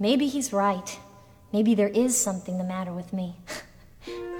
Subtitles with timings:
[0.00, 0.96] Maybe he's right.
[1.52, 3.34] Maybe there is something the matter with me.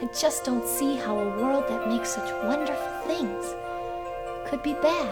[0.01, 2.77] I just don't see how a world that makes such wonderful
[3.09, 3.45] things
[4.49, 5.09] could be bad.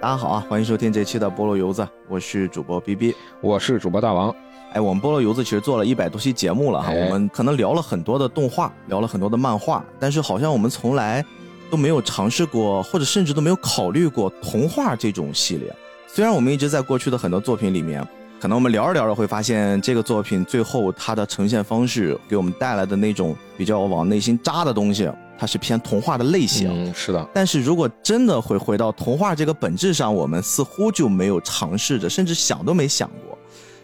[0.00, 4.34] 大家好啊，欢迎收听这期的菠萝油子，我是主播 B B，我是主播大王。
[4.72, 11.22] 哎，我们菠萝油子其实做了一百多期节目了哈，哎我们可能聊了很多的动画，聊了很多的漫画，但是好像我们从来
[11.70, 15.70] 都没有尝试过，或者甚至都没有考虑过童话这种系列。
[16.06, 18.06] 虽然我们一直在过去的很多作品里面，
[18.40, 26.70] 可能我们聊着聊着会发现，这个作品最后它的呈现方式给我们带来的那种比较往内心扎的东西，它是偏童话的类型。
[26.70, 33.36] 嗯，是的，但是如果真的会回到童话这个本质上，我们似乎就没有尝试着，甚至想都没想过。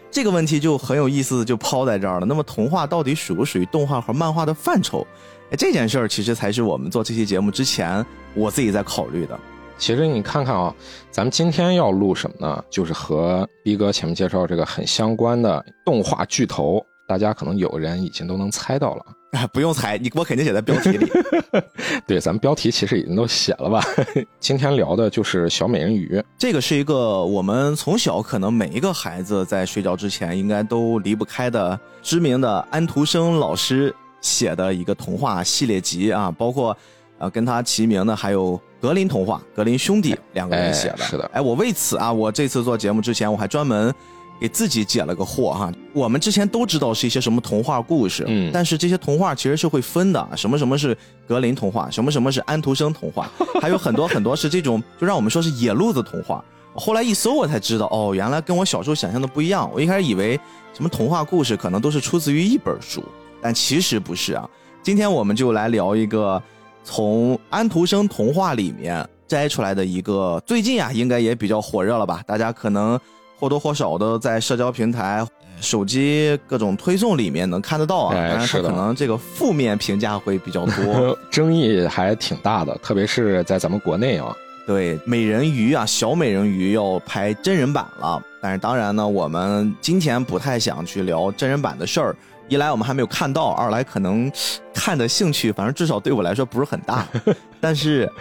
[0.09, 2.25] 这个问题就很有意思，就抛在这儿了。
[2.25, 5.05] 那么童话到底属不属于动画和漫画的范畴？
[5.51, 8.03] 哎，这件事儿其实才是我们做这期节目之前
[8.33, 9.39] 我自己在考虑的。
[9.83, 10.73] 其实你看看啊，
[11.11, 12.63] 咱们今天要录什么呢？
[12.69, 19.05] 就是和逼哥前面介绍这个很相关的动画巨头，大家可能有人已经都能猜到了。
[19.33, 21.11] 哎， 不用猜，你我肯定写在标题里。
[22.07, 23.83] 对，咱们标题其实已经都写了吧？
[24.39, 26.23] 今天聊的就是小美人鱼。
[26.37, 36.77] 这个是一个我们从小可能每一个孩子在睡觉之前应该都离不开的知名的安徒生老师写的一个童话系列集啊，包括
[37.17, 40.95] 呃跟他齐名的还有格林童话，格林兄弟两个人写的。
[40.99, 43.95] 哎是的哎，我为此啊，我这次做节目之前，我还专门。
[44.41, 56.43] 给自己解了个惑哈，我们之前都知道是一些什么童话故事，嗯但是这些童话其实是会分的，什么什么是格林童话，什么什么是安徒生童话，还有很多很多是这种，就让我们说是野路子童话。
[56.75, 59.69] 后来一搜，我才知道，哦，原来跟我小时候想象的不一样。
[59.73, 60.37] 我一开始以为
[60.73, 63.01] 什么童话故事可能都是出自于一本书，
[63.41, 64.49] 但其实不是啊。
[64.81, 66.41] 今天我们就来聊一个
[66.83, 72.21] 从安徒生童话里面摘出来的一个，最近啊应该也比较火热了吧？
[72.27, 72.99] 大家可能
[73.39, 75.25] 或多或少的在社交平台、
[75.59, 78.15] 手机各种推送里面能看得到啊。
[78.15, 81.17] 哎当然，它是的可能这个负面评价会比较多。
[81.31, 84.35] 争议还挺大的，特别是在咱们国内啊。
[84.65, 88.21] 对，美人鱼啊，小美人鱼要拍真人版了。
[88.41, 92.15] 但是当然呢，我们今天不太想去聊真人版的事儿。
[92.49, 94.31] 一来我们还没有看到，二来可能
[94.73, 97.07] 看的兴趣，反正至少对我来说不是很大。
[97.59, 98.11] 但是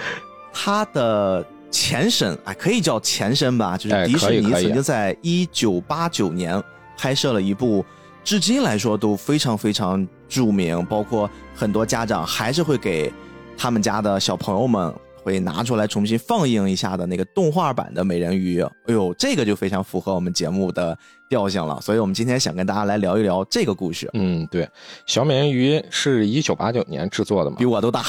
[0.53, 6.63] 它的前身，哎，可以叫前身吧，就是哎迪士尼曾经在一九八九年
[6.97, 7.85] 拍摄了一部，
[8.23, 13.13] 至今来说都非常非常著名，包括很多家长还是会给
[13.59, 18.61] 他们家的小朋友们会拿出来重新放映一下的那个动画版的美人鱼。
[18.61, 20.97] 哎呦，这个就非常符合我们节目的
[21.33, 24.69] 调性了，所以我们今天想跟大家来聊一聊这个故事，嗯，对，
[25.07, 28.05] 小美人鱼是一九八九年制作的嘛比，我都大。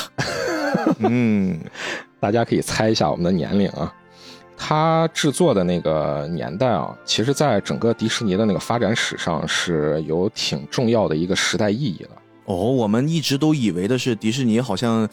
[1.00, 1.57] 嗯，
[2.19, 3.94] 大家可以猜一下我们的年龄啊。
[4.57, 12.09] 它制作的那个年代啊，其实在整个迪士尼的那个发展史上是有挺重要的一个时代意义的。
[12.45, 15.07] 哦，我们一直都以为的是迪士尼，好像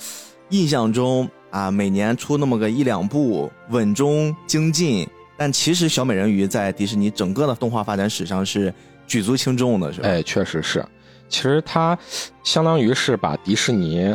[0.48, 5.08] 印象中啊，每年出那么个一两部，稳中精进。
[5.40, 8.70] 但其实小美人鱼在迪士尼整个的动画发展史上是
[9.06, 10.06] 举足轻重的，是吧？
[10.06, 10.84] 哎，确实是。
[11.30, 11.98] 其实它
[12.44, 14.14] 相当于是把迪士尼，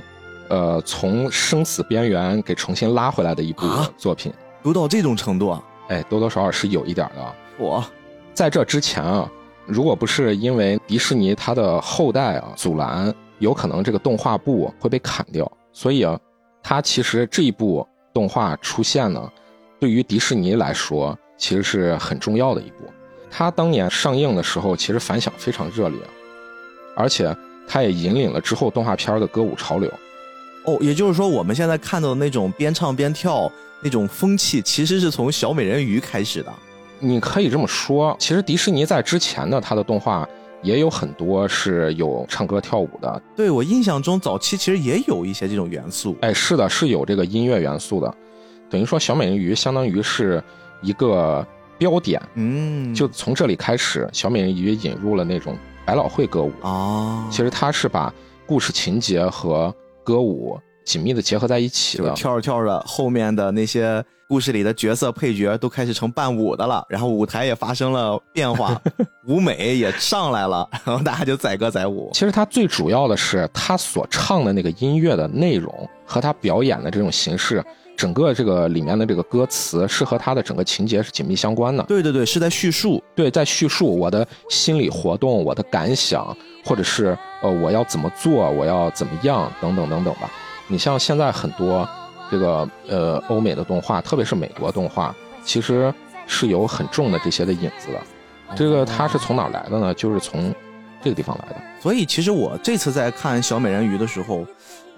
[0.49, 4.31] 呃，从生死边缘给重新拉回来的一部啊作品。
[4.61, 5.63] 都到这种程度啊！
[5.87, 7.33] 哎，多多少少是有一点的啊。
[7.57, 7.83] 我
[8.35, 9.27] 在这之前啊，
[9.65, 16.19] 如果不是因为迪士尼它的后代啊阻拦，有可能这个动画部会被砍掉，所以啊，
[16.61, 19.27] 它其实这一部动画出现呢，
[19.85, 22.91] 对于迪士尼来说其实是很重要的一部。
[23.29, 25.99] 它当年上映的时候，其实反响非常热烈，
[26.95, 27.37] 而且
[27.67, 29.87] 它也引领了之后动画片的歌舞潮流。
[30.63, 33.51] 哦，也就是说，我们现在看到的那种边唱边跳
[33.83, 36.51] 那种风气，其实是从小美人鱼开始的。
[36.97, 40.27] 你可以这么说，其实迪士尼在之前的，它的动画
[40.63, 46.17] 也有很多是有唱歌跳舞的，对我印象中，早期其实也有一些这种元素。
[46.21, 48.11] 哎，是的，是有这个音乐元素的，
[48.69, 50.43] 等于说小美人鱼相当于是
[50.81, 51.45] 一个
[51.77, 56.51] 标点，嗯，就从这里开始，小美人鱼引入了那种百老汇歌舞。
[56.61, 58.13] 啊，其实它是把
[58.45, 59.73] 故事情节和
[60.03, 62.15] 歌舞紧密的结合在一起就是的。
[62.15, 68.79] 跳着跳着，后面的那些故事里的角色配角都开始成伴舞的了，然后舞台也发生了变化，
[69.27, 72.09] 舞美也上来了，然后大家就载歌载舞。
[72.13, 77.63] 其实它最主要的是他所唱的那个音乐的内容和他表演的这种形式，
[77.95, 81.83] 整个这个里面的这个歌词是和它的整个情节是紧密相关的。
[81.83, 83.01] 对对对，是在叙述。
[83.15, 90.29] 对，在叙述我的心理活动、我的感想，或者是呃我要怎么做、我要怎么样等等等等吧。
[90.67, 91.87] 你像现在很多
[92.29, 95.93] 这个呃欧美的动画，特别是美国动画，其实
[96.27, 98.01] 是有很重的这些的影子的。
[98.55, 99.93] 这个它是从哪儿来的呢？
[99.93, 100.53] 就是从
[101.03, 101.61] 这个地方来的。
[101.79, 104.45] 所以其实我这次在看小美人鱼的时候，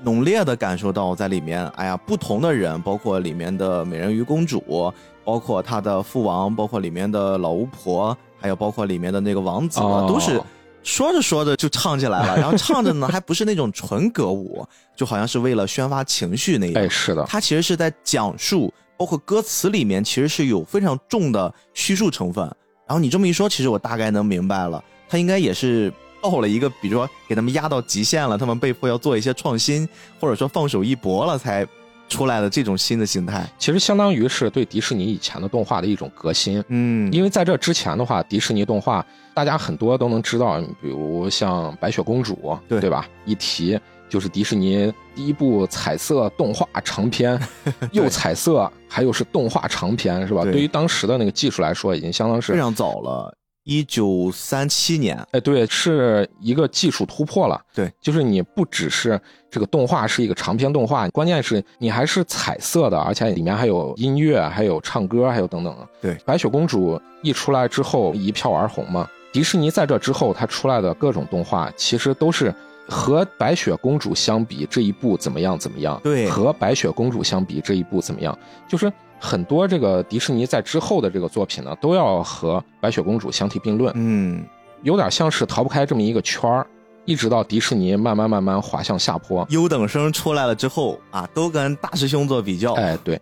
[0.03, 10.41] 浓烈的感受到在里面，哎呀，不同的人，包括里面的美人鱼公主，包括她的父王，包括里面的老巫婆，还有包括里面的那个王子，哦都是
[10.83, 12.37] 说着说着就唱起来了。
[12.37, 14.65] 然后唱着呢，还不是那种纯歌舞，
[14.95, 16.83] 就好像是为了宣发情绪那样。
[16.83, 22.45] 哎，是的，它其实是在讲述，包括歌词里面其实是有非常重的叙述成分。
[22.87, 25.91] 然后你这么一说，其实我大概能明白了，它应该也是
[26.21, 29.87] 到了一个，比如说给他们压到极限了，他们被迫要做一些创新，
[30.19, 31.65] 或者说放手一搏了，才
[32.09, 33.45] 出来的这种新的形态。
[33.57, 36.63] 其实相当于是对迪士尼以前的动画的一种革新。
[36.69, 43.07] 嗯，因为在这之前的话，迪士尼动画大家很多都能知道，比如像白雪公主，对对吧？
[43.25, 43.77] 一提
[44.09, 47.37] 就是迪士尼第一部彩色动画长片，
[47.91, 50.43] 又彩色，还有是动画长片，是吧？
[50.43, 53.37] 对对于当时的那个技术来说，已经相当是，非常早了，
[53.67, 55.17] 一九三七年。
[55.31, 57.61] 哎，对，是一个技术突破了。
[57.75, 59.19] 对，就是你不只是
[59.51, 65.75] 这个动画是一个长篇动画，关键是你还是彩色的，而且里面还有音乐，还有唱歌，还有等等。
[66.01, 72.55] 对白雪公主一出来之后一票而红嘛，迪士尼在这之后它出来的各种动画，其实都是
[72.87, 83.91] 和白雪公主相比这一部怎么样怎么样，对和白雪公主相比这一部怎么样，就是很多这个迪士尼在之后的这个作品呢，都要和白雪公主相提并论。
[83.95, 84.45] 嗯，
[84.83, 86.67] 有点像是逃不开这么一个圈儿，
[87.05, 89.45] 一直到迪士尼慢慢慢慢滑向下坡。
[89.49, 92.73] 优等生出来了之后啊，都跟大师兄做比较。
[92.73, 93.19] 哎，对。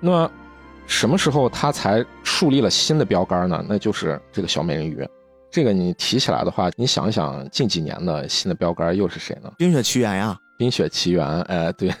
[0.00, 0.30] 那么
[0.86, 3.64] 什么时候他才树立了新的标杆呢？
[3.68, 5.06] 那就是这个小美人鱼。
[5.50, 9.52] 这个你提起来的话，你想一想，近几年的新的标杆又是谁呢？
[9.58, 11.92] 冰雪奇缘呀，《冰雪奇缘》哎，对。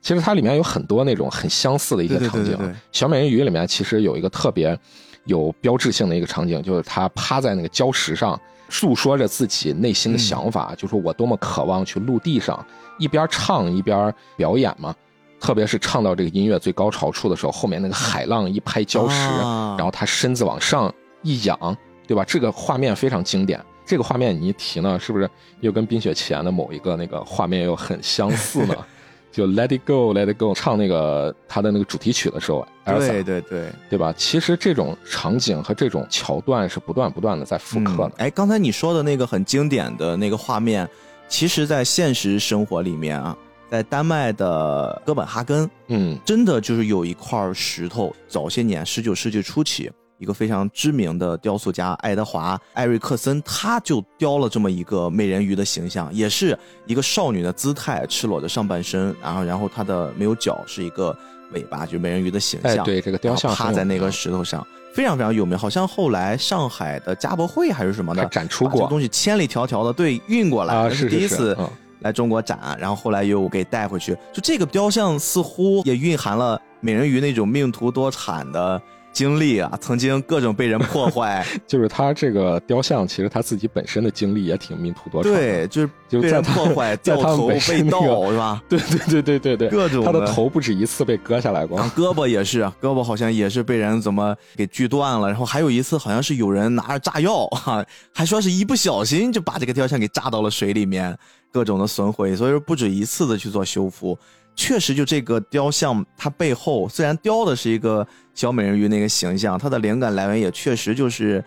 [0.00, 2.56] 其实它里面有很多那种很相似的一些场景。
[2.56, 4.78] 对对对小美人鱼里面其实有一个特别
[5.24, 8.38] 有标志性的一个场景，就是她趴在那个礁石上，
[8.68, 12.64] 诉说着自己内心的想法，就说我多么渴望去陆地上，
[12.98, 14.94] 一边唱一边表演嘛。
[15.40, 21.76] 特别是唱到这个音乐最高潮处的时候，后面那个海浪一拍礁石，啊然后他身子往上一仰，
[22.06, 22.22] 对吧？
[22.24, 23.60] 这个画面非常经典。
[23.84, 25.28] 这个画面你一提呢，是不是
[25.58, 28.76] 又跟《冰雪奇缘》的某一个那个画面又很相似呢？
[29.32, 34.12] 就 Let It Go, Let It Go 唱那个他的那个主题曲的时候，对对对，对吧？
[34.16, 38.08] 其实这种场景和这种桥段是不断不断的在复刻的。
[38.08, 40.88] 嗯哎，刚才你说的那个很经典的那个画面，
[41.28, 43.36] 其实，在现实生活里面啊，
[43.70, 49.90] 在丹麦的哥本哈根，嗯真的就是有一块石头，早些年十九世纪初期，
[50.22, 61.12] 一个非常知名的雕塑家爱德华·艾瑞克森，他就雕了这么一个美人鱼的形象，也是一个少女的姿态，赤裸的上半身，然后然后她的没有脚，是一个
[61.54, 62.84] 尾巴，就是美人鱼的形哎，象。
[62.84, 64.64] 对，这个雕像趴在那个石头上，
[64.94, 65.58] 非常非常有名。
[65.58, 74.16] 好像后来上海的家博会还是什么的展出过这个东西千里迢迢的对运过来，是第一次嗯来中国展，然后后来又给带回去。
[74.32, 78.80] 就这个雕像似乎也蕴含了美人鱼那种命途多舛的
[79.12, 85.24] 经历啊，曾经各种被人破坏， 就是他这个雕像，其实他自己本身的经历也挺命途多舛。
[85.24, 88.62] 对，就是被人破坏、 头、被盗，是吧？
[88.68, 95.28] 对对对对对对，各种他的头不止一次被割下来过胳膊也是，胳膊好像也是被人怎么给锯断了。
[95.28, 101.16] 然后还有一次，好像是有人拿着炸药，哈，还说是一不小心就把这个雕像给炸到了水里面，
[101.52, 102.34] 各种的损毁。
[102.34, 104.18] 所以说不止一次的去做修复。
[104.54, 111.42] 确实，就这个雕像，它背后虽然雕的是一个小美人鱼那个形象，它的灵感来源也确实就是，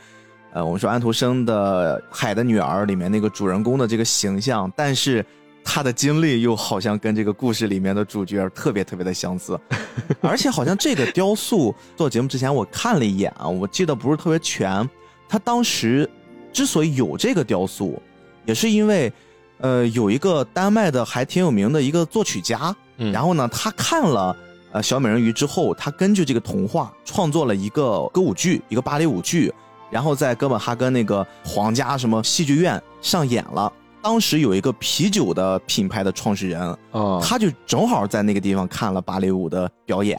[0.51, 5.23] 呃，我们说安徒生的《海的女儿》里面那个主人公的这个形象，但是
[5.63, 9.59] 他的经历又好像跟这个故事里面的主角特别特别的相似，
[10.21, 14.87] 而且好像这个雕塑做节目之前我看了一眼啊，我记得不是特别全。
[15.27, 16.09] 他当时
[16.53, 18.01] 之所以有这个雕塑，
[18.45, 19.11] 也是因为，
[19.57, 23.11] 呃，有一个丹麦的还挺有名的一个作曲家，嗯。
[23.11, 24.35] 然后呢，他看了
[24.71, 29.53] 呃小美人鱼之后，他根据这个童话创作了一个歌舞剧，一个芭蕾舞剧，
[29.89, 33.71] 然后在哥本哈根那个皇家什么戏剧院上演了。
[34.01, 36.61] 当时有一个啤酒的品牌的创始人，
[36.91, 40.15] 啊，他就正好在那个地方看了芭蕾舞的表演，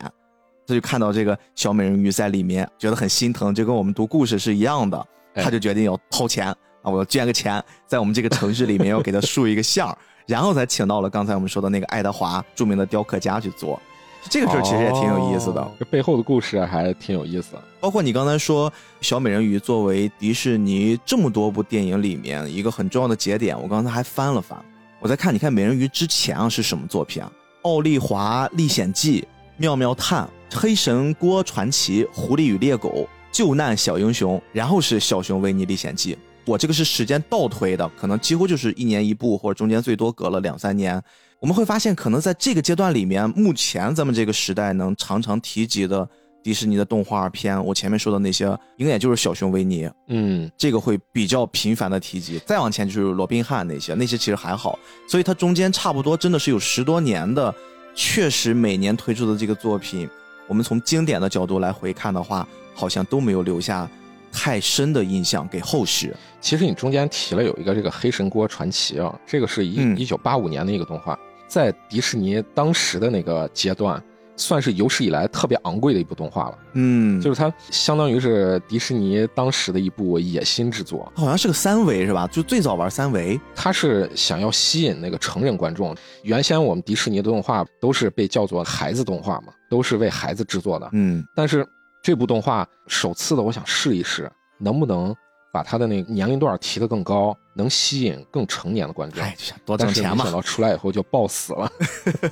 [0.66, 4.98] 他就看到这个小美人鱼在里面，觉得很心疼，就跟我们读故事是一样的，
[5.34, 5.44] 哎。
[5.44, 13.80] 他就决定要掏钱啊，我要捐个钱，在我们这个城市里面要给他竖一个像儿，然后才请到了刚才我们说的那个爱德华著名的雕刻家去做。
[14.28, 17.54] 这个事儿其实也挺有意思的，哦这背后的故事还挺有意思。
[17.78, 24.58] 包括你刚才说小美人鱼作为迪士尼这么多部电影里面一个很重要的节点，我刚才还翻了翻，
[24.98, 27.30] 我在看，你看美人鱼之前啊是什么作品啊？
[27.68, 29.20] 《奥利华历险记》
[29.56, 30.28] 《妙妙探》
[30.58, 32.88] 黑神锅传奇》《狐狸与猎狗》
[33.30, 36.14] 《救难小英雄》，然后是《小熊维尼历险记》。
[36.46, 41.02] 我这个是时间倒推的，可能几乎就是一年一部，或者中间最多隔了两三年。
[41.40, 46.08] 我们会发现，可能在这个阶段里面，目前咱们这个时代能常常提及的
[46.42, 52.38] 迪士尼的动画片，我前面说的那些，应该也就是小熊维尼，嗯，这个会比较频繁的提及。
[52.46, 54.78] 再往前就是罗宾汉那些，那些其实还好。
[55.08, 57.52] 所以它中间差不多真的是有十多年的，
[57.94, 60.08] 确实每年推出的这个作品，
[60.46, 63.90] 我们从经典的角度来回看的话，好像都没有留下
[64.36, 66.14] 太深的印象给后世。
[66.42, 74.00] 其实你中间提了有一个这个黑神锅传奇啊，这个是一嗯一九八五年的一个动画，在迪士尼当时的那个阶段，
[74.36, 76.58] 算是有史以来特别昂贵的一部动画了。
[76.74, 82.28] 嗯，就是它相当于是迪士尼当时的一部野心之作，好像是个三维是吧？
[82.30, 83.40] 就最早玩三维。
[83.54, 85.96] 它是想要吸引那个成人观众。
[86.22, 90.88] 原先我们迪士尼的动画都是被叫做孩子动画嘛，都是为孩子制作的。
[90.92, 91.66] 嗯，但是
[92.06, 95.12] 这部动画首次的，我想试一试，能不能
[95.52, 99.20] 把它的那个年龄段提得更高，能吸引更成年的观众。
[99.20, 100.32] 哎，多挣钱嘛是没想。
[100.32, 101.68] 到出来以后就爆死了。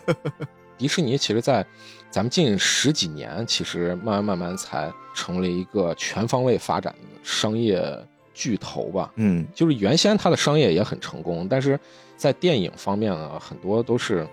[0.78, 1.66] 迪士尼其实，在
[2.09, 7.85] 咱们近十几年，其实慢慢慢慢才成为一个全方位发展的商业
[8.33, 9.12] 巨头吧。
[9.16, 11.76] 嗯，就是原先它的商业也很成功，但是
[12.16, 14.25] 在电影方面呢，很多都是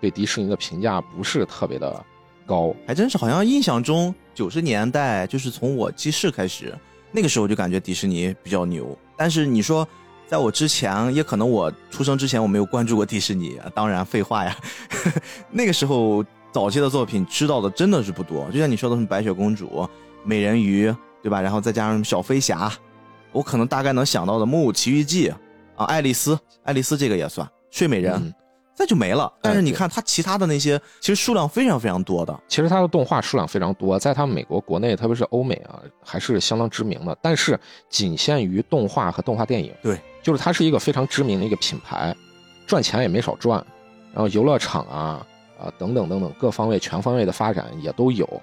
[0.00, 2.04] 对迪士尼的评价不是特别的
[2.44, 2.74] 高。
[2.84, 6.72] 还真是，好像印象中九十年代就是从我记事开始，
[7.10, 8.96] 那个时候就感觉迪士尼比较牛。
[9.16, 9.84] 但是你说，
[10.28, 14.56] 在我之前，也可能我出生之前我没有关注过迪士尼，当然废话呀。
[15.50, 19.84] 那个时候早期的作品知道的真的是不多，就像你说的什么白雪公主、
[20.22, 21.40] 美人鱼，对吧？
[21.40, 22.72] 然后再加上小飞侠，
[23.32, 25.30] 我可能大概能想到的《木偶奇遇记》
[25.74, 28.32] 啊，爱丽丝，爱丽丝这个也算，睡美人。
[28.78, 32.40] 再就没了，但是你看它其他的那些，其实数量非常非常多的。
[32.46, 37.18] 其实它的动画数量非常多，在它美国国内，特别是欧美啊，还是相当知名的。
[37.20, 37.58] 但是
[37.88, 39.74] 仅限于动画和动画电影。
[39.82, 42.14] 对，就是它是一个非常知名的一个品牌，
[42.68, 43.58] 赚钱也没少赚。
[44.12, 45.26] 然后游乐场啊
[45.58, 48.40] 啊等等等等各方位全方位的发展也都有，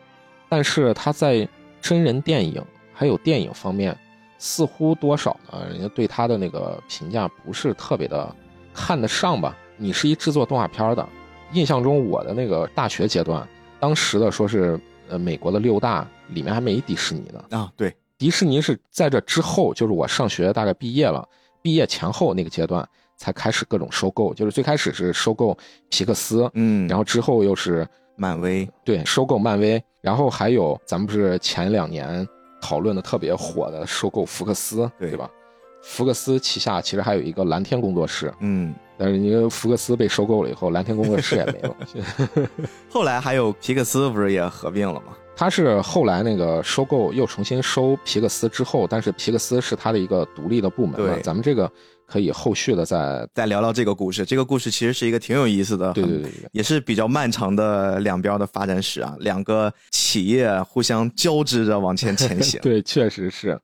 [0.49, 1.47] 但是它在
[1.81, 2.61] 真人电影
[2.93, 3.97] 还有电影方面，
[4.37, 8.35] 似乎多少呢，人家对它的那个评价不是特别的
[8.73, 9.55] 看得上吧。
[9.77, 11.07] 你是一制作动画片的，
[11.53, 13.47] 印象中我的那个大学阶段，
[13.79, 14.79] 当时的说是
[15.09, 17.57] 呃美国的六大里面还没迪士尼呢。
[17.57, 21.27] 啊，对，迪士尼是在这之后，就是我上学大概毕业了，
[21.61, 25.57] 毕业前后那个阶段才开始各种收购，就是最开始是收购
[25.89, 32.27] 皮克斯，嗯，然后之后又是漫威，对收购漫威，然后还有咱们不是前两年
[32.61, 35.09] 讨论的特别火的收购福克斯，对。
[35.09, 35.29] 对吧？
[35.87, 41.75] 福克斯旗下其实还有一个蓝天工作室，嗯，但是因为福克斯被收购了以后，蓝天工作室也没了。
[42.89, 45.15] 后来还有皮克斯不是也合并了吗？
[45.37, 51.69] 他是后来那个收购又重新收皮克斯之后，但是皮克斯是他的一个独立的部门嘛对，咱们这个
[52.07, 62.57] 可以后续的再再聊聊这个故事，这个故事其实是一个挺有意思的，对对对对， 也是比较漫长的两边的发展史啊，两个企业互相交织着往前前行。
[62.63, 63.59] 对，确实是。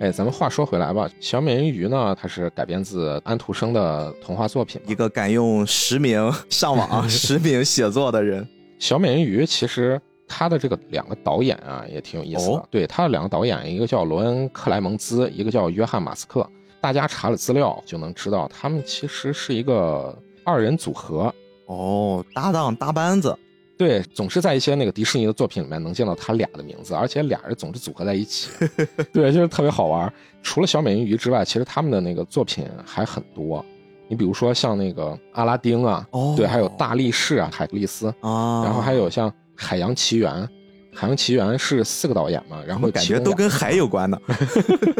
[0.00, 4.80] 哎，咱们话说回来吧，小美人鱼呢，它是改编自安徒生的童话作品。
[4.86, 12.54] 一个敢用实名 上网、实名写作的人，小美人鱼其实它的这个两个导演啊，也挺有意思的。
[12.54, 16.48] 哦对，它的两个导演，一个叫罗恩·克莱蒙兹，一个叫约翰·马斯克。
[16.80, 20.16] 大家查了资料就能知道，他们其实是一个
[20.46, 21.30] 二人组合。
[21.66, 23.38] 哦，搭档搭班子，
[23.80, 28.50] 对，总是在一些那个迪士尼的作品里面能见到他俩的名字，而且俩人总是组合在一起，
[29.10, 30.12] 对，就是特别好玩。
[30.42, 33.64] 除了小美人鱼之外，其实他们的那个作品还很多。
[34.06, 40.46] 你比如说像那个阿拉丁啊，哦对，还有大力士啊，海格力斯，啊，然后还有像海洋奇缘，
[40.92, 44.20] 海洋奇缘是四个导演嘛，然后感觉都跟海有关的。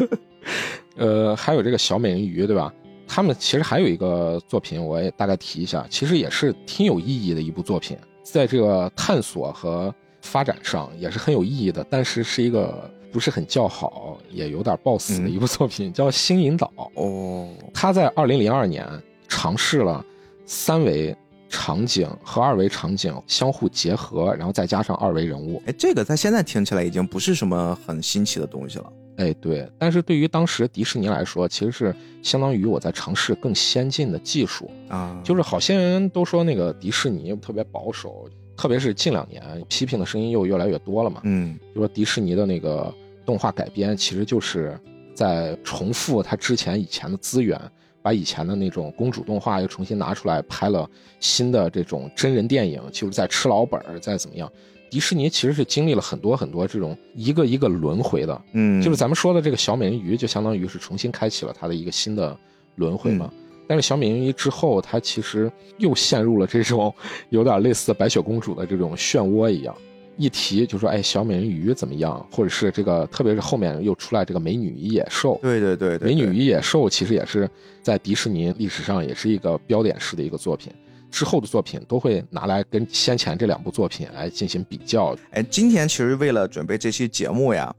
[0.97, 2.73] 呃，还有这个小美人鱼，对吧？
[3.07, 7.99] 他们其实还有一个作品，我也大概提一下，其实也是挺有意义的一部作品，
[8.31, 16.71] 在这个探索和发展上也是很有意义的，但是是一个不是很叫好，也有点爆死的一部作品，叫《星引岛》。
[17.03, 18.87] 哦，他在二零零二年
[19.29, 20.05] 尝试了
[20.47, 21.17] 三维
[21.49, 25.61] 场景和二维场景相互结合，然后再加上二维人物。
[25.67, 28.93] 哎，这个在现在听起来已经不是什么很新奇的东西了。
[29.17, 34.71] 哎，对，但是对于当时迪士尼来说，其实是相当于我在尝试更先进的技术。
[34.89, 41.21] 啊，就是好些人都说那个迪士尼特别保守，特别是近两年批评的声音又越来越多了嘛。
[41.25, 42.93] 嗯，就说迪士尼的那个
[43.27, 44.79] 动画改编，其实就是
[45.15, 47.61] 在重复它之前以前的资源，
[48.01, 50.89] 把以前的那种公主动画又重新拿出来拍了
[51.19, 54.51] 新的这种真人电影，就是在吃老本儿，再怎么样。
[54.91, 62.37] 迪士尼其实是经历了很多很多这种一个一个轮回的，嗯，就是咱们说的这个小美人鱼，就相当于是重新开启了它的一个新的
[62.75, 63.33] 轮回嘛。
[63.69, 66.93] 但是小美人鱼之后，它其实又陷入了这种
[67.29, 69.73] 有点类似白雪公主的这种漩涡一样。
[70.17, 72.27] 一提就说，哎，小美人鱼怎么样？
[72.31, 75.39] 或者是这个，特别是后面又出来这个美女与野兽。
[75.41, 77.49] 对对对对，美女与野兽其实也是
[77.81, 80.71] 在迪士尼历史上也是一个标点式的一个作品。
[81.11, 85.17] 之后的作品都会拿来跟先前这两部作品来进行比较。
[85.31, 87.75] 哎，今天其实为了准备这期节目呀，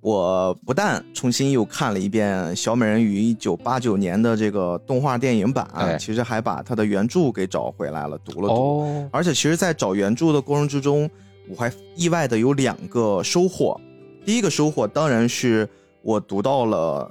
[0.00, 8.54] 我不但重新又看了一遍《小美人鱼》一九八九年的这个动画电影版，哎其实还把它的原著给找回来了，读了读。
[8.54, 11.10] 哦，而且其实，在找原著的过程之中，
[11.48, 13.80] 我还意外的有两个收获。
[14.24, 15.68] 第一个收获当然是
[16.02, 17.10] 我读到了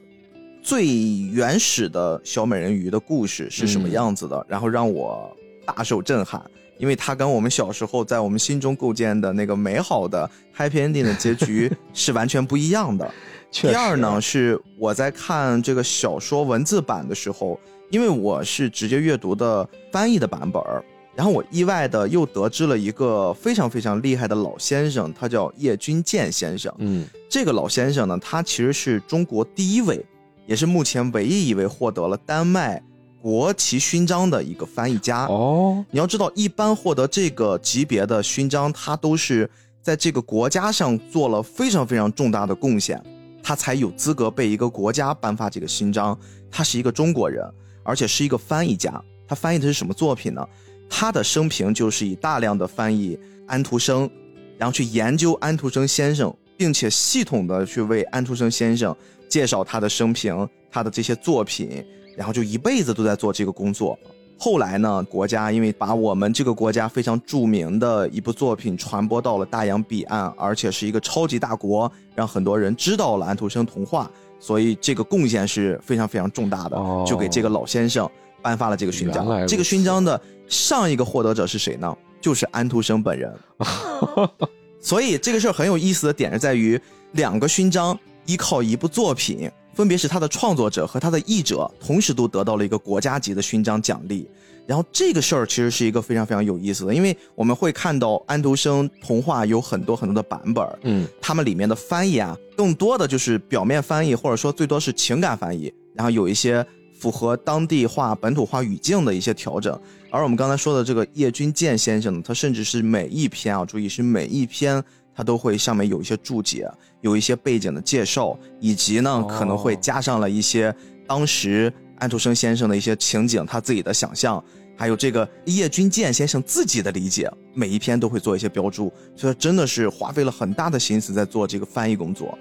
[0.62, 0.86] 最
[1.32, 5.34] 原始的小美人鱼的故事是什么样子的，然后让我
[5.66, 6.42] 大受震撼，
[6.78, 13.10] 因为它跟我们小时候在我们心中构建的那个美好的 happy ending 的结局 是完全不一样的。
[13.52, 17.58] 第二呢，是我在看这个小说文字版的时候，
[17.90, 20.84] 因为我是直接阅读的翻译的版本儿，
[21.16, 26.74] 然后我意外的又得知了一个非常非常厉害的老先生，他叫叶君健先生。
[26.80, 30.06] 嗯，这个老先生呢，他其实是中国第一位，
[30.46, 32.84] 也是目前唯一一位获得了丹麦
[33.26, 35.26] 国旗勋章的一个翻译家。
[35.26, 39.50] 哦，你要知道，一般获得这个级别的勋章，他都是
[39.82, 43.04] 在这个国家上做了非常非常重大的贡献，
[43.42, 46.16] 他才有资格被一个国家颁发这个勋章。
[46.52, 47.44] 他是一个中国人，
[47.82, 49.04] 而且是一个翻译家。
[49.28, 50.48] 他翻译的是什么作品呢？
[50.88, 53.18] 他的生平就是以大量的翻译
[53.48, 54.08] 安徒生，
[54.56, 58.96] 然后去研究安徒生先生，并且系统的去为安徒生先生
[59.28, 61.84] 介绍他的生平、他的这些作品，
[62.16, 63.98] 然后就一辈子都在做这个工作。
[64.38, 78.10] 后来呢，国家因为把我们这个国家非常著名的一部作品传播到了大洋彼岸，而且是一个超级大国，让很多人知道了安徒生童话，所以这个贡献是非常非常重大的，哦就给这个老先生
[78.42, 81.98] 颁发了这个勋章这个勋章的上一个获得者是谁呢？
[82.20, 83.34] 就是安徒生本人。
[84.82, 86.80] 所以这个事儿很有意思的点是在于，
[87.14, 94.28] 两个勋章依靠一部作品，分别是他的创作者和他的译者，同时都得到了一个国家级的勋章奖励。
[94.66, 106.66] 然后这个事儿其实是一个非常非常有意思的，因为我们会看到安徒生童话有很多很多的版本，嗯，他们里面的翻译啊，更多的就是表面翻译，或者说最多是情感翻译，然后有一些
[107.00, 109.80] 符合当地化、本土化语境的一些调整。
[110.10, 114.84] 而我们刚才说的这个叶君健先生呢，他甚至是每一篇啊，注意是每一篇，
[115.14, 116.68] 他都会上面有一些注解，
[117.06, 120.74] 有一些背景的介绍，以及呢哦可能会加上了一些
[121.06, 124.44] 当时安徒生先生的一些情景，他自己的想象。
[124.78, 132.38] 还有这个叶君健先生自己的理解，每一篇都会做一些标注，所以真的是花费了很大的心思在做这个翻译工作。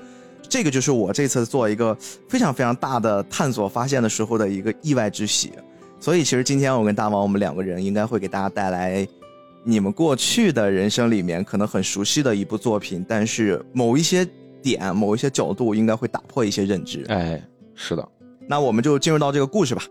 [0.49, 1.97] 这个就是我这次做一个
[2.29, 5.53] 非常非常大的探索发现的时候的一个意外之喜。
[6.01, 9.07] 所以其实今天我跟大王我们两个人应该会给大家带来
[9.63, 14.27] 你们过去的人生里面可能很熟悉的一部作品，但是某一些
[14.65, 17.05] 点、某一些角度应该会打破一些认知。
[17.09, 17.41] 哎，
[17.75, 18.09] 是的，
[18.49, 19.83] 那我们就进入到这个故事吧。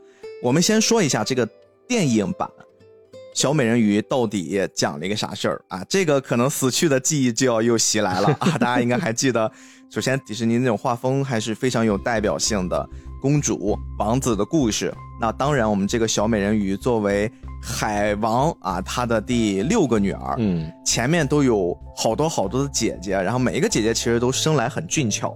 [0.41, 1.47] 我们先说一下这个
[1.87, 2.49] 电影版
[3.33, 5.83] 《小美人鱼》到底讲了一个啥事儿啊？
[5.87, 8.57] 这个可能死去的记忆就要又袭来了啊！
[8.57, 9.49] 大家应该还记得，
[9.89, 12.89] 首先迪士尼那种画风还是非常有代表性的，
[13.23, 14.93] 公主、王子的故事。
[15.21, 17.31] 那当然，我们这个小美人鱼作为
[17.61, 25.33] 海王啊，她的第六个女儿，嗯，前面都有好多好多的姐姐，然后每一个姐姐其实都生来很俊俏，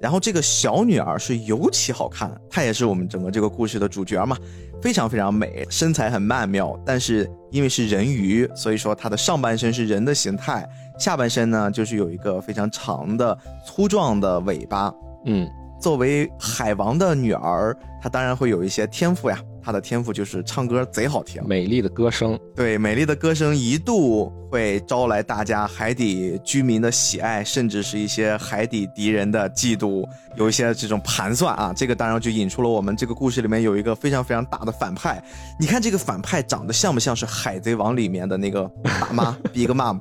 [0.00, 4.34] 然后这个小女儿是尤其好看，她也是我们整个这个故事的主角嘛，
[4.80, 10.66] 非常非常美，身材很曼妙，但是因为是人鱼，所以说她的上半身是人的形态，
[10.98, 14.90] 下半身呢就是有一个非常长的粗壮的尾巴。
[15.26, 15.46] 嗯，
[15.86, 17.72] 作为海王的女儿，
[18.02, 21.40] 她当然会有一些天赋呀，她的天赋就是唱歌贼好听。
[21.46, 31.72] 美丽的歌声，对，美丽的歌声一度会招来大家海底居民的喜爱，甚至是一些海底敌人的嫉妒，有一些这种盘算啊。
[31.72, 35.22] 这个当然就引出了我们这个故事里面有一个非常非常大的反派。
[35.60, 40.00] 你看这个反派长得像不像是《海贼王》里面的那个大妈 Big Mom？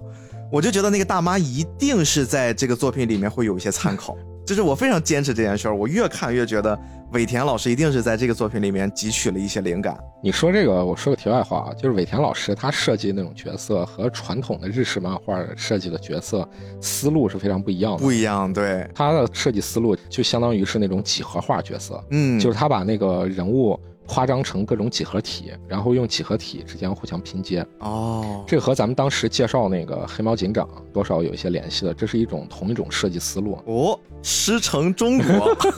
[0.51, 4.17] 我就觉得那个大妈一定是在这个作品里面会有一些参考。
[4.45, 6.77] 就是我非常坚持这件事儿，我越看越觉得
[7.11, 9.97] 尾田老师一定是在这个作品里面汲取了一些灵感。
[10.21, 16.47] 你说这个，我说个题外话啊，就是尾田老师他设计那种角色和传统的日式漫画设计的角色
[16.79, 17.97] 思路是非常不一样的。
[17.97, 27.65] 不一样，对，他的设计思路就相当于是那种几何化角色，嗯，就是他把那个人物夸张成各种几何体，然后用几何体之间互相拼接。
[27.79, 33.57] 哦，这和咱们当时介绍那个黑猫警长多少有一些联系的，这是一种同一种设计思路。
[33.65, 35.53] 哦，师承中国，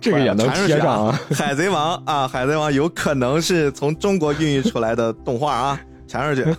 [0.00, 1.20] 这个也能贴上啊！
[1.30, 6.56] 海贼王啊，海贼王有可能是从中国孕育出来的动画啊，传上去。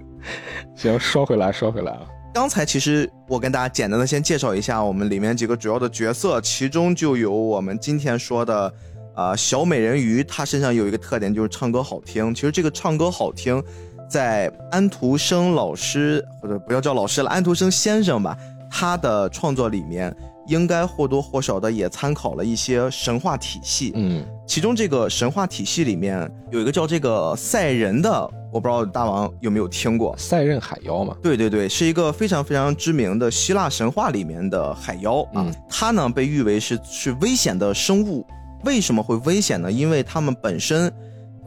[0.74, 2.00] 行，说回来，说回来啊。
[2.32, 8.72] 刚才其实我跟大家简单的先介绍一下我们里面几个主要的角色，其中就有我们今天说的，
[9.14, 12.34] 呃，小美人鱼，她身上有一个特点就是唱歌好听。
[12.34, 13.62] 其实这个唱歌好听，
[14.08, 18.36] 在安徒生老师或者不要叫老师了，安徒生先生吧，
[18.70, 20.14] 他的创作里面
[20.46, 23.92] 应该或多或少的也参考了一些神话体系。
[23.94, 28.30] 嗯，其中这个神话体系里面有一个叫这个赛人的。
[28.50, 31.14] 我不知道大王有没有听过赛壬海妖嘛？
[31.22, 35.46] 对对对，是一个非常非常知名的希腊神话里面的海妖啊。
[35.68, 38.26] 他呢被誉为是是危险的生物。
[38.64, 39.70] 为什么会危险呢？
[39.70, 40.90] 因为他们本身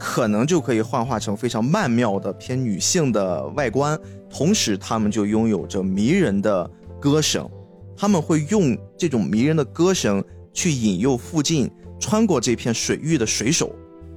[0.04, 3.96] 可能就可以幻化成非常曼妙的偏女性的外观，
[4.28, 6.68] 同时他们就拥有着迷人的
[7.00, 7.48] 歌声。
[7.96, 13.68] 他们会用这种迷人的歌声去引诱附近穿过这片水域的水手。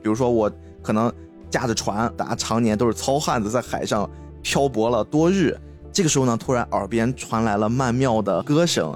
[0.02, 1.13] 比如说我可能。
[1.48, 4.10] 驾着船，大家常年都是糙汉子，在海上
[4.41, 5.58] 漂泊了多日。
[5.89, 8.91] 这个时候呢，突然耳边传来了曼妙的歌声，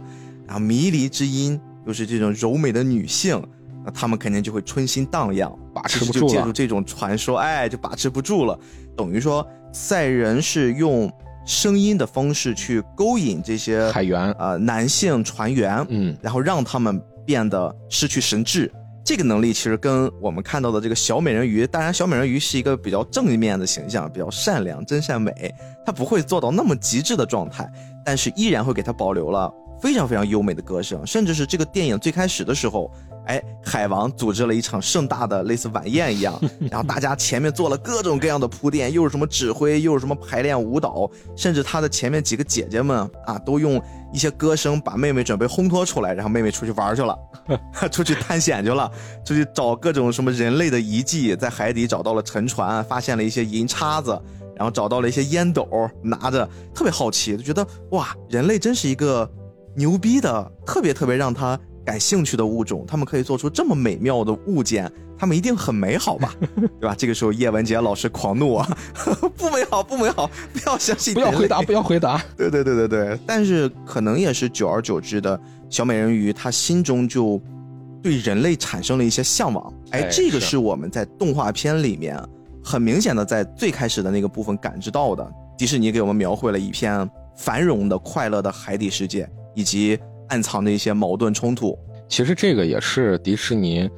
[0.45, 3.41] 啊迷离之音，又是这种柔美的女性，
[3.89, 6.31] 那他们肯定就会春心荡漾，把持不住了。
[6.31, 8.57] 借助这种传说，哎，就把持不住了。
[8.95, 11.11] 等于说，赛人是用
[11.43, 18.71] 声音的方式去勾引这些海员啊男性船员，嗯，然后让他们变得失去神智。
[19.03, 25.51] 这个能力其实跟我们看到的这个小美人鱼，当然小美人鱼是一个比较正面的形象，比较善良、真善美，
[25.83, 27.67] 她不会做到那么极致的状态，
[28.05, 32.91] 但是依然会给她保留了非常非常优美的歌声，甚至是这个电影最开始的时候。
[33.29, 43.79] 哎，海王组织了一场盛大的类似晚宴一样， 然后大家前面做了各种各样的铺垫，又是什么指挥，又是什么排练舞蹈，甚至他的前面几个姐姐们啊，都用
[44.11, 47.15] 一些歌声把妹妹准备烘托出来，然后妹妹出去玩去了，
[47.91, 48.91] 出去探险去了，
[49.23, 54.19] 出去找各种什么人类的遗迹，在海底找到了沉船，发现了一些银叉子，
[54.55, 55.67] 然后找到了一些烟斗，
[56.01, 59.29] 拿着特别好奇，就觉得哇，人类真是一个
[59.75, 61.59] 牛逼的，特别特别让他。
[61.89, 66.35] 感兴趣的物种，他们可以做出这么美妙的物件，他们一定很美好吧，
[66.79, 66.93] 对吧？
[66.95, 68.77] 这个时候叶文洁老师狂怒啊，
[69.35, 72.21] 不美好，不美好，不要相信，不要回答，不要回答。
[72.37, 77.41] 对对对对对，但是可能也是久而久之的小美人鱼，她心中就
[78.03, 79.73] 对人类产生了一些向往。
[79.89, 82.15] 哎，这个是我们在动画片里面
[82.63, 85.27] 很明显的在最开始的那个部分感知到的。
[85.57, 89.99] 迪士尼给我们描绘了一片繁荣的、快乐的海底世界，以及。
[90.29, 93.89] 暗藏的一些矛盾冲突，其实这个也是迪士尼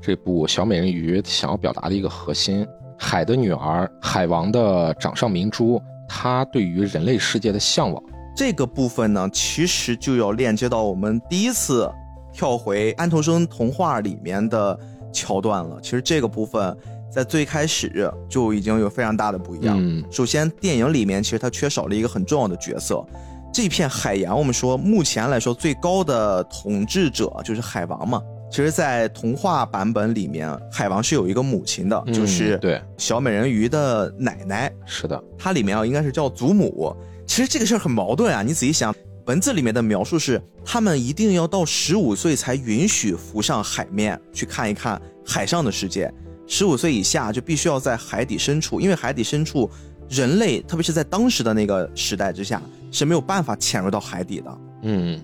[0.00, 2.66] 这部小美人鱼想要表达的一个核心。
[2.96, 8.02] 海的女儿，海王的掌上明珠，她对于人类世界的向往。
[8.36, 11.90] 这个部分呢，其实就要链接到我们第一次
[12.32, 14.78] 跳回安徒生童话里面的
[15.12, 15.78] 桥段了。
[15.82, 16.76] 其实这个部分
[17.10, 19.76] 在最开始就已经有非常大的不一样。
[19.80, 23.04] 嗯，首先电影里面其实它缺少了一个很重要的角色。
[23.52, 28.22] 这片海洋，我们说目前来说最高的统治者就是海王嘛。
[28.50, 34.72] 其实，在童话版本里面，海王是有一个母亲的，就是对小美人鱼的奶奶。
[34.84, 36.94] 是的，它里面啊应该是叫祖母。
[37.26, 38.92] 其实这个事儿很矛盾啊，你仔细想，
[39.26, 46.12] 文字里面的描述是他们一定要到十五岁才允许浮上海面去看一看海上的世界，
[46.48, 49.70] 十五岁以下就必须要在海底深处，因为海底深处
[50.08, 52.60] 人类，特别是在当时的那个时代之下。
[52.90, 55.20] 是没有办法潜入到海底的，嗯，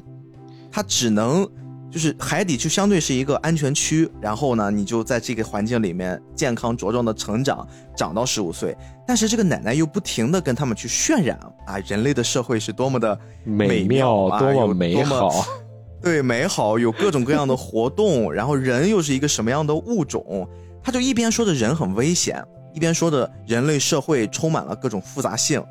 [0.71, 1.49] 它只能
[1.91, 8.77] 就是海底就相对是一个安全区，然后呢，你就在这个环境里面健康茁壮的成长，长到十五岁。
[9.07, 15.45] 但是这个奶奶又不停的跟他们去渲染啊，人类的社会是多么的美妙，多么美好，
[16.03, 20.47] 对，美好有各种各样的活动，然后人又是一个什么样的物种？
[20.83, 25.65] 他就一边说着人很危险，一边说着人类社会充满了各种复杂性。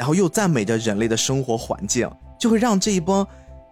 [0.00, 3.26] 然后又赞美着人类的生活环境，就会让这一帮，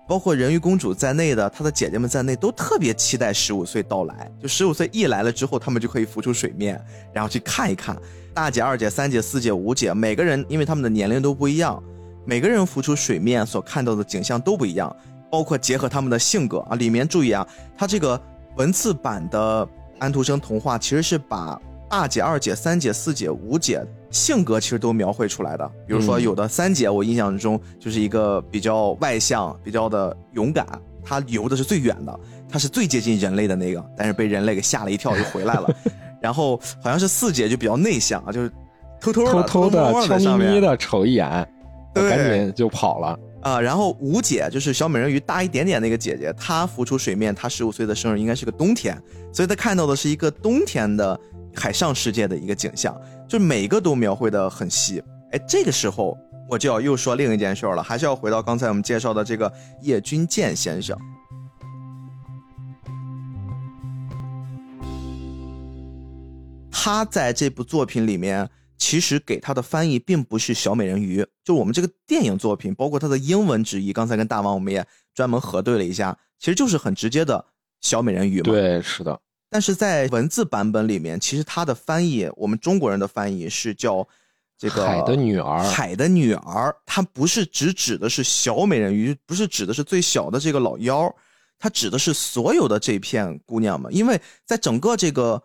[0.06, 4.30] 包括人鱼公主在内的她的姐姐们在内，都特别期待十五岁到来。
[4.38, 6.78] 就十五岁一来了之后，他们就可以浮出水面，
[7.14, 7.96] 然后去看一看
[8.34, 11.82] 大姐、二姐、三姐、四姐、五姐，每个人因为他们的年龄都不一样，
[12.26, 14.94] 每个人浮出水面所看到的景象都不一样，
[15.30, 16.76] 包括结合他们的性格啊。
[16.76, 18.20] 里面注意啊，它这个
[18.58, 19.66] 文字版的
[19.98, 23.82] 安徒生童话其实是把大姐、二姐、三姐、四姐、五姐。
[24.10, 30.66] 性格其实都描绘出来的，比如说有的三姐，我印象中就是一个比较外向、比较的勇敢，
[31.04, 32.20] 她游的是最远的。
[32.50, 35.68] 她是最接近人类的那个，但是被人类给吓了一跳，就回来了。
[36.20, 38.50] 然后好像是四姐就比较内向啊，就是
[39.00, 41.46] 偷偷偷偷的、的悄咪咪的瞅一眼，
[41.94, 43.18] 对赶紧就跑了。
[43.40, 49.00] 啊、然后五姐就是小美人鱼大一点点那个姐姐，她浮出水面，她十五岁的生日应该是个冬天，
[49.32, 51.18] 所以她看到的是一个冬天的
[51.54, 55.02] 海上世界的一个景象，就每个都描绘的很细。
[55.32, 56.16] 哎，这个时候
[56.48, 60.96] 我就要又说另一件事儿了，还是要回到刚才我们介绍的这个叶君健先生。
[66.70, 77.44] 他在这部作品里面，其实给他的翻译并不是小美人鱼，就我们这个电影作品，包括它的英文直译，刚才跟大王我们也专门核对了一下，其实就是很直接的
[77.80, 78.44] 小美人鱼嘛。。
[78.44, 84.06] 对，是的，但是在文字版本里面，其实它的翻译，我们中国人的翻译是叫
[84.56, 91.14] 这个海的女儿海的女儿，它不是只指的是小美人鱼，不是指的是最小的这个老妖，
[91.58, 95.42] 它指的是所有的这片姑娘们，因为在整个这个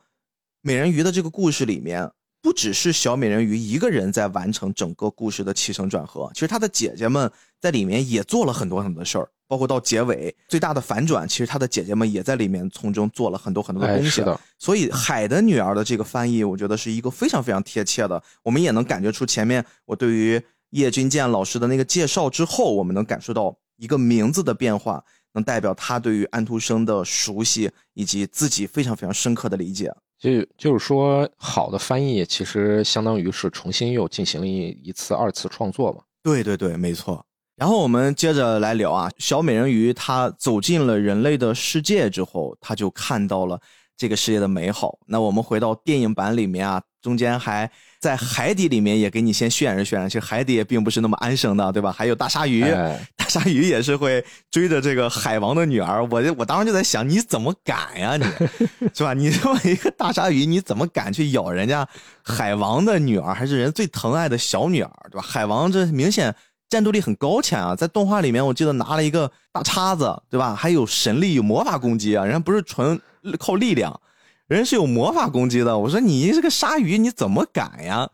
[0.62, 2.12] 美人鱼的这个故事里面。
[2.44, 14.10] 不只是小美人鱼一个人在完成整个故事的起承转合，其实她的姐姐们在里面也做了很多很多的事儿，包括到结尾最大的反转，其实她的姐姐们也在里面从中做了很多很多的哎，东西。
[14.10, 18.20] 是的，所以海的女儿的这个翻译，我觉得是一个非常非常贴切的。
[18.42, 29.94] 我们也能感觉出前面我对于叶君健老师的那个介绍之后，我们能感受到一个名字的变化，能代表他对于安徒生的熟悉以及自己非常非常深刻的理解。
[30.18, 36.00] 就就是说，好的翻译其实相当于是重新又进行了一一次二次创作嘛。
[36.24, 37.24] 对对对，没错。
[37.64, 43.58] 然后我们接着来聊啊，小美人鱼她走进了人类的世界之后，她就看到了
[43.96, 45.00] 这个世界的美好。
[45.08, 47.72] 那我们回到电影版里面啊，中间还
[48.02, 51.90] 在海底里面也给你先渲染渲染，其实海底也并不是那么安生的，对吧？
[51.90, 54.22] 还有大鲨鱼，哎，大鲨鱼也是会
[54.52, 56.06] 追着这个海王的女儿。
[56.12, 58.26] 我就我当时就在想，你怎么敢呀你，
[58.94, 59.14] 是吧？
[59.14, 61.88] 你这么一个大鲨鱼，你怎么敢去咬人家
[62.24, 65.26] 海王的女儿，还是人最疼爱的小女儿，对吧？
[65.26, 66.36] 海王这明显
[66.74, 70.56] 战斗力很高强啊，在动画里面我记得拿了一个大叉子，对吧？
[70.56, 73.00] 还有神力，有魔法攻击啊，人家不是纯
[73.38, 74.02] 靠力量，
[74.48, 75.78] 人是有魔法攻击的。
[75.78, 78.10] 我说你这个鲨鱼你怎么敢呀？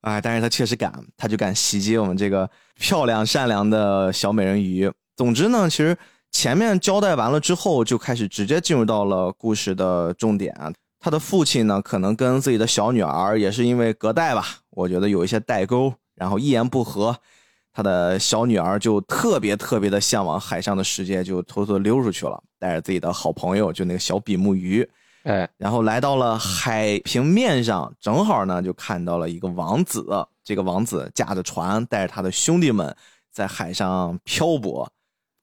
[0.00, 4.90] 哎，但是他确实敢，他就敢袭击我们这个漂亮善良的小美人鱼。
[5.14, 5.94] 总之呢，其实
[6.32, 10.72] 前面交代完了之后，就开始直接进入到了故事的重点啊。
[10.98, 17.14] 他的父亲呢，可能跟自己的小女儿也是因为隔代吧，我觉得有一些代沟，然后一言不合，
[17.78, 24.84] 他的小女儿就特别特别的向往海上的世界，就偷偷地溜出去了，带着自己的好朋友，就那个小比目鱼，
[25.22, 30.04] 哎，然后来到了海平面上，正好呢就看到了一个王子。
[30.42, 32.92] 这个王子驾着船，带着他的兄弟们
[33.30, 34.90] 在海上漂泊。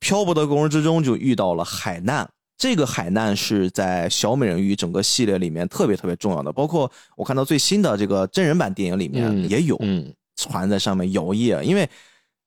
[0.01, 2.29] 漂泊的过程之中，就遇到了海难。
[2.57, 11.61] 这个海难是在小美人鱼整个系列里面特别特别重要的，包括我看到最新的这个真人版电影里面嗯也有嗯，船在上面摇曳。
[11.61, 11.89] 因为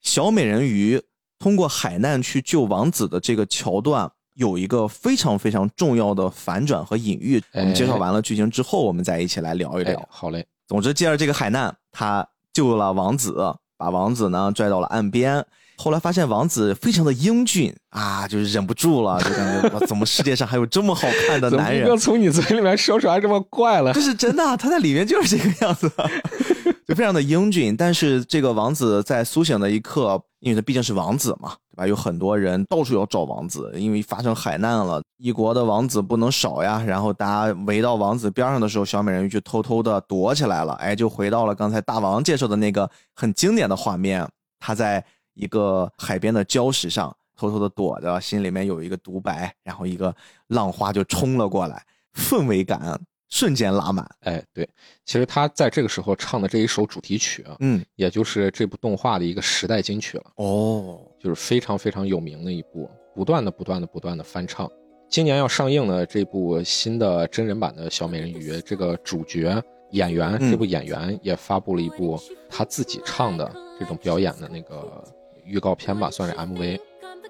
[0.02, 1.00] 小美人鱼
[1.38, 7.42] 通过海难去救王子的这个桥段，有一个非常非常重要的反转和隐喻。
[7.52, 13.36] 我们介绍完了剧情之后，我们再一起来聊一聊哎。，好嘞，总之，借着这个海难，他救了王子，
[13.76, 15.44] 把王子呢拽到了岸边。
[15.80, 21.96] 后来发现王子非常的英俊啊，就是忍不住了，就感觉哇，怎么世界上还有这么好看的男人 怎么？
[21.96, 24.00] 从你嘴里面说出来这么怪了这？
[24.02, 25.88] 是真的啊，他在里面就是这个样子，
[26.88, 27.76] 就非常的英俊。
[27.76, 31.86] 但是这个王子在苏醒的一刻，因为他毕竟是王子嘛，对吧？
[31.86, 36.82] 有很多人到处要找王子，因为发生海难了，一国的王子不能少呀。
[36.84, 40.72] 然后大家围到王子边上的时候，小美人鱼就偷偷的躲起来了。
[40.74, 44.26] 哎，就回到了刚才大王介绍的那个很经典的画面，
[44.58, 50.14] 他在一个海边的礁石上偷偷的躲着，心里面有一个独白，然后一个
[50.46, 52.98] 浪花就冲了过来，氛围感
[53.28, 54.08] 瞬间拉满。
[54.20, 54.68] 哎，对，
[55.04, 64.70] 其实他在这个时候唱的这一首主题曲啊，嗯，也就是这部动画的一个时代金曲了，哦，就是非常非常有名的一部，不断的、不断的、不断的翻唱。
[65.08, 69.62] 今年要上映的这部新的真人版的小美人鱼，这个主角
[69.92, 70.50] 演员，嗯。
[70.50, 75.02] 这部演员也发布了一部他自己唱的这种表演的那个
[75.44, 76.78] 预告片吧，算是 MV，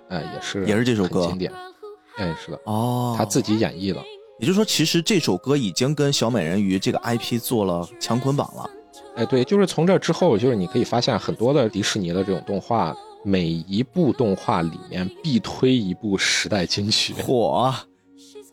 [0.09, 1.21] 哎，也是也是这首歌。
[1.21, 1.53] 很经典，
[2.17, 3.15] 哎，是的，哦。
[3.17, 4.03] 他自己演绎的，
[4.39, 8.71] 也就是说，其实这首歌已经跟小美人鱼这个 IP 做了强捆绑了。
[9.17, 17.13] 哎，对，就是从这之后，就是你可以发现很多的迪士尼的这种动画，每一部动画里面必推一部时代金曲。
[17.15, 17.75] 嚯，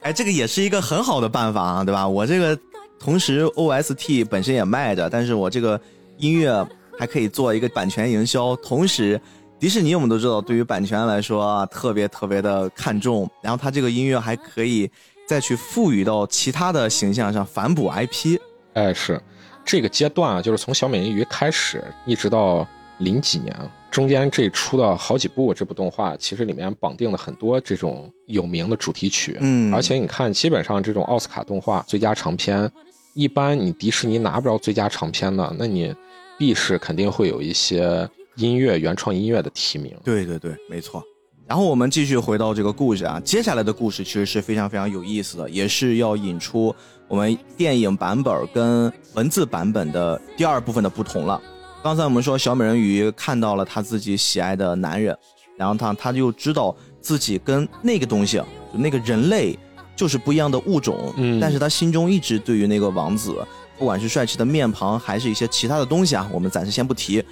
[0.02, 2.08] 哎，这个也是一个很好的办法啊，对吧？
[2.08, 2.58] 我这个
[3.00, 5.80] 同时 OST 本身也卖着，但是我这个
[6.18, 6.68] 音乐
[6.98, 9.22] 还可以做一个版权营销，同时
[9.60, 13.30] 迪士尼我们都知道，对于版权来说啊，特别特别的看重。
[13.44, 14.90] 然后它这个音乐还可以
[15.28, 18.38] 再去赋予到其他的形象上，反哺 IP。
[18.74, 19.22] 哎，是
[19.64, 22.68] 这个阶段啊，就是从小美人鱼开始，一直到
[23.00, 23.56] 零几年，
[23.90, 29.38] 中间这出的好几部这部动画，其实里面绑定了很多这种有名的主题曲。
[29.40, 32.70] 嗯而且你看，基本上这种奥斯卡动画最佳长片，
[33.14, 35.94] 一般你迪士尼拿不着最佳长片的，那你
[36.38, 39.96] 必是肯定会有一些音乐原创音乐的提名。
[40.04, 41.02] 对对对，没错。
[41.48, 46.76] 然后我们继续回到这个故事啊，接下来的故事其实是非常非常有意思的，也是要引出
[47.08, 51.40] 我们电影版本跟文字版本的第二部分的不同了。
[51.84, 55.16] 刚才我们说小美人鱼看到了她自己喜爱的男人，
[55.56, 59.56] 然后她她就知道自己跟那个东西，就那个人类
[59.96, 63.36] 就是不一样的物种，嗯但是她心中一直对于那个王子，
[63.78, 67.24] 不管是帅气的面庞，还是一些其他的东西啊，我们暂时先不提，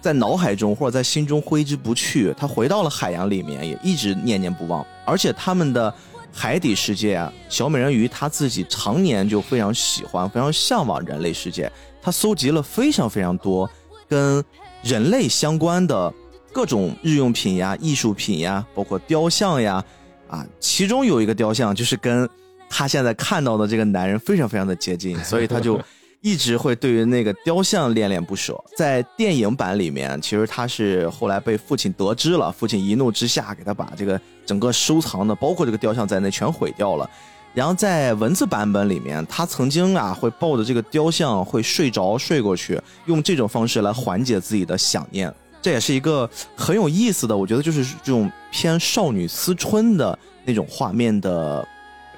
[0.00, 2.34] 在脑海中或者在心中挥之不去。
[2.38, 4.84] 他回到了海洋里面，也一直念念不忘。
[5.04, 5.92] 而且他们的
[6.32, 11.70] 海底世界啊，小美人鱼她自己常年就非常喜欢、非常向往人类世界。
[12.00, 13.68] 她搜集了非常非常多
[14.08, 14.44] 跟
[14.82, 16.12] 人类相关的
[16.52, 19.84] 各种日用品呀、艺术品呀，包括雕像呀，
[20.28, 22.28] 啊，其中有一个雕像就是跟
[22.70, 25.80] 她现在看到的这个男人非常非常的接近，所以她就。
[26.20, 28.58] 一直会对于那个雕像恋恋不舍。
[28.76, 37.08] 在电影版里面，其实他是后来被父亲得知了，父亲一怒之下给他把这个整个收藏的，包括这个雕像在内全毁掉了。
[37.54, 45.32] 然后在文字版本里面，他曾经啊会抱着这个雕像会睡着睡过去，用这种方式来缓解自己的想念。
[45.60, 51.66] 这也是一个很有意思的，我觉得就是这种偏少女思春的那种画面的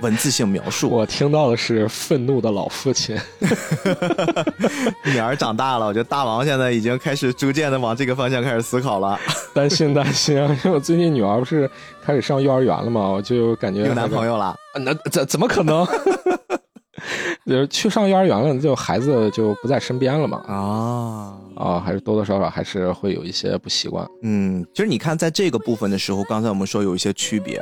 [0.01, 0.89] 文字性描述。
[0.89, 3.17] 我听到的是愤怒的老父亲。
[5.05, 9.19] 女儿长大了，我觉得大王现在已经开始逐渐的往这个方向开始思考了。
[9.53, 10.57] 担心担心啊！
[10.65, 11.69] 因为我最近女儿不是
[12.05, 15.87] 开始上幼儿园了嘛，我就感觉有男朋友，了，啊那怎怎么可能？
[17.47, 24.07] 就是去上幼儿园了，就孩子就不在身边了嘛，啊，啊，还是多多少少还是会有一些不习惯。
[24.23, 27.61] 嗯，其实你看，在这个部分的时候，刚才我们说有一些区别，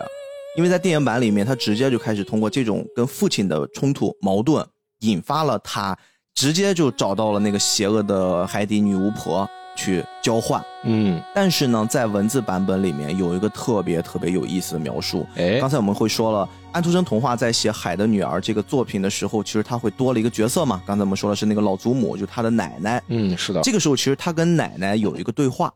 [0.57, 4.67] 因为在电影版里面，他直接就开始通过这种跟父亲的冲突矛盾，
[5.01, 5.97] 引发了他
[6.35, 10.65] 直接就找到了那个邪恶的海底女巫婆去交换。
[10.85, 20.83] 嗯，但是呢，在文字版本里面有一个特别特别有意思的描述，哎刚，才我们会说了，安徒生童话在写《海的女儿》这个作品的时候，其实他会多了一个角色嘛。
[20.87, 23.03] 刚才我们说的是那个老祖母，就是他的奶奶。
[23.09, 25.73] 嗯，是的，这个时候，其实他跟奶奶有一个对话，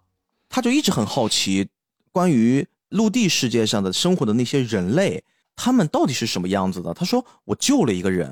[0.49, 1.69] 他就一直很好奇
[2.11, 5.25] 关于陆地世界上的生活的那些人类，
[5.57, 6.93] 他们到底是什么样子的。
[6.93, 8.31] 他说：“我救了一个人。”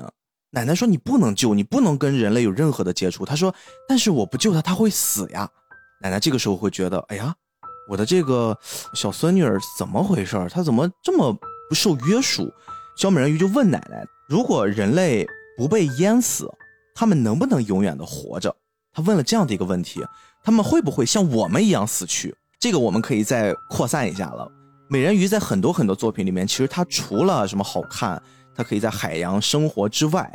[0.53, 3.53] 奶奶说：“你不能救，你不能跟人类有任何的接触。”他说
[3.89, 5.49] ：“但是我不救他，他会死呀。”
[6.01, 7.33] 奶奶这个时候会觉得：“哎呀，
[7.89, 8.55] 我的这个
[8.93, 10.47] 小孙女儿怎么回事？
[10.51, 11.35] 她怎么这么
[11.67, 12.51] 不受约束？”
[12.95, 15.25] 小美人鱼就问奶奶：“如果人类
[15.57, 16.47] 不被淹死，
[16.93, 18.55] 他们能不能永远的活着？”
[18.93, 20.03] 他问了这样的一个问题：
[20.43, 22.35] 他们会不会像我们一样死去？
[22.61, 24.47] 这个我们可以再扩散一下了。
[24.87, 28.21] 美人鱼在很多很多作品里面，其实它除了什么好看，
[28.55, 30.31] 它可以在海洋生活之外，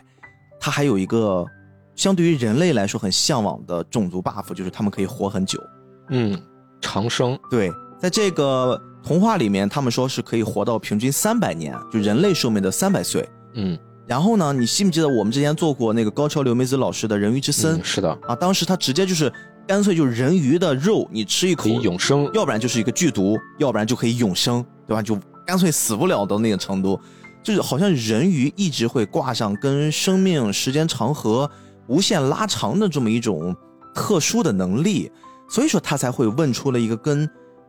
[0.58, 1.46] 它还有一个
[1.94, 5.62] 相对于人类来说很向往的种族 buff，就是他们可以活很久。
[6.10, 6.36] 嗯，
[6.80, 13.28] 长生，对，在这个童话里面，他们说是可以活到平均三百年，就人类寿命的三百岁。
[13.54, 18.34] 嗯，然后呢，你记不记得我们之前做过那个高桥留美子老师的人鱼之森、嗯是的，啊？
[18.34, 19.32] 当时他直接就是
[19.66, 22.30] 干脆就是人鱼的肉，你吃一口可以永生。
[22.32, 25.02] 要不然就是一个剧毒，要不然就可以永生，对吧？
[25.02, 26.98] 就干脆死不了的那个程度，
[27.42, 31.50] 就是好像人鱼一直会挂上跟生命时间长河
[31.88, 33.54] 无限拉长的这么一种
[33.94, 35.10] 特殊的能力，
[35.48, 37.28] 所以说他才会问出了一个跟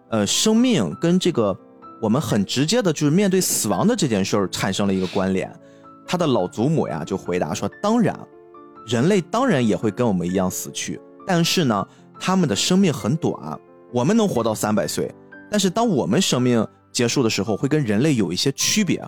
[0.10, 1.57] 呃生命跟这个
[1.99, 5.51] 我们很直接的就是面对死亡的这件事儿产生了一个关联。
[6.05, 8.17] 他的老祖母呀就回答说：“当然，
[8.86, 11.87] 人类当然也会跟我们一样死去，但是呢，
[12.19, 13.59] 他们的生命很短，
[13.91, 15.13] 我们能活到三百岁，
[15.51, 19.05] 但是当我们生命结束的时候，会跟人类有一些区别。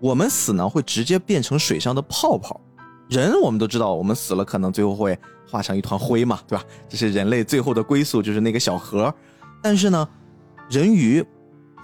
[0.00, 2.60] 我们死呢，会直接变成水上的泡泡。
[3.08, 5.16] 人我们都知道，我们死了可能最后会
[5.48, 6.64] 化成一团灰嘛，对吧？
[6.88, 9.14] 这是人类最后的归宿，就是那个小核。
[9.62, 10.08] 但是呢，
[10.68, 11.24] 人鱼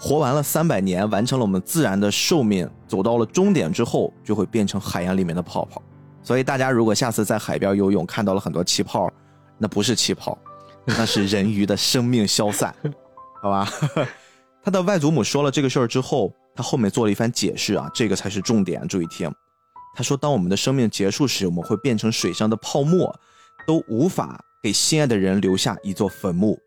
[0.00, 5.80] 活完了三百年，完成了我们自然的寿命，走到了终点之后，就会变成海洋里面的泡泡。
[6.22, 9.10] 所以大家如果下次在海边游泳看到了很多气泡，
[9.58, 10.36] 那不是气泡，
[10.84, 12.74] 那是人鱼的生命消散，
[13.42, 13.68] 好吧？
[14.62, 19.32] 他的外祖母说了这个事儿之后，他后面做了一番解释啊，这个才是重点，注意听。
[19.94, 23.14] 他说，当我们的生命结束时，我们会变成水上的泡沫，
[23.66, 26.58] 都无法给心爱的人留下一座坟墓。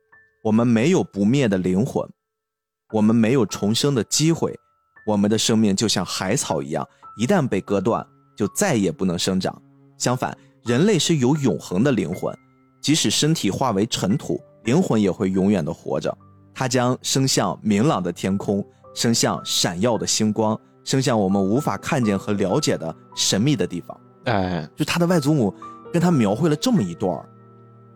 [0.43, 2.09] 我们没有不灭的灵魂，
[2.93, 4.57] 我们没有重生的机会，
[5.05, 6.87] 我们的生命就像海草一样，
[7.17, 8.03] 一旦被割断，
[8.35, 9.61] 就再也不能生长。
[9.97, 12.33] 相反，人类是有永恒的灵魂，
[12.81, 16.15] 即使身体化为尘土，灵魂也会永远的活着。
[16.53, 23.99] 它将升向明朗的天空，升向闪耀的星光，升向我们无法看见和了解的神秘的地方。
[24.25, 25.53] 哎，就他的外祖母
[25.93, 27.27] 跟他描绘了这么一段儿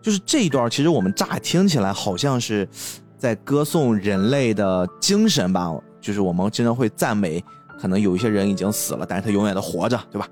[0.00, 2.68] 就是这一段儿其实我们乍听起来好像是
[3.16, 7.42] 在歌颂人类的精神吧，就是我们经常会赞美，
[7.80, 10.28] 可能有一些人已经死了，但是他永远的活着，对吧？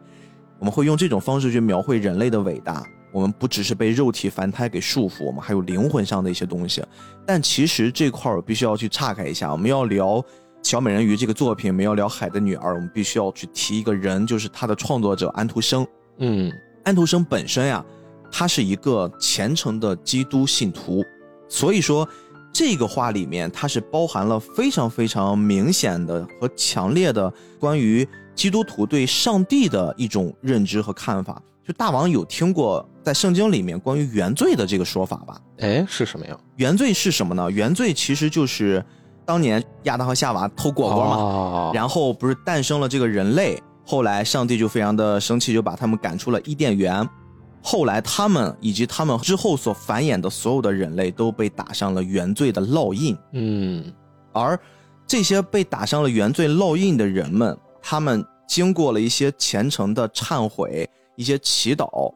[0.58, 2.84] 我们会用这种方式去描绘人类的伟大。
[3.12, 6.82] 我们不只是被肉体凡胎给束缚，我们还有灵魂上的一些东西。
[7.26, 10.24] 但其实这块儿我必须要去岔开一下，我们要聊
[10.62, 15.86] 小美人鱼这个作品，我们要聊海的女儿，我们必须要去提一个人，就是他的创作者安徒生。
[16.18, 16.50] 嗯，
[16.84, 17.84] 安徒生本身呀，
[18.30, 21.04] 他是一个虔诚的基督信徒，
[21.48, 22.08] 所以说
[22.52, 31.42] 这个话里面它是包含了非常非常明显的和强烈的关于基督徒对上帝的一种认知和看法。
[31.66, 35.40] 就大王有听过在圣经里面关于原罪的这个说法吧？
[35.58, 36.38] 哎，是什么呀？
[36.56, 37.50] 原罪是什么呢？
[37.50, 38.84] 原罪其实就是
[39.24, 47.08] 当年亚当和夏娃偷果果嘛，哦、然后不是诞生了这个人类，后来上帝就非常的生气，就把他们赶出了伊甸园。
[47.60, 53.16] 后来他们以及他们之后所繁衍的所有的人类都被打上了原罪的烙印。
[53.32, 53.92] 嗯，
[54.32, 54.58] 而
[55.06, 60.88] 这些被打上了原罪烙印的人们，他们经过了一些虔诚的忏悔。
[61.14, 62.10] 一些祈祷，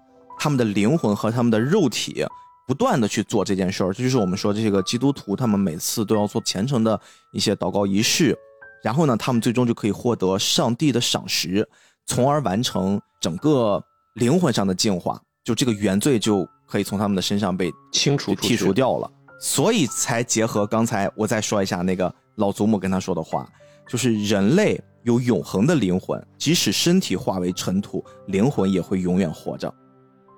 [0.46, 2.24] 他们的灵魂和他们的肉体
[2.68, 7.00] 不断的去做这件事儿，这就是我们说这个基督徒，他们每次都要做虔诚的
[7.32, 8.32] 一些祷告仪式，
[8.80, 11.68] 然后呢，他们最终就可以获得上帝的赏识，
[12.06, 13.82] 从而完成整个
[14.14, 23.48] 灵魂上的净化，就这个原罪就可以从他们的身上被清除剔除掉了，所以才结合刚才我再说一下那个老祖母跟他说的话，
[23.88, 24.80] 就是人类。
[25.02, 29.72] 有永恒的灵魂，即使身体化为尘土，灵魂也会永远活着。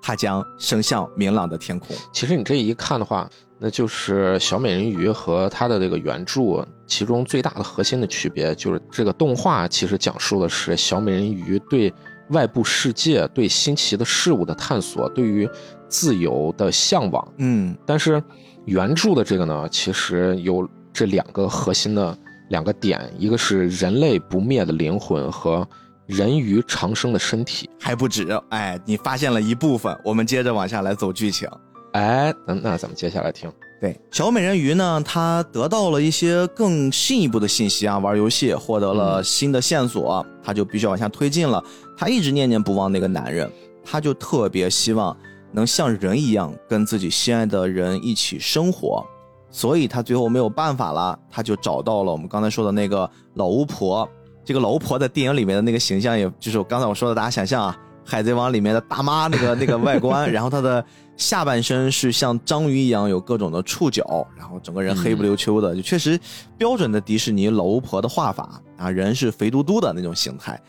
[0.01, 1.95] 它将升向明朗的天空。
[2.11, 11.93] 其实你这一看的话，那就是小美人鱼和它的这个原著，其中最大的核心的区别就是这个动画其实讲述的是小美人鱼对
[12.29, 15.49] 外部世界、对新奇的事物的探索，对于
[15.87, 17.33] 自由的向往。
[17.37, 18.21] 嗯，但是
[18.65, 22.17] 原著的这个呢，其实有这两个核心的。
[22.49, 25.69] 两个点，一个是人类不灭的灵魂和
[26.09, 28.27] 人鱼长生的身体，还不止。
[28.49, 31.47] 哎，你发现了一部分，我们接着往下来走剧情。
[31.93, 33.47] 哎，那那咱们接下来听。
[33.79, 41.63] 对，小美人鱼呢，她得到了一些更进一步的信息啊，玩游戏获得了新的线索，她就必须往下推进了。
[41.95, 43.47] 她一直念念不忘那个男人，
[43.85, 45.15] 她就特别希望
[45.51, 49.05] 能像人一样跟自己心爱的人一起生活。
[49.51, 54.09] 所以她最后没有办法了，她就找到了我们刚才说的那个老巫婆。
[54.49, 57.79] 这个老巫婆在电影里面的那个形象，也就是我刚才我说的，大家想象啊，
[58.09, 60.83] 《海贼王》里面的大妈那个那个外观，然后她的
[61.17, 66.19] 下半身是像章鱼一样有各种的触角，然后整个人黑不溜秋的，就确实
[66.57, 70.59] 标准的迪士尼老巫婆的画法啊，人是肥嘟嘟的那种形态。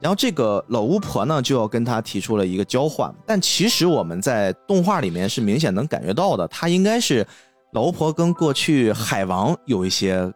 [0.00, 7.26] 然后这个老巫婆呢，就要跟他提出了一个交换，但其实我们在动画里面是明显能感觉到的，他应该是。
[7.72, 10.28] 老巫婆跟过去海王有一些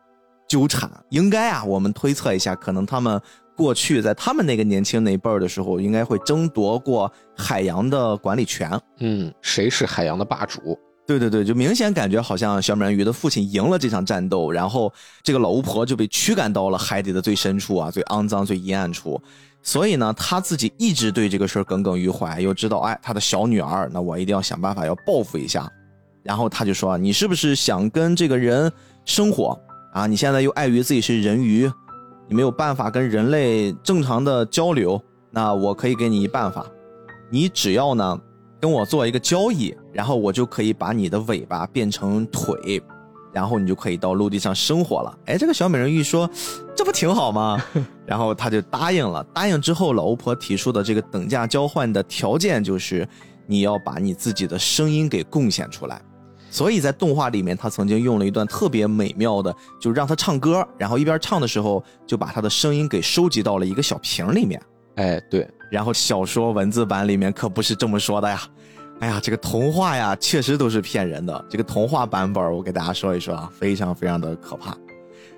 [0.54, 3.20] 纠缠，应该啊，我们推测一下，可能他们
[3.56, 8.80] 过去在他们那个年轻那一辈儿的时候，应该会争夺过海洋的管理权。
[9.00, 10.78] 嗯，谁是海洋的霸主？
[11.04, 14.92] 对对对，就明显感觉好像小美人鱼的父亲赢了这场战斗，然后
[15.24, 19.20] 这个老巫婆就被驱赶到了海底的最深处啊，最肮脏、最阴暗处。
[19.60, 25.68] 所以呢，他自己一直对这个事儿耿耿于怀，又知道哎，他的小女儿，那我一定要想办法要报复一下。
[26.22, 28.72] 然后他就说：“你是不是想跟这个人
[29.04, 29.58] 生活
[29.94, 30.06] 啊？
[30.06, 31.70] 你现在又碍于自己是人鱼，
[32.28, 35.00] 你没有办法跟人类正常的交流。
[35.30, 36.66] 那我可以给你一办法，
[37.30, 38.20] 你只要呢
[38.60, 42.82] 跟我做一个交易，然后我就可以把你的尾巴变成腿，
[43.32, 46.28] 然后你就可以到陆地上生活了。”哎，这个小美人鱼说
[46.76, 47.60] ：“这不挺好吗？
[48.06, 49.24] ”然后他就答应了。
[49.32, 53.08] 答应之后，老巫婆提出的这个等价交换的条件就是，
[53.46, 56.00] 你要把你自己的声音给贡献出来。
[56.54, 64.62] 所以在动画里面，他曾经用了一段特别美妙的，就让他唱歌，然后一边唱的时候，就把他的声音给收集到了一个小瓶里面。
[64.94, 65.50] 哎，对。
[65.68, 68.40] 然后小说文字版里面可不是这么说的呀。
[69.00, 71.44] 哎呀，这个童话呀，确实都是骗人的。
[71.50, 74.76] 这个童话版本，我给大家说一说啊，非常非常的可怕。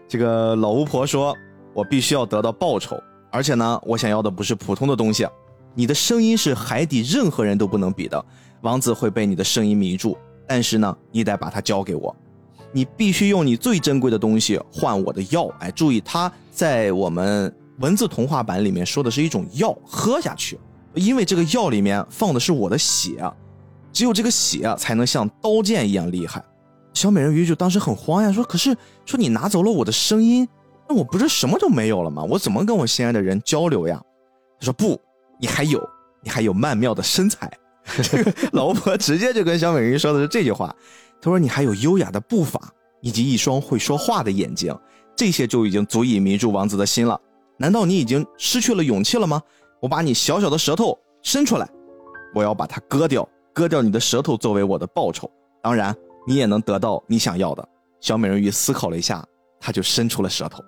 [0.06, 1.34] 这个老巫婆说
[1.72, 5.26] ：“我必须要得到报酬，而且呢，我想要的不是普通的东西。
[5.74, 8.22] 你的声音是海底任何人都不能比的，
[8.60, 10.14] 王子会被你的声音迷住。”
[10.46, 12.14] 但是呢，你得把它交给我。
[12.72, 15.46] 你必须用你最珍贵的东西换我的药。
[15.60, 20.58] 哎，注意，它在我们文字童话版里面说的是一种药，喝下去，
[20.94, 23.32] 因为这个药里面放的是我的血，
[23.92, 26.44] 只有这个血才能像刀剑一样厉害。
[26.92, 30.46] 小美人鱼就当时很慌呀，说：“可是说你拿走了我的声音，
[30.88, 32.22] 那我不是什么都没有了吗？
[32.24, 34.02] 我怎么跟我心爱的人交流呀？”
[34.60, 35.00] 他说：“不，
[35.38, 35.82] 你还有，
[36.22, 37.50] 你还有曼妙的身材。”
[38.02, 40.74] 这 个老婆直接就跟小美人鱼说的是这句话。
[41.20, 42.60] 他说：“你还有优雅的步伐，
[43.00, 44.76] 以及一双会说话的眼睛，
[45.16, 47.20] 这些就已经足以迷住王子的心了。
[47.56, 49.40] 难道你已经失去了勇气了吗？
[49.80, 51.68] 我把你小小的舌头伸出来，
[52.34, 55.30] 我要把它割掉，割掉你的舌头作为我的报酬。
[55.62, 55.94] 当然。”
[56.28, 57.68] 你也能得到你想要的。
[58.00, 59.24] 小美人鱼思考了一下，
[59.60, 60.60] 她就伸出了舌头。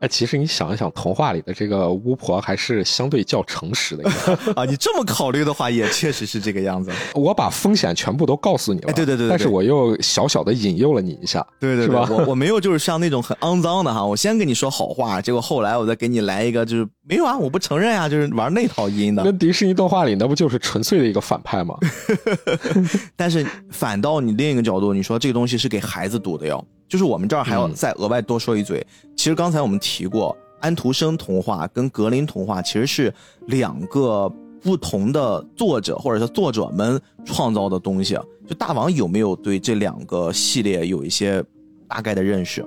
[0.00, 4.10] 哎，其实你想一想，童话里的这个巫婆还是相对较诚实的
[4.56, 4.64] 啊。
[4.64, 6.90] 你这么考虑的话，也确实是这个样子。
[7.14, 12.06] 我把风险全部都告诉你了，对对对，但是我又小小的引诱了你一下，对对，是吧？
[12.10, 19.22] 我我没有就是像那种很肮脏的哈，我先跟你说好话，结果后来我再给你来一个就是没有啊，我不承认啊，就是玩那套阴的。
[19.22, 21.76] 那迪士尼动画里那不就是纯粹的一个反派吗？
[23.16, 26.64] 但是反倒你另一个角度，你说这个东西是给孩子读的哟。
[26.90, 28.84] 就是我们这儿还要再额外多说一嘴，
[29.16, 33.14] 其实刚才我们提过，安徒生童话跟格林童话其实是
[33.46, 34.28] 两个
[34.60, 38.18] 不同的作者或者是作者们创造的东西。
[38.44, 41.42] 就大王有没有对这两个系列有一些
[41.86, 42.66] 大概的认识？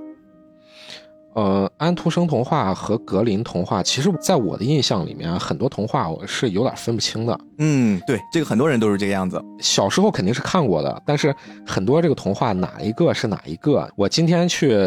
[1.36, 7.40] 呃，安徒生童话和格林童话，其实在我的印象里面，很多童话我是有点分不清的。
[7.58, 9.44] 嗯，对，这个很多人都是这个样子。
[9.60, 11.34] 小时候肯定是看过的，但是
[11.66, 13.90] 很多这个童话哪一个是哪一个？
[13.96, 14.78] 我今天去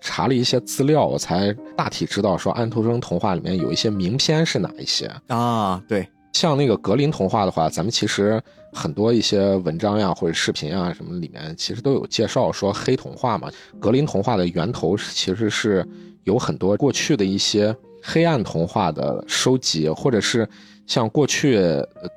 [0.00, 5.82] 查了一些资料，我才大体知道说安徒生童话里面有一些名篇是哪一些啊？
[5.88, 6.08] 对。
[6.36, 8.38] 像那个格林童话的话，咱们其实
[8.70, 13.50] 很多一些文章呀或者视频啊什么里面，其实都有介绍说黑童话嘛。
[13.80, 15.86] 格林童话的源头其实是
[16.24, 20.46] 有很多过去的一些黑暗童话的收集，或者是
[20.86, 21.58] 像过去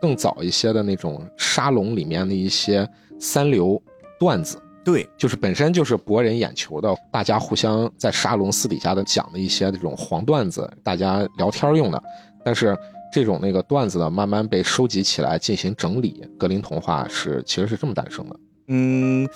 [0.02, 2.86] 更早一些的那种沙龙里面的一些
[3.22, 3.82] 三流
[4.20, 4.62] 段子。
[4.84, 12.04] 对，就是本身就是博人眼球的，大家互相在沙龙私底下的讲的一些这种黄段子，大家聊天用的，
[12.44, 12.78] 但是。
[13.12, 16.24] 这种那个段子呢，慢慢被收集起来进行整理。
[16.38, 18.39] 格林童话是其实是这么诞生的。
[18.68, 19.28] 嗯，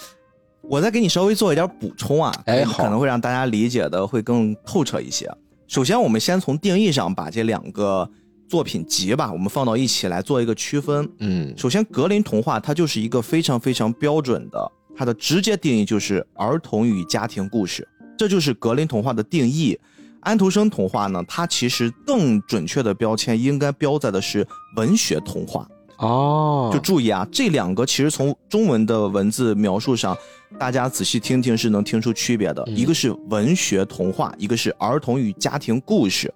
[0.62, 5.30] 我再给你稍微做一点补充啊，哎，可能会让大家理解的会更透彻一些。
[5.68, 8.08] 首先，我们先从定义上把这两个
[8.48, 11.10] 作品集吧，我们放到一起来做一个区分。
[11.18, 19.80] 嗯，首先，格林童话它就是一个非常非常标准的，它的直接定义就是儿童与家庭故事，这就是格林童话的定义。
[20.24, 24.46] 安徒生童话呢，它其实更准确的标签应该标在的是
[24.76, 25.68] 文学童话
[25.98, 26.70] 哦。
[26.74, 30.18] 就注意啊，这两个其实从中文的文字描述上，
[30.58, 32.64] 大家仔细听听是能听出区别的。
[32.68, 36.34] 一个是文学童话，一个是儿童与家庭故事，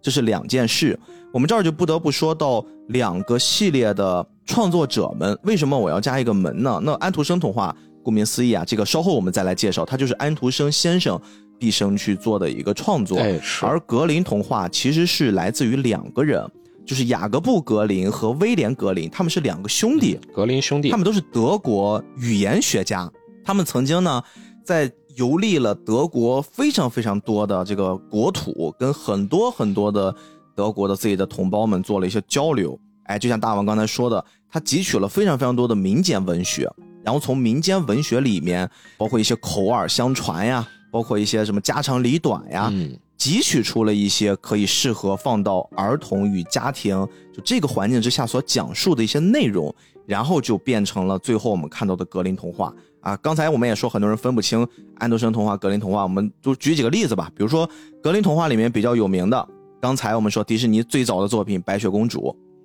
[0.00, 0.98] 这是两件事。
[1.32, 6.80] 我们这儿就不得不说到两个系列的创作者们，为什么我要加一个门呢？
[6.82, 11.20] 那安徒生童话，顾名思义啊，这个稍后我们再来介绍，它就是安徒生先生。
[11.58, 13.18] 毕生去做的一个创作，
[13.62, 16.44] 而格林童话其实是来自于两个人，
[16.84, 23.10] 就是雅各布·格林和威廉·格林，他们是两个兄弟，格林兄弟，他们都是德国语言学家，
[23.44, 24.22] 他们曾经呢
[24.64, 30.14] 在游历了德国非常非常多的这个国土，跟很多很多的
[30.54, 36.70] 德国的自己的同胞们做了一些交流，哎，就像大王刚才说的，他汲取了非常非常多的民间文学，
[37.02, 40.68] 然后从民间文学里面，包括一些口耳相传呀。
[40.96, 42.72] 包括一些什么家长里短呀，
[43.18, 49.74] 汲取出了一些可以适合放到儿童与家庭就这个环境之下所讲述的一些内容，
[50.06, 52.72] 然后就变成了最后我们看到的格林童话
[53.02, 53.14] 啊。
[53.18, 57.30] 刚才我们也说很多人分不清安徒生童话、格林童话，我们就举几个例子吧。
[57.36, 57.68] 比如说
[58.02, 59.46] 格林童话里面比较有名的，
[59.78, 62.20] 刚才我们说迪士尼最早的作品《白雪公主》，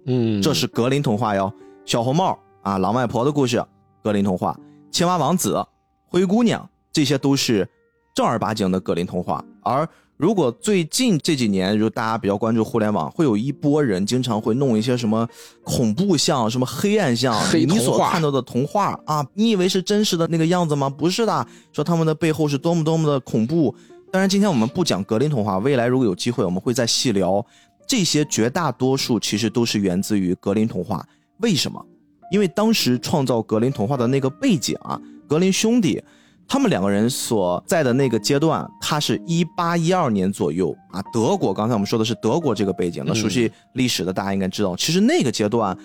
[0.05, 1.51] 嗯，这是格林童话哟。
[1.85, 3.61] 小红帽啊，狼外婆的故事，
[4.01, 4.57] 格林童话；
[4.89, 5.61] 青蛙王子、
[6.05, 7.67] 灰姑娘，这些都是。
[8.13, 9.87] 正儿八经的格林童话，而
[10.17, 15.27] 如果最近这几年，如大家比较关注互联网，会有一波人经常会弄一些什么
[15.63, 20.87] 恐怖像、什么黑暗像，你所看到的童话啊，你以为是真实的那个样子吗？
[20.87, 23.73] 不是的，说他们的背后是多么多么的恐怖。
[24.11, 27.43] 当然，今天我们不讲格林童话，未来如果有机会，我们会再细聊
[27.87, 28.23] 这些。
[28.25, 31.03] 绝大多数其实都是源自于格林童话。
[31.37, 31.83] 为什么？
[32.29, 36.03] 因为当时创造格林童话的那个背景啊，格林兄弟。
[36.51, 41.01] 他们两个人所在的那个阶段，他是一八一二年左右啊。
[41.13, 43.01] 德国，刚才我们说的是德国这个背景。
[43.07, 45.75] 那熟悉历史的大家应该知道，其实那个阶段，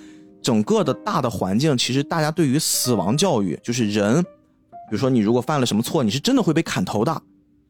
[0.42, 7.22] 整个的大的环境，其实大家对于死亡教育，就是人比如说你如果犯了什么错，你是真的会被砍头的。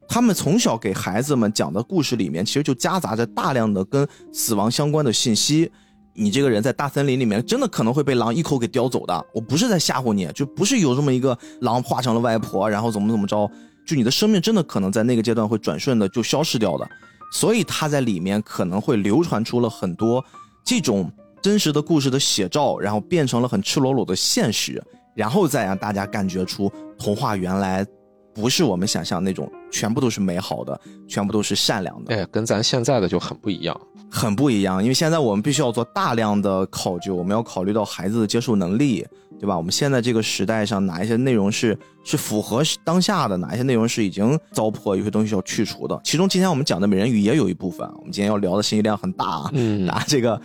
[0.08, 5.70] 他们从小给孩子们讲的故事里面，其实就夹杂着大量的跟死亡相关的信息。
[6.16, 9.26] 你这个人在大森林里面，真的可能会被狼一口给叼走的。
[9.34, 13.50] 我不是在吓唬你，就不是有这么一个狼化成了外婆，然后怎么怎么着，
[13.86, 16.88] 就你的生命真的可能在那个阶段会转瞬的就消失掉的。
[17.32, 20.24] 所以他在里面可能会流传出了很多
[20.64, 21.10] 这种
[21.42, 24.82] 真实的故事的写照，然后变成了很赤裸裸的现实，
[25.14, 27.86] 然后再让大家感觉出童话原来
[28.32, 32.16] 不是我们想象那种全部都是美好的，全部都是善良的。
[32.16, 33.78] 哎，跟咱现在的就很不一样。
[34.10, 39.06] 很不一样，因为现在我们必须要做大量的考究，我们要考虑到孩子的接受能力，
[39.38, 39.54] 对吧？
[39.54, 46.00] 我们现在这个时代上，哪一些内容是是符合当下的，哪一些内容是已经糟粕，有些东西要去除的。
[46.02, 50.40] 其中今天我们讲的美人鱼也有一部分，我们今天要聊的信息量很大啊，嗯啊，这个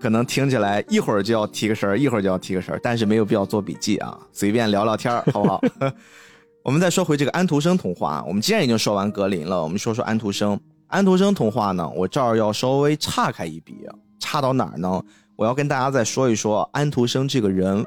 [0.00, 5.60] 可能听起来一会儿就要提个神儿，一会儿就要提个神儿，但是没有必要做笔记啊，随便聊聊天儿，好不好？
[6.62, 10.58] 我们再说回这个安徒生童话，我们既然已经说完格林了，我们说说安徒生。
[10.88, 13.76] 安徒生童话呢，我这儿要稍微岔开一笔，
[14.18, 15.02] 岔到哪儿呢？
[15.36, 17.82] 我要跟大家再说一说安徒生这个人。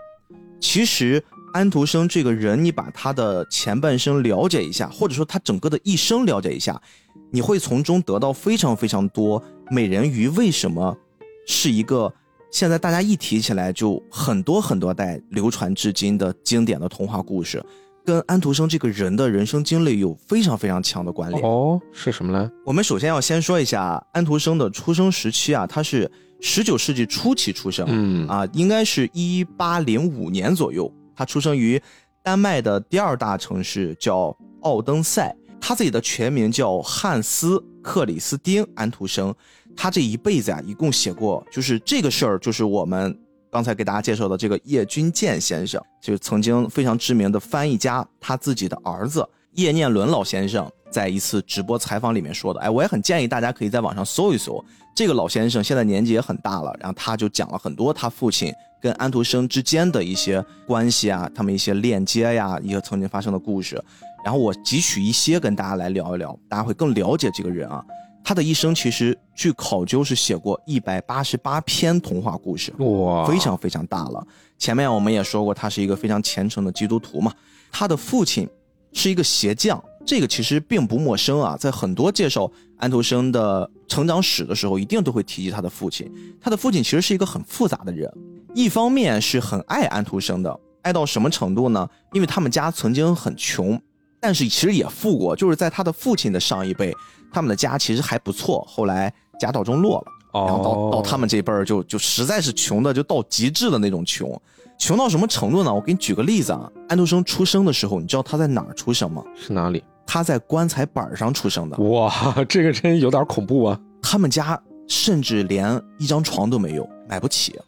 [0.60, 6.82] 其实安徒生这个人，你把他的前半生了解一下，或者说他整个的一生了解一下，
[7.30, 10.98] 你会从中得到非常非常多美人鱼为什么
[11.46, 12.12] 是一个
[12.50, 17.64] 现在大家一提起来就很多很多代流传至今的经典的童话故事。
[18.06, 22.52] 跟安徒生这个人的人生经历有非常非常强的关联哦，是什么呢？
[22.66, 26.10] 我们首先要先说一下安徒生的出生时期啊，他是
[26.42, 31.82] 十九世纪初期出生，嗯啊，应该是一八零五年左右，他出生于
[32.22, 39.34] 丹麦的第二大城市叫奥登塞，他自己的全名叫汉斯·克里斯丁·安徒生，
[39.78, 43.18] 他这一辈子啊，一共写过，就是这个事儿，就是我们。
[43.54, 52.60] 刚才给大家介绍的这个叶君健先生，就是曾经非常知名的翻译家，他自己的儿子叶念伦老先生，在一次直播采访里面说的。
[52.62, 54.60] 哎，我也很建议大家可以在网上搜一搜。
[54.96, 58.52] 这个老先生现在年纪也很大了，然后他就讲了很多他父亲
[58.82, 63.80] 跟安徒生之间的一些关系啊，他们一些链接呀，一个曾经发生的故事。
[64.26, 67.86] 然后我汲取一些跟大家来聊一聊，大家会更了解这个人啊。
[68.24, 74.26] 他的一生其实据考究是写过一百八十八篇童话故事，哇，非常非常大了。
[74.58, 77.34] 前面我们也说过，他是一个非常虔诚的基督徒嘛。
[77.72, 78.48] 他的父亲
[78.94, 81.58] 是一个鞋匠，这个其实并不陌生啊。
[81.58, 86.10] 在很多介绍安徒生的成长史的时候，一定都会提及他的父亲。
[86.40, 88.10] 他的父亲其实是一个很复杂的人，
[88.54, 91.90] 一方面是很爱安徒生的，爱到什么程度呢？
[92.14, 93.82] 因为他们家曾经很穷，
[94.24, 96.96] 但是其实也富过，就是在他的父亲的上一辈。
[97.30, 104.42] 他们的家其实还不错，后来家道中落了，然后到到他们这辈儿就就实在是穷的就到极致的那种穷，
[104.78, 105.74] 穷到什么程度呢？
[105.74, 109.22] 我给你举个例子啊，安徒生出生的时候，你知道他在哪儿出生吗？
[109.36, 109.84] 是哪里？
[110.06, 111.78] 他在棺材板上出生的。
[111.78, 112.14] 哇，
[112.48, 113.80] 这个真有点恐怖啊！
[114.02, 114.58] 他们家
[114.88, 117.60] 甚至连一张床都没有，买不起。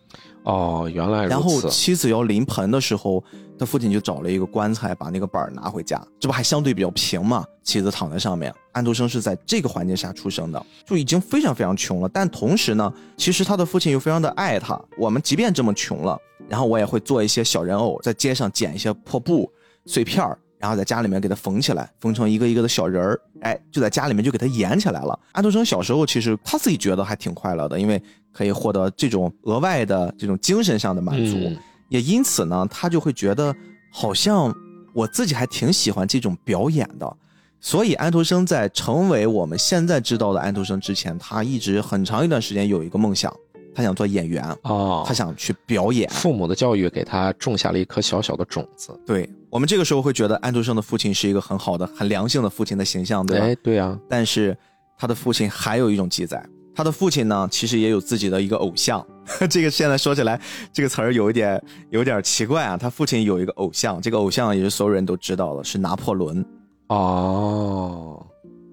[0.45, 1.29] 哦，原来如此。
[1.29, 3.23] 然后妻子要临盆的时候，
[3.57, 7.43] 他父亲就找了一个棺材，把那个板拿回家，这不还相对比较平嘛？
[7.63, 8.53] 妻子躺在上面。
[8.71, 12.09] 安徒生是在这个环境下出生的，就已经非常非常穷了。
[12.09, 14.79] 但同时呢，其实他的父亲又非常的爱他。
[14.97, 16.17] 我们即便这么穷了，
[16.47, 19.51] 然后我也会做一些小人偶，在街上捡一些破布
[19.85, 23.21] 碎片儿，然后在家里面给他缝起来，缝成一个一个的小人儿。
[23.41, 25.19] 哎，就在家里面就给他演起来了。
[25.31, 28.01] 安徒生小时候其实他自己觉得还挺快乐的，因为
[28.31, 31.55] 可以获得这种额外的这种精神上的满足，嗯
[31.89, 33.55] 也因此呢，他就会觉得
[33.91, 34.51] 好像
[34.91, 37.17] 我自己还挺喜欢这种表演的。
[37.61, 43.31] 所以安徒生在成为我们现在知道的安徒生之前，他一直很长一段时间有一个梦想，
[43.75, 46.09] 他想做演员，哦，他想去表演。
[46.09, 48.97] 父母的教育给他种下了一颗小小的种子。
[49.05, 53.45] 对我们这个时候会觉得安徒生的父亲是一个很好的、很良性的父亲的形象，对吧？
[53.45, 54.57] 哎，对啊，但是
[54.97, 59.05] 他的父亲还有一种记载，他的父亲呢，其实也有自己的一个偶像。
[59.49, 60.39] 这个现在说起来，
[60.71, 62.77] 这个词儿有一点有点奇怪啊。
[62.77, 66.45] 他父亲有一个偶像，这个偶像也是所有人都知道的，是拿破仑。
[66.87, 68.25] 哦，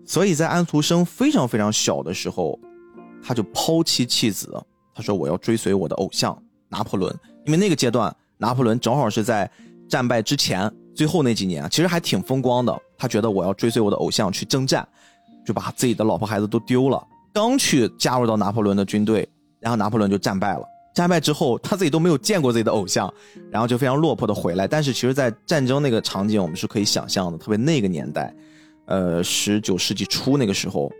[0.05, 2.59] 所以在安徒生非常非常小的时候，
[3.23, 4.55] 他就抛妻弃子，
[4.95, 6.37] 他说我要追随我的偶像
[6.69, 7.13] 拿破仑，
[7.47, 9.51] 因为那个阶段拿破仑正好是在
[9.89, 12.79] 战败之前最后那几年，其实还挺风光的。
[12.99, 14.87] 他觉得我要追随我的偶像去征战，
[15.45, 19.29] 就把自己的老婆孩子都丢了，刚去加入到拿破仑的军队，
[19.59, 20.65] 然后拿破仑就战败了。
[20.95, 23.13] 战败之后，他自己都没有见过自己的偶像，
[23.51, 24.69] 然后就非常落魄的回来。
[24.69, 28.35] 但是其实，在战争那个场景，我们是可以想象的，特别那个年代，
[28.85, 30.93] 呃，十九世纪初那个时候，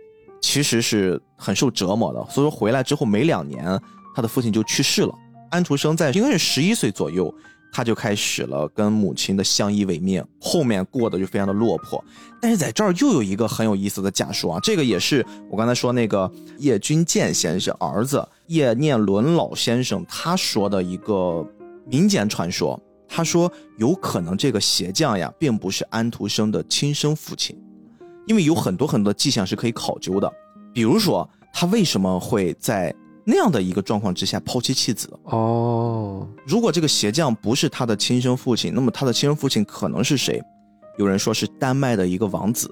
[0.43, 2.19] 其实是很受折磨的。
[2.29, 3.79] 所以说回来之后没两年，
[4.13, 5.15] 他的父亲就去世了。
[5.49, 7.33] 安徒生在应该是十一岁左右，
[7.71, 12.03] 他就开始了跟母亲的相依为命，后面过得就非常的落魄。
[12.41, 21.47] 但是在这儿又有一个很有意思的假说啊，这个也是我刚才说那个叶君健先生儿子叶念伦老先生他说的一个
[21.85, 22.77] 民间传说。
[23.15, 27.55] 他说有可能这个鞋匠呀，并不是安徒生的亲生父亲，
[28.27, 30.31] 因为有很多很多的迹象是可以考究的，
[30.73, 32.93] 比如说他为什么会在。
[33.25, 40.43] 那样的一个状况之下抛妻弃子哦，如果这个鞋匠不是他的亲生父亲，那么他的亲生父亲可能是谁？
[40.97, 42.69] 有人说是丹麦的一个王子，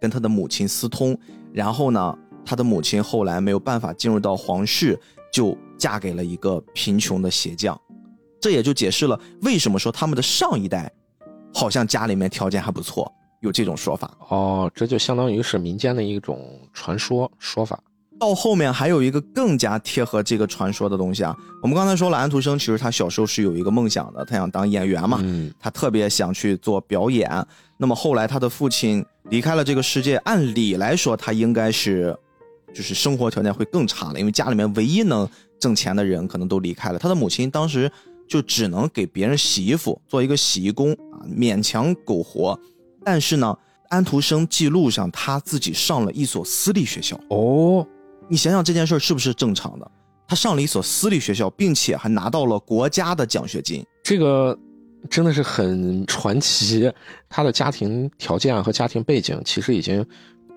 [0.00, 1.14] 跟他的母亲私通，
[1.52, 4.98] 然后呢，他的母亲后来没有办法进入到皇室，
[5.30, 7.78] 就嫁给了一个贫穷的鞋匠，
[8.40, 10.90] 这也就解释了为什么说他们的上一代
[11.52, 13.12] 好像家里面条件还不错，
[13.44, 17.78] 有这种说法哦，这就相当于是民间的一种传说说法。
[18.18, 21.36] 到后面还有一个更加贴合这个传说的东西啊！
[21.60, 25.20] 我们刚才说了，安徒生其实他小时候是有一个梦想的，他想当演员嘛，
[25.60, 27.28] 他特别想去做表演。
[27.76, 32.16] 那么后来他的父亲离开了这个世界，按理来说他应该是，
[32.72, 35.28] 就是生活条件会更差了，因为家里面唯一能
[35.60, 36.98] 挣钱的人可能都离开了。
[36.98, 37.90] 他的母亲当时
[38.28, 42.58] 就只能给别人洗衣服，做一个洗衣工啊，勉强苟活。
[43.04, 43.56] 但是呢，
[43.88, 47.86] 安徒生记录上他自己上了一所私立学校哦。
[48.28, 49.90] 你想想这件事是不是正常的？
[50.26, 54.58] 他上了一所私立学校，并且还拿到了国家的奖学金，这个
[55.10, 56.90] 真的是很传奇。
[57.28, 60.04] 他的家庭条件和家庭背景其实已经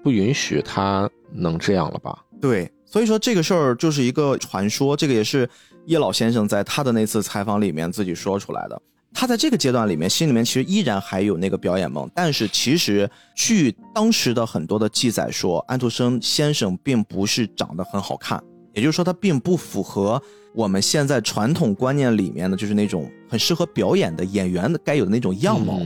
[0.02, 2.18] 不允许他能这样了吧？
[2.40, 4.96] 对，所以说这个事儿就是一个传说。
[4.96, 5.48] 这个也是
[5.88, 8.82] 叶老先生在他的那次采访里面自己说出来的。
[9.20, 18.40] 他在这个阶段里面，心里面其实依然还有那个表演梦，但是其实据当时的很多的记载说，安徒生先生并不是长得很好看，
[18.76, 20.22] 也就是说他并不符合
[20.54, 25.80] 我们现在传统观念里面的就是那种很适合表演的演员的该有的那种样貌。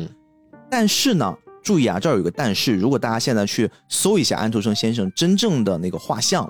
[0.70, 6.46] 但是呢，注意啊，这儿有个但是，如果大家现在去搜一下安徒生先生真正的那个画像，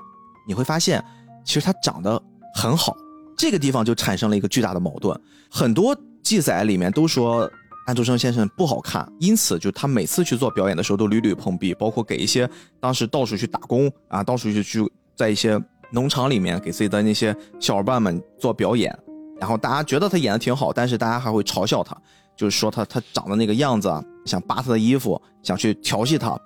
[0.48, 1.00] 你会发现
[1.44, 2.20] 其实他长得
[2.56, 2.92] 很好，
[3.38, 5.16] 这个地方就产生了一个巨大的矛盾，
[5.48, 5.96] 很多。
[6.22, 7.50] 记载里面都说
[7.86, 12.48] 安徒生先生不好看，因此就他每次去做表演的时候都屡屡碰壁，包括给一些
[12.78, 15.60] 当时到处去打工啊，到处去去在一些
[15.90, 18.96] 农场里面给自己的那些小伙伴们做表演，
[19.40, 21.96] 然后大家觉得他演的挺好，但是大家还会嘲笑他，
[22.36, 26.38] 就是说他他长得那个样子啊，想扒他的衣服，想去调戏他。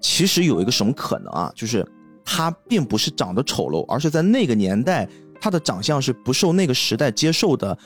[0.00, 1.84] 其实有一个什么可能啊，就是
[2.24, 5.08] 他并不是长得丑陋，而是在那个年代
[5.40, 7.76] 他的长相是不受那个时代接受的。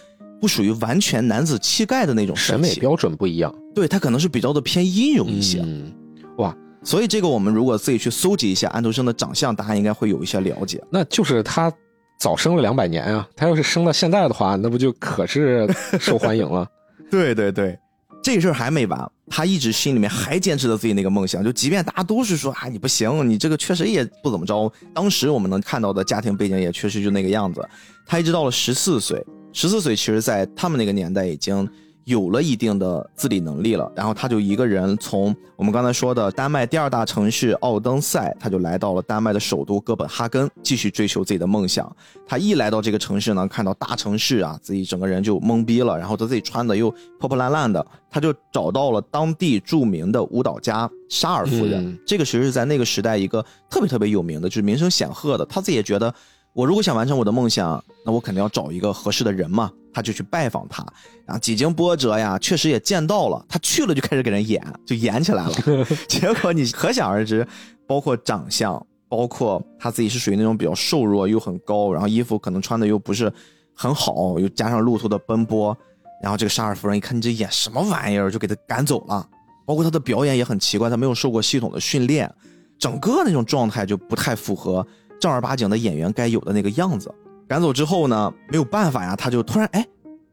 [0.40, 5.92] 不属于完全男子气概的那种审美标准不一样，对他可能是比较的偏阴柔一些，嗯
[6.38, 6.56] 哇！
[6.82, 10.82] 所以这个我们如果自己去搜集一下安徒生的长相，大家应该会有一些了解。
[10.90, 11.70] 那就是他
[12.18, 15.68] 早生了两百年啊，他要是生到现在的话，那不就可是
[16.00, 16.66] 受欢迎了？
[17.10, 17.78] 对对对，
[18.22, 27.60] 这事儿还没完，他一直心里面还坚持着自己那个梦想，就即便大家都是说啊你不行，你这个确实也不怎么着，当时我们能看到的家庭背景也确实就那个样子，
[28.06, 29.22] 他一直到了十四岁。
[29.52, 31.68] 十四岁，其实，在他们那个年代已经
[32.04, 33.90] 有了一定的自理能力了。
[33.96, 41.94] 然后他就一个人从我们刚才说的丹麦第二大城市奥登塞，他就来到了丹麦的首都哥本哈根，继续追求自己的梦想。
[42.26, 45.98] 他一来到这个城市呢，看到大城市啊，自己整个人就懵逼了。
[45.98, 46.88] 然后他自己穿的又
[47.18, 51.98] 破破烂烂的，他就找到了当地著名的舞蹈家沙尔夫人。
[52.06, 55.44] 这个其实是在那个时代一个特别特别有名的，就是名声显赫的。
[55.44, 56.14] 他自己也觉得。
[56.52, 59.70] 我如果想完成我的梦想，那我肯定要找一个合适的人嘛。
[59.92, 60.86] 他就去拜访他，
[61.26, 63.44] 然后几经波折呀，确实也见到了。
[63.48, 65.52] 他去了就开始给人演，就演起来了。
[66.06, 67.44] 结果你可想而知，
[67.88, 73.32] 包括长相，包括他自己是属于那种比较瘦弱又很高，然后衣服可能穿的又不是
[73.74, 75.76] 很好，又加上路途的奔波，
[76.22, 79.28] 然后这个沙尔夫人一看你这演什么玩意儿，就给他赶走了。
[79.66, 82.32] 包括他的表演也很奇怪，他没有受过系统的训练，
[82.78, 84.86] 整个那种状态就不太符合。
[85.20, 87.14] 正儿八经的演员该有的那个样子，
[87.46, 89.86] 赶走之后呢，没有办法呀，他就突然哎，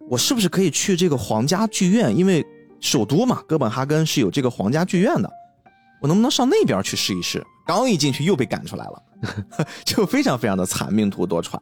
[0.09, 2.15] 我是不是可以去这个皇家剧院？
[2.15, 2.45] 因为
[2.79, 5.29] 首都嘛，哥本哈根是有这个皇家剧院的，
[6.01, 7.45] 我能不能上那边去试一试？
[7.65, 9.03] 刚一进去又被赶出来了，
[9.83, 11.59] 就非常非常的惨，命途多舛。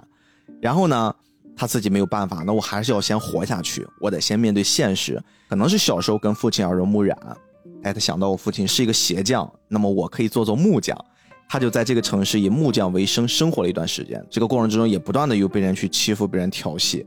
[0.61, 1.13] 然后呢，
[1.57, 5.19] 他自己没有办法，那我还是要先活下去，我得先面对现实。
[5.49, 7.17] 可能是小时候跟父亲耳濡目染，
[7.81, 10.95] 哎，他想到我父亲是一个鞋匠，那么我可以做做木匠。
[11.47, 14.25] 他就在这个城市以木匠为生，生活了一段时间。
[14.29, 17.05] 这个过程之中，也不断的有被人去欺负、被人调戏。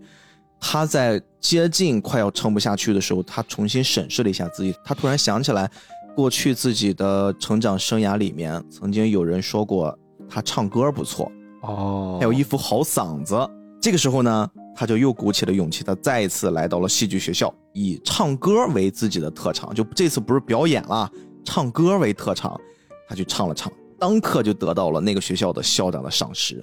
[0.60, 4.74] 他在接近快要撑不下去的时候，他重新审视了一下自己。
[4.84, 5.70] 他突然想起来，
[6.16, 9.96] 过去自己的成长生涯里面，曾经有人说过
[10.28, 11.30] 他唱歌不错
[11.62, 13.36] 哦，还有一副好嗓子。
[13.80, 19.72] 这个时候呢，他就又鼓起了勇气，他再一次来到了戏剧学校，以唱歌为自己的特长。
[19.72, 21.08] 就这次不是表演了，
[21.44, 22.60] 唱歌为特长，
[23.08, 26.62] 他去唱了唱，当刻就得到了那个学校的校长的赏识。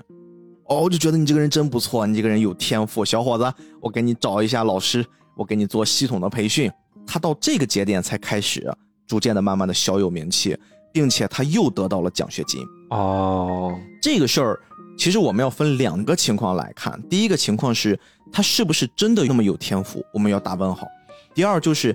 [0.65, 5.05] 哦，我就觉得你这个人真不错，你这个人有天赋，小伙子，我给你找一下老师，
[5.35, 6.71] 我给你做系统的培训。
[7.05, 8.67] 他到这个节点才开始
[9.05, 10.57] 逐渐的、慢慢的小有名气，
[10.91, 12.65] 并且他又得到了奖学金。
[12.89, 14.59] 哦，这个事儿。
[14.97, 17.99] 其实我们要分两个情况来看，第一个情况是
[18.31, 20.87] 他是不是真的那么有天赋，我们要打问号。
[21.33, 21.93] 第二就是，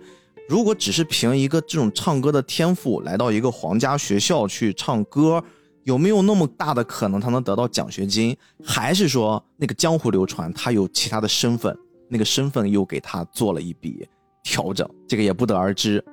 [0.51, 5.41] 如果只是凭一个这种唱歌的天赋来到一个皇家学校去唱歌，
[5.85, 8.37] 有没有那么大的可能他能得到奖学金？
[8.65, 11.79] 还是说那个江湖流传他有其他的身份，
[12.09, 14.05] 那个身份又给他做了一笔
[14.43, 14.85] 调整？
[15.07, 16.05] 这个也不得而知。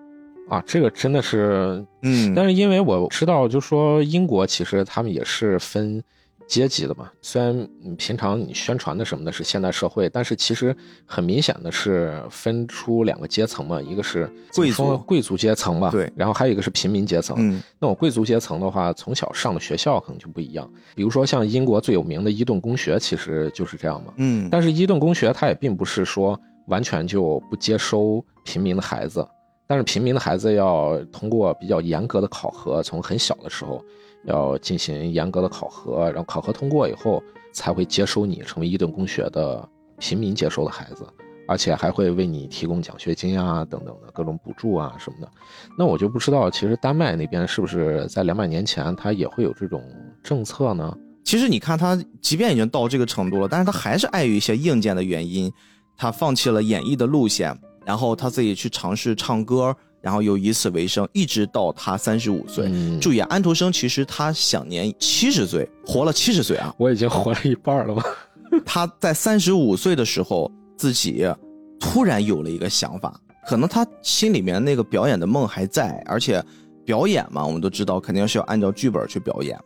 [0.48, 6.04] 啊，这个真的是，嗯，但是因为我知道，就说英国其实他们也是分。
[6.48, 10.76] 阶级的嘛，虽然你平常你宣传的什么的是现代社会，但是其实
[11.06, 17.36] 很明显的是分出两个阶层嘛，一个是贵族贵族阶层嘛，对，然后还有一个是平民阶层。
[17.38, 24.14] 嗯，那我贵族阶层的话，从小上的学校可能就不一样，比如说像英国最有名的伊顿公学，其实就是这样嘛。
[24.16, 29.28] 嗯，但是伊顿公学它也并不是说完全就不接收平民的孩子，
[29.68, 33.84] 但是平民的孩子要通过比较严格的考核，从很小的时候。
[34.28, 39.68] 要进行严格的考核，然后考核通过以后，才会接收你成为伊顿公学的
[39.98, 41.08] 平民接收的孩子，
[41.48, 45.32] 而且还会为你提供奖学金啊等等的各种补助啊什么的。
[45.78, 49.82] 那我就不知道，其实丹麦那边是不是在两百年前他也会有这种
[50.22, 50.96] 政策呢？
[51.24, 55.52] 其实你看，他即便已经到这个程度了，但是他还是碍于一些硬件的原因，
[55.96, 59.76] 他放弃了演艺的路线，然后他自己去尝试唱歌。
[60.02, 62.72] 然后又以此为生，一直到他三十五岁。
[63.00, 66.74] 注意，安徒生其实他享年七十岁，活了七十岁啊！
[66.78, 68.04] 我已经活了一半了吧？
[68.66, 71.28] 他在三十五岁的时候，自己
[71.80, 76.44] 突然有了一个想法，可能他心里面那个表演的梦还在，而且
[76.86, 79.60] 表演嘛，我们都知道肯定是要按照剧本去表演。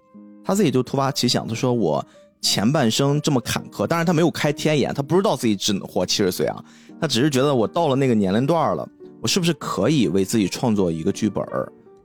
[0.43, 2.03] 他自己就突发奇想，他说：“我
[2.41, 6.63] 前半生这么坎坷，当然他没有开天眼，他不知道自己只能活七十岁啊，
[6.99, 8.88] 他只是觉得我到了那个年龄段了。”
[9.22, 11.45] 我是不是可以为自己创作一个剧本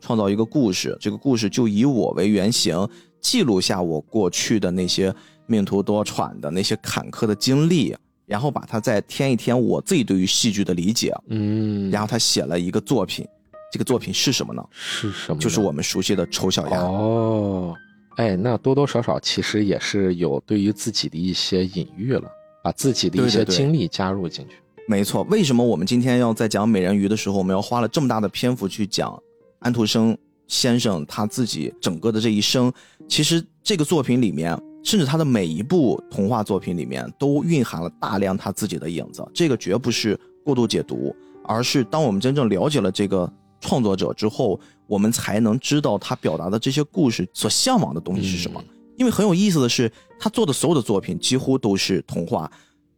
[0.01, 0.97] 创造一个故事？
[1.01, 2.87] 这个故事就以我为原型，
[3.23, 5.13] 记录下我过去的那些
[5.47, 7.97] 命途多舛的那些坎坷的经历，
[8.27, 11.15] 然后把它再添一添我自己对于戏剧的理解。
[11.29, 13.27] 嗯，然后他写了一个作品，
[13.73, 14.63] 这个作品是什么呢？
[14.71, 15.41] 是什么？
[15.41, 16.79] 就是我们熟悉的《丑小鸭》。
[16.85, 17.75] 哦，
[18.17, 22.31] 哎，那多多少少其实也是有对于自己的一些隐喻了，
[22.63, 24.57] 把自己的一些经历加入进去。
[24.89, 29.21] 没错，为什么我们今天要在讲美人鱼的时候，我们要花了这么大的篇幅去讲
[29.59, 30.17] 安徒生
[30.47, 32.73] 先生他自己整个的这一生？
[33.09, 39.27] 其实这个作品里面，甚至他的每一部童话作品里面，都蕴含了大量他自己的影子。
[39.35, 41.15] 这个绝不是过度解读，
[41.45, 43.31] 而是当我们真正了解了这个
[43.61, 48.63] 创作者之后，我们才能知道他表达的这些故事所向往的东西是什么。
[48.97, 52.49] 因为很有意思的是，他做的所有的作品几乎都是童话。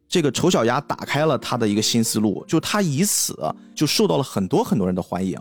[0.08, 3.38] 这个丑小鸭打开了他的一个新思路，就他以此
[3.74, 5.38] 就受到了很多很多人的欢迎，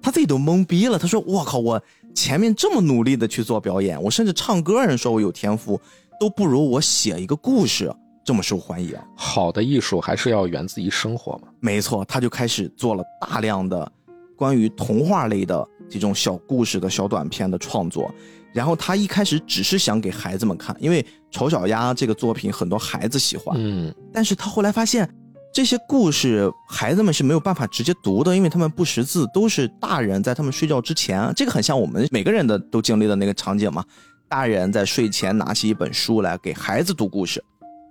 [0.00, 0.98] 他自己都懵逼了。
[0.98, 1.80] 他说：“我靠，我
[2.14, 5.78] 前面这么努力的去做表演，我甚至唱歌人说我有天赋，
[6.18, 7.94] 都不如我写一个故事
[8.24, 8.96] 这么受欢迎。
[9.14, 13.92] 好的艺术还是要源自于生活嘛。”没错，他就开始做了大量的
[14.36, 18.10] 关于童话类的这种小故事的小短片的创作。
[18.58, 21.00] 然后他一开始只是想给孩子们看，因为
[21.30, 23.56] 《丑小鸭》这个作品很多孩子喜欢。
[23.56, 25.08] 嗯，但是他后来发现，
[25.54, 31.32] 这些故事孩子们是没有办法直接读的，因为他们不识字，都是大人在他们睡觉之前。
[31.36, 33.84] 这个很像我们每个人的都经历的那个场景嘛，
[34.28, 37.40] 大人在睡前拿起一本书来给孩子读故事，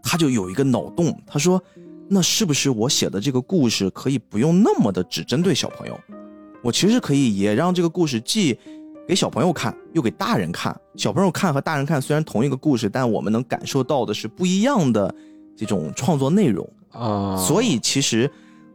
[0.03, 1.63] 他就有一个脑洞，他说
[2.11, 5.97] ：“那是不是我写的这个故事可以不用那么的只针对小朋友？
[6.61, 8.59] 我其实可以也让这个故事既……”
[9.07, 10.75] 给小朋友看，又给大人看。
[10.97, 15.13] 小朋友看和大人看虽然同一个故事，但我们能感受到的是不一样的
[15.55, 17.37] 这种创作内容啊。
[17.37, 18.29] 所以其实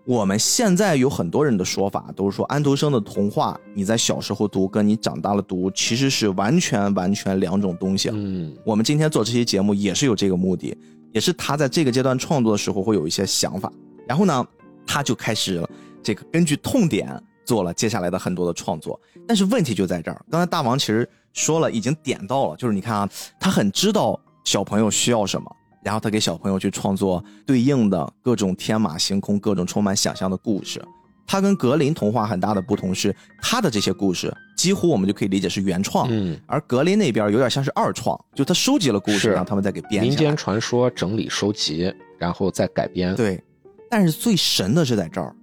[0.07, 8.09] 我们现在有很多人的说法都是说，安徒生的童话你在小时候读，跟你长大了读其实是完全完全两种东西。
[8.11, 10.75] 嗯，我们今天做这期节目也是有这个目的，
[11.13, 13.71] 也是他在这个阶段创作的时候会有一些想法，
[14.09, 14.47] 然后呢，
[14.87, 15.63] 他就开始
[16.03, 17.23] 这个根据痛点。
[17.45, 20.25] 做了接下来的很多的创作，但是问题就在这儿。
[20.31, 25.51] 刚才大王其实说了，已经点到了，就是你看啊，他很知道小朋友需要什么，
[25.83, 30.83] 然后他给小朋友去创作对应的各种天马行空、各种充满想象的故事。
[31.27, 40.03] 他跟格林童话很大的不同是，他的这些故事几乎我们就可以理解是原创，嗯，而格林那边有点像是二创，就他收集了故事，然后他们再给编。
[40.03, 41.93] 民间传说整理收集。
[42.19, 43.17] 然后再改编。
[43.17, 43.43] 对，
[43.91, 45.35] 但是最神的是在这儿，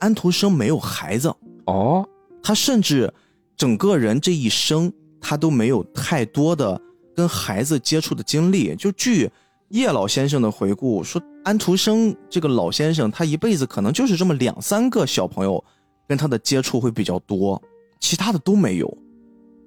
[0.00, 1.32] 安徒生没有孩子，
[1.66, 2.06] 哦，
[2.42, 3.12] 他甚至
[3.56, 6.80] 整个人这一生他都没有太多的
[7.14, 8.74] 跟孩子接触的经历。
[8.74, 9.30] 就据
[9.68, 15.62] 叶老先生的回顾说，安徒生这个老先生他一辈子可能就是这么两三个小朋友
[16.08, 17.62] 跟他的接触会比较多，
[18.00, 18.98] 其他的都没有。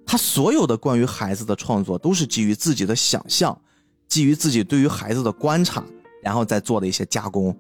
[0.05, 3.57] 他所有的关于孩子的创作都是基于自己的想象，
[4.09, 5.81] 基于自己对于孩子的观察，
[6.21, 7.55] 然后再做的一些加工。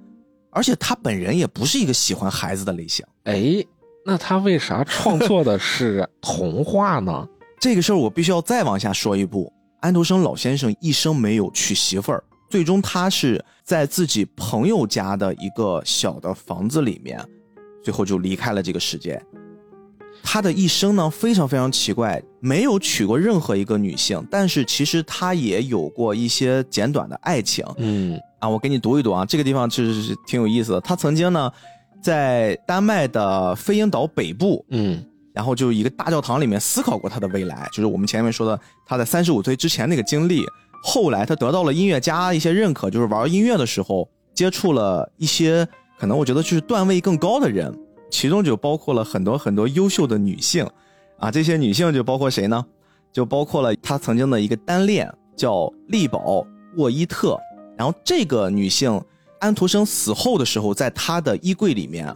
[0.53, 3.05] 而且他本人也不是一个喜欢孩子的类型。
[3.23, 3.63] 哎，
[4.05, 7.27] 那他为啥创作的是童话呢？
[7.59, 9.51] 这个事儿我必须要再往下说一步。
[9.79, 17.21] 安徒生老先生一生没有娶媳妇儿，最终他是在自己朋友家的一个小的房子里面，
[17.83, 19.21] 最后就离开了这个世界。
[20.21, 27.65] 他的一生呢非常非常奇怪，没有娶过任何一个女性，但是其实他也有过一些简短的爱情。
[27.77, 30.81] 嗯啊，我给你读一读啊，这个地方其实是挺有意思的。
[30.81, 31.49] 他曾经呢，
[32.01, 35.01] 在丹麦的飞鹰岛北部，嗯
[35.33, 40.43] 然后就一个大教堂里面思考过他的未来，就是我们前面说的他在三十五岁之前那个经历。
[40.83, 45.65] 后来他得到了音乐家一些认可，就是玩音乐的时候接触了一些
[45.97, 47.73] 可能我觉得就是段位更高的人，
[48.11, 50.67] 其中就包括了很多很多优秀的女性，
[51.17, 52.65] 啊，这些女性就包括谁呢？
[53.13, 57.39] 就包括了他曾经的一个单恋叫利宝沃伊特，
[57.77, 59.01] 然后这个女性
[59.39, 62.15] 安徒生死后的时候，在她的衣柜里面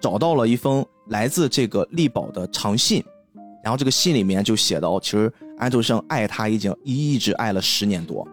[0.00, 3.04] 找到了一封来自这个利宝的长信，
[3.62, 8.26] 然后这个信里面就写到，其实安徒生爱她已经一一直爱了十年多，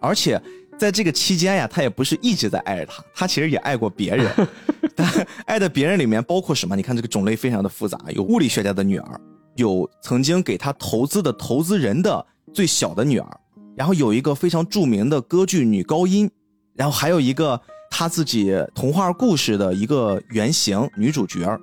[0.00, 0.40] 而且
[0.78, 4.48] 在这个期间呀，他也不是一直在爱着她，他其实也爱过别人，
[4.96, 5.08] 但
[5.46, 6.74] 爱的别人里面包括什么？
[6.74, 9.20] 你看这个种类非常的复杂，有物理学家的女儿，
[9.56, 13.40] 有曾经给他投资的投资人的最小的女儿，
[13.74, 16.30] 然后有一个非常著名的歌剧女高音，
[16.74, 17.60] 然后还有一个
[17.90, 21.58] 他自己童话故事的一个原型女主角，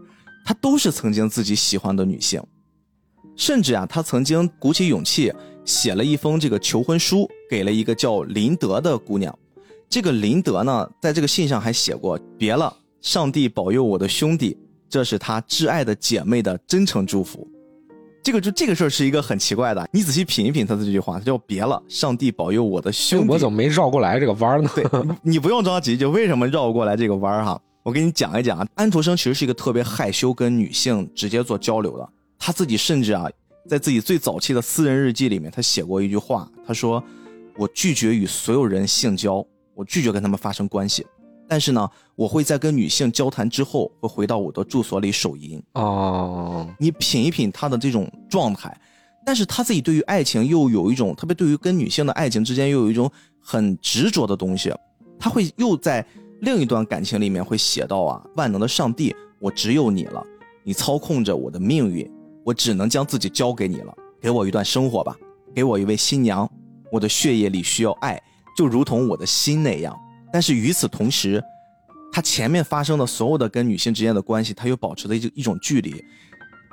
[0.45, 2.41] 她都是曾经自己喜欢的女性，
[3.35, 5.31] 甚至啊，他曾经鼓起勇气
[5.65, 9.37] 写了一封这个求婚书给了一个叫林德的姑娘。
[9.87, 14.57] 这个林德呢，在这个信上还写过：“别了，上帝保佑我的兄弟，
[14.89, 17.47] 这是他挚爱的姐妹的真诚祝福。”
[18.29, 23.25] 这个就这个事儿是一个很奇怪的，你仔细品一品他的这句话，他叫“别了，上帝保佑我的兄弟”。
[23.33, 24.69] 我怎么没绕过来这个弯儿呢？
[24.75, 24.85] 对，
[25.23, 27.59] 你不用着急，就为什么绕过来这个弯儿哈？
[27.81, 28.67] 我给你讲一讲啊。
[28.75, 32.07] 安徒生其实是一个特别害羞跟女性直接做交流的，
[32.37, 33.25] 他自己甚至啊，
[33.67, 37.03] 在自己最早期的私人日记里面，他写过一句话，他说
[37.57, 41.03] ：“我拒绝与所有人性交，我拒绝跟他们发生关系，
[41.49, 48.79] 但是呢，我会在跟女性交谈之后，会回到我的住所里手淫。”哦，你品一品他的这种状态，
[49.25, 54.71] 但是他自己对于爱情又有一种，特别对于跟女性的爱情之间又有一种很执着的东西，
[55.19, 56.05] 他会又在
[56.41, 60.23] 另一段感情里面会写到啊，万能的上帝，我只有你了，
[60.63, 62.07] 你操控着我的命运，
[62.45, 65.15] 我只能将自己交给你了，给我一段生活吧，
[65.55, 66.47] 给我一位新娘，
[66.91, 68.21] 我的血液里需要爱，
[68.55, 69.97] 就如同我的心那样。
[70.31, 71.43] 但是与此同时，
[72.11, 75.93] 他前面发生的所有的跟女性之间的关系，他又保持着一一种距离，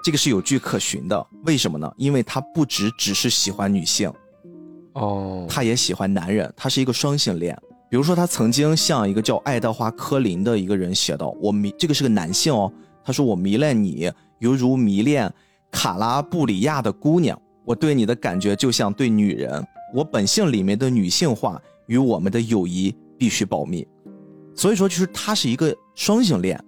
[0.04, 1.26] 这个是有据可循的。
[1.44, 1.92] 为什么呢？
[1.96, 4.12] 因为他不只只是喜欢女性，
[4.94, 7.57] 哦，他也喜欢男人，他是一个双性恋。
[7.88, 12.72] 比如说，他曾经向一个叫爱德华·科林的一个人写道：“我迷这个是个男性哦，
[13.04, 15.32] 他说我迷恋你，犹如迷恋
[15.70, 17.40] 卡拉布里亚的姑娘。
[17.64, 23.86] 我对你的感觉就像对女人，我本性里面的女性化与我们的友谊必须保密。
[24.54, 26.58] 所以说，就是他是一个双性恋，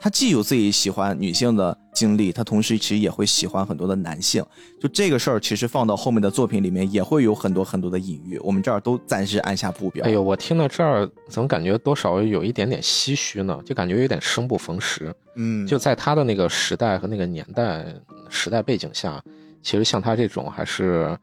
[0.00, 4.44] 他既有自己喜欢女性的经历，他同时其实也会喜欢很多的男性。
[4.80, 8.38] 就这个事儿，其实放到后面的作品里面也会有很多很多的隐喻。
[8.40, 10.04] 我们这儿都暂时按下不表。
[10.04, 13.60] 哎呦，我听到这儿怎么感觉多少有一点点唏嘘呢？
[13.64, 15.14] 就感觉有点生不逢时。
[15.36, 17.86] 嗯，就在他的那个时代和那个年代
[18.28, 19.22] 时代背景下，
[19.62, 21.16] 其实像他这种还是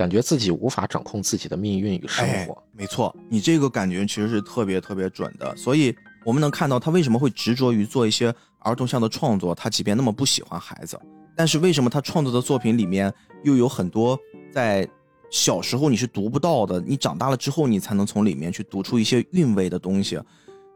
[0.00, 5.94] 感觉自己无法掌控自己的命运与生哎活。，没错，你这个感觉其实是特别特别准的，所以
[6.24, 9.54] 我们能看到他为什么会执着于做一些儿童向的创作。
[9.54, 10.98] 他即便那么不喜欢孩子，
[11.36, 13.12] 但是为什么他创作的作品里面
[13.44, 14.18] 又有很多
[14.50, 14.88] 在
[15.30, 20.18] 小时候你是读不到的，你长大了之后你才能从里面去读出一些韵味的东西，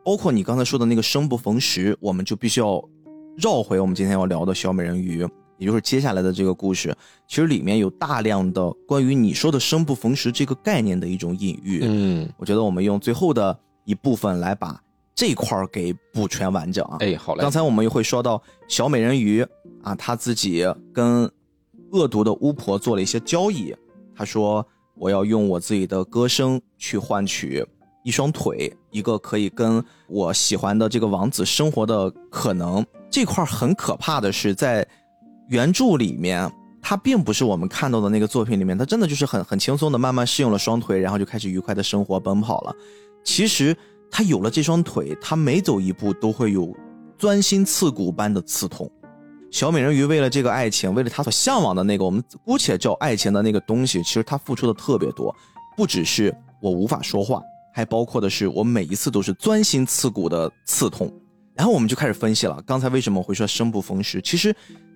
[0.04, 2.86] 包括你刚才说的那个生不逢时，我们就必须要
[3.38, 5.26] 绕回我们今天要聊的小美人鱼。
[5.64, 6.94] 也就是接下来的这个故事，
[7.26, 11.80] 其实里面有大量的关于你说的“生不逢时”这个概念的一种隐喻。
[11.82, 14.78] 嗯，我觉得我们用最后的一部分来把
[15.14, 16.98] 这块儿给补全完整啊。
[17.00, 17.50] 哎，好嘞刚。
[17.50, 19.40] 才我们又会说到小美人鱼
[19.82, 21.22] 啊，她自己跟
[21.92, 23.74] 恶毒的巫婆做了一些交易。
[24.14, 27.66] 她说：“我要用我自己的歌声去换取
[28.02, 32.84] 一双腿，一个可以跟我喜欢的这个王子生活的可能。
[33.10, 34.86] 这块很可怕的是，在
[35.48, 42.74] 原著里面，它并不是我们看到的那个作品里面，它真的就是很很轻松的慢慢适应了双腿，然后就开始愉快的生活奔跑了。
[43.24, 43.76] 其实
[44.10, 46.74] 他有了这双腿，他每走一步都会有
[47.18, 48.90] 钻心刺骨般的刺痛。
[49.50, 55.32] 小美人鱼为了这个爱情，为了她所向往的那个我们姑且叫爱情的那个东西，其实她付出的特别多，
[55.76, 57.40] 不只是我无法说话，
[57.72, 61.08] 还包括的是我每一次都是钻心刺骨的刺痛。
[61.54, 64.20] 然后我们就开始分析了，刚才为什么会说生不逢时？
[64.22, 64.52] 其实，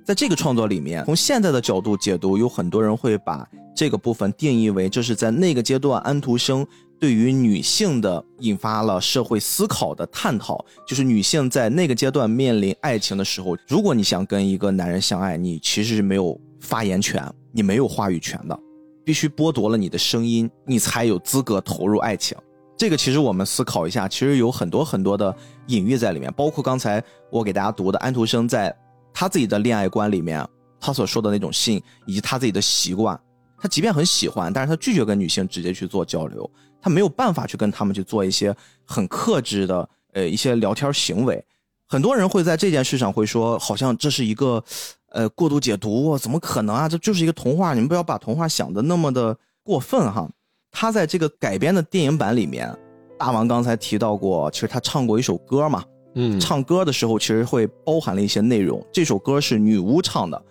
[0.09, 3.47] 在这个创作里面，从现在的角度解读，有很多人会把
[3.77, 6.67] 这个部分定义为这是在那个阶段安徒生。
[6.99, 18.59] 对于女性的引发了社会思考的探讨，就是女性在那个阶段面临爱情的时候，如果你想跟一个男人相爱，你其实是没有发言权，你没有话语权的，
[19.05, 22.35] 必须剥夺了你的声音，你才有资格投入爱情。
[22.79, 25.37] 这个其实我们思考一下，其实有很多很多的
[25.67, 28.75] 隐喻在里面，包括刚才我给大家读的安徒生在
[29.21, 30.47] 他自己的恋爱观里面，
[30.79, 33.21] 他所说的那种性，以及他自己的习惯，
[33.61, 36.49] 他即便很喜欢，但是他拒绝跟女性直接去做交流。
[36.81, 38.55] 他没有办法去跟他们去做一些
[38.87, 41.45] 很克制的呃一些聊天行为，
[41.89, 44.63] 很多人会在这件事上会说，好像这是一个
[45.11, 46.89] 呃过度解读，怎么可能啊？
[46.89, 50.31] 这就是一个童话，你们不要把童话想的那么的过分哈。
[50.71, 52.73] 他在这个改编的电影版里面，
[53.19, 55.85] 大王刚才提到过，其实他唱过一首歌嘛，
[56.21, 58.85] 嗯，唱歌的时候其实会包含了一些内容。
[58.91, 60.43] 这首歌是女巫唱的，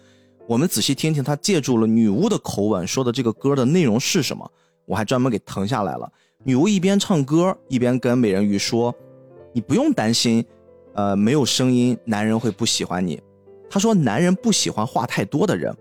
[0.48, 4.50] 我们仔细听听，她借助了女巫的口吻说的这个歌的内容是什么。
[4.86, 6.10] 我还专门给腾下来了。
[6.46, 8.96] 女巫一边唱歌，一边跟美人鱼说
[9.52, 10.46] ：“你不用担心，
[10.94, 13.22] 呃，没有声音，男人会不喜欢你。”
[13.70, 15.76] 她说：“男人不喜欢话太多的人，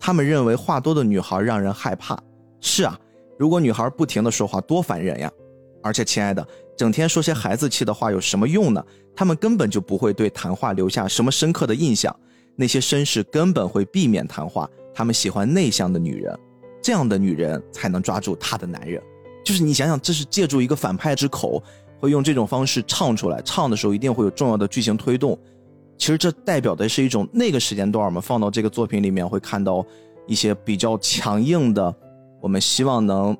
[0.00, 2.18] 他们认为话多的女孩让人害怕。
[2.60, 2.98] 是啊，
[3.38, 5.30] 如果女孩不停的说话，多烦人呀！
[5.82, 6.46] 而且，亲爱的，
[6.80, 8.82] 整天说些孩子气的话有什么用呢？
[9.14, 12.14] 他们根本就不会对谈话留下什么深刻的印象。
[12.56, 16.34] 那些绅士根本会避免谈话，他们喜欢内向的女人。”
[16.82, 18.98] 这样的女人才能抓住她的男人，
[19.44, 21.62] 就是你想想，这是借助一个反派之口，
[21.98, 25.38] 会用这种方式唱出来，唱的时候一定会有重要的剧情推动。
[25.98, 29.84] 其实这代表的是一种那个时间段，我们放到这个作品里面会看到
[30.26, 31.94] 一些比较强硬的，
[32.40, 33.36] 我们希望能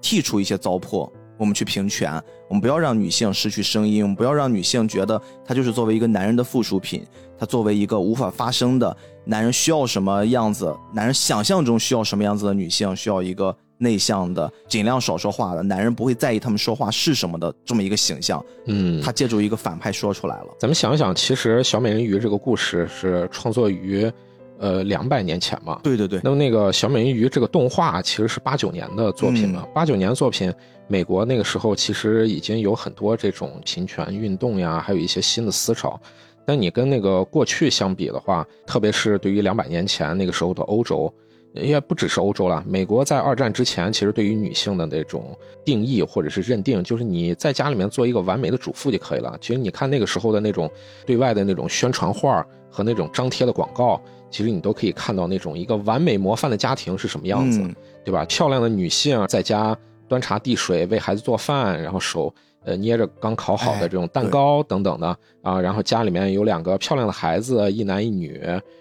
[0.00, 1.10] 剔除一些糟粕。
[1.36, 2.22] 我们去平权，
[2.54, 7.04] 我们不要让女性失去声音，我们不要让女性觉得她就是作为一个男人的附属品，
[7.36, 18.40] 她作为一个无法发声的男人需要什么样子，男人想象中需要什么样子的女性，需要一个内向的、尽量少说话的男人，不会在意他们说话是什么的这么一个形象。
[18.66, 20.46] 嗯，他借助一个反派说出来了。
[20.56, 24.08] 咱们想想，其实小美人鱼这个故事是创作于。
[24.58, 26.20] 呃，两百年前嘛，对对对。
[26.22, 29.66] 那么那个小美人鱼这个动画其实是八九年的作品了。
[29.74, 30.52] 八九年作品，
[30.86, 36.00] 美国那个时候其实已经有很多这种平权运动呀，还有一些新的思潮。
[36.46, 41.12] 但你跟那个过去相比的话，特别是对于两百年前那个时候的欧洲，
[41.52, 42.62] 也不只是欧洲了。
[42.66, 49.36] 美国在二战之前，其实对于女性的那种定义或者是认定，就是你在家里面做一个完美的主妇就可以了。
[49.40, 50.70] 其实你看那个时候的那种
[51.04, 54.00] 对外的那种宣传画和那种张贴的广告。
[54.34, 57.60] 其实你都可以看到那种一个完美模范的家庭是什么样子，
[58.04, 58.24] 对吧？
[58.24, 59.78] 漂亮的女性在家
[60.08, 62.34] 端茶递水，为孩子做饭，然后手
[62.64, 68.40] 呃捏着刚烤好的这种蛋糕等等的啊，然后家里面有两个漂亮的孩子，一男一女。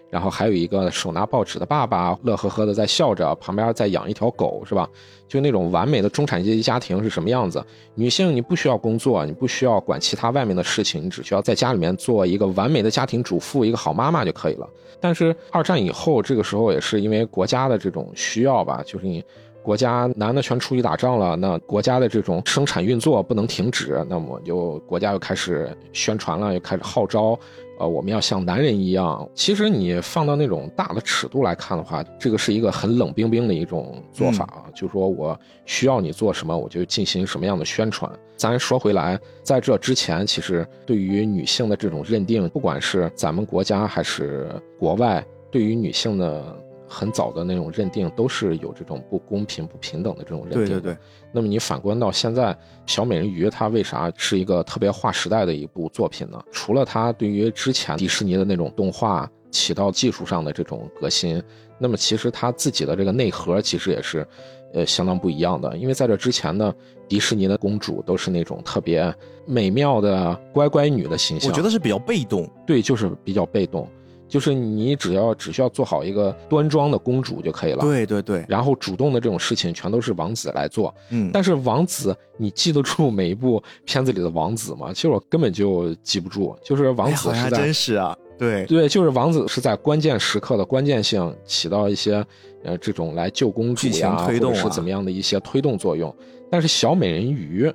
[0.09, 4.87] 然后还有一个手拿报纸的爸爸，乐呵呵的在笑着，旁边在养一条狗，是吧？
[5.27, 7.65] 就那种完美的中产阶级家庭是什么样子？
[7.95, 14.69] 女性你不需要工作，你不需要管其他外面的事情，你只需要在家里面做一个完美的家庭主妇，一个好妈妈就可以了。
[15.01, 19.23] 但是二战以后，这个时候也是因为国家的这种需要吧，就是你
[19.63, 27.39] 国家男的全出去打仗了，那国家的这种生产运作不能停止，那么就国家又开始宣传了，又开始号召。
[27.79, 29.27] 呃，我们要像男人一样。
[29.33, 34.69] 其实你放到那种大的尺度来看的话，这个是一个很冷冰冰的一种做法啊。
[34.75, 38.11] 就是说我需要你做什么，我就进行什么样的宣传。
[38.35, 46.62] 咱说回来，在这之前，其实对于女性的这种认定，不管是咱们国家还是国外，对于女性的。
[46.93, 50.65] 很早的那种认定都是有这种不公平、不平等的这种认定。
[50.65, 50.97] 对对对。
[51.31, 52.55] 那么你反观到现在，
[52.85, 56.39] 小美人鱼它为啥是一个特别划时代的一部作品呢？
[56.51, 61.41] 除了它对于之前迪士尼的那种动画起到技术上的这种革新，
[61.79, 64.25] 那么其实它自己的这个内核其实也是，
[64.73, 65.75] 呃，相当不一样的。
[65.75, 66.73] 因为在这之前呢，
[67.07, 69.13] 迪士尼的公主都是那种特别
[69.45, 71.49] 美妙的乖乖女的形象。
[71.49, 72.47] 我觉得是比较被动。
[72.65, 73.87] 对，就是比较被动。
[74.33, 80.91] 就是你只要只需要做好一个端庄的公主就可以了。，对对对，然后主动的这种事情全都是王子来做。
[81.11, 84.91] 嗯，但是王子，你记得住每一部片子里的王子吗？
[84.91, 86.57] 其实我根本就记不住。
[86.63, 92.25] 就是王子是在、真是啊，对，对，就是王子是在关键时刻的关键性起到一些
[92.63, 96.11] 呃这种来救公主啊或者是怎么样的一些推动作用。
[96.49, 97.71] 但是小美人鱼，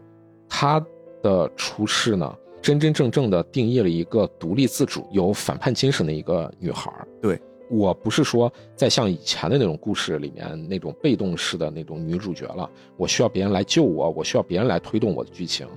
[0.48, 0.84] 她
[1.22, 7.40] 的出世呢，真真正正的定义了一个独立自主、有反叛精神的一个女孩儿对。
[7.70, 15.68] 我不是说在像以前的那种故事里面那种被动式的那种女主角了，我需要别人来救我，我需要别人来推动我的剧情，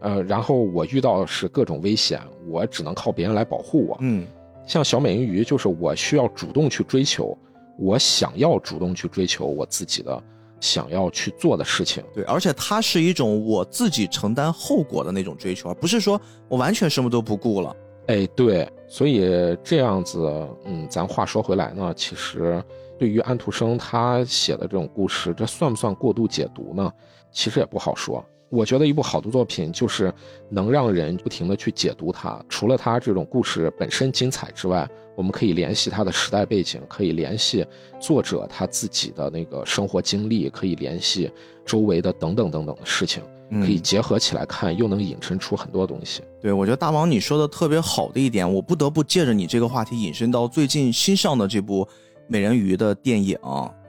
[0.00, 3.98] 呃，然后我遇到的是各种危险，我只能靠别人来保护我。
[4.00, 4.26] 嗯，
[4.66, 7.36] 像小美人鱼，就是我需要主动去追求，
[7.78, 10.22] 我想要主动去追求我自己的
[10.60, 12.02] 想要去做的事情。
[12.14, 17.74] 对，而且它是一种我自己承担后果的那种追求，而不是说我完全什么都不顾了。
[18.06, 22.62] 哎，对，所以这样子，嗯，咱话说回来呢，其实
[22.98, 26.90] 对于安徒生他写的这种故事，这算不算过度解读呢？
[27.30, 28.24] 其实也不好说。
[28.50, 30.10] 我觉得一部好的作品就是
[30.48, 37.66] 能让人不停的去解读它，除了它这种故事本身精彩之外，我们可以联系他的时代背景，可以联系
[37.98, 41.28] 作者他自己的那个生活经历，可以联系
[41.66, 43.20] 周围的等等等等的事情，
[43.50, 46.22] 嗯可以结合起来看，又能引申出很多东西。
[46.40, 51.84] 对，我觉得大王你说的特别好的一点，我不得不借着你这个话题引申到最近新上的这部
[52.28, 53.36] 美人鱼的电影。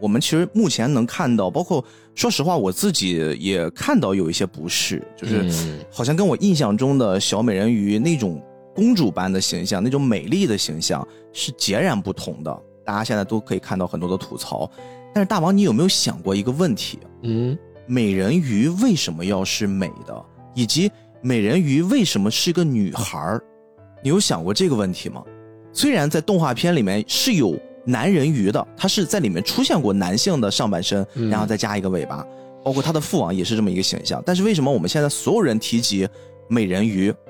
[0.01, 1.85] 我们其实目前能看到，包括
[2.15, 8.41] 说实话，我自己也看到有一些不适，就是嗯好像跟我印象中的小美人鱼那种
[8.79, 12.61] 公主般的形象，那种美丽的形象是截然不同的。
[12.85, 14.71] 大家现在都可以看到很多的吐槽，
[15.13, 16.97] 但是大王，你有没有想过一个问题？
[17.23, 17.57] 嗯。
[17.85, 20.89] 美人鱼为什么要是美的，以及
[21.21, 23.43] 美人鱼为什么是个女孩儿？
[24.01, 25.21] 你有想过这个问题吗？
[25.73, 32.25] 虽然在动画片里面是有男人鱼的，它是在里面出现过男性的上半身，嗯然后再加一个尾巴，
[32.63, 34.21] 包括它的父王也是这么一个形象。
[34.25, 36.07] 但是为什么我们现在所有人提及
[36.47, 37.28] 美人鱼，我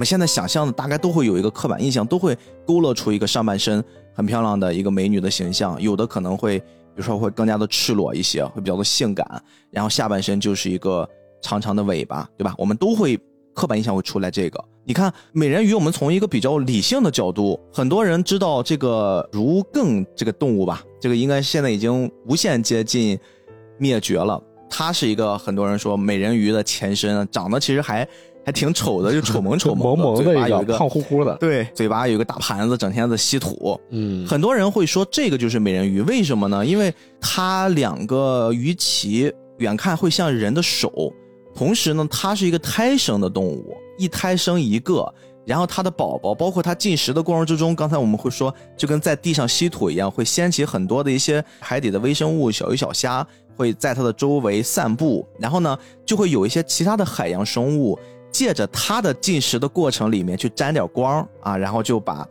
[0.00, 2.34] 我们现在想象的大概都会有一个刻板印象，都会
[2.66, 6.58] 勾勒出一个上半身很漂亮的一个美女的形象，有的可能会。
[6.58, 11.06] 比如说会更加的赤裸一些，会比较的性感，然后下半身就是一个
[11.42, 12.54] 长长的尾巴，对吧？
[12.56, 13.18] 我们都会
[13.54, 14.64] 刻板印象会出来这个。
[14.84, 23.18] 你看美人鱼，我们从一个比较理性的角度，很多人知道这个如更这个动物吧，这个应该现在已经无限接近
[23.78, 24.42] 灭绝了。
[24.72, 28.06] 它是一个很多人说美人鱼的前身，长得其实还
[28.44, 33.80] 还挺丑的，就丑萌丑 萌萌萌的一嘴巴有一个胖乎乎的，对，嘴巴有一个大盘子，整天在吸土。
[33.90, 36.64] 嗯，很多人会说这个就是美人鱼，为什么呢？
[36.64, 41.12] 因为它两个鱼鳍远看会像人的手，
[41.54, 45.12] 同时呢，它是一个胎生的动物，一胎生一个。
[45.46, 53.26] 然后它的宝宝，包括它进食的过程之中，刚才我们会说，就跟在地上吸土一样，会掀起很多的一些海底的微生物、小鱼小虾
[53.56, 55.76] 会在它的周围散步，然后呢，
[56.06, 57.98] 就会有一些其他的海洋生物
[58.32, 62.26] 借着它的进食的过程里面去沾点光啊，然后就把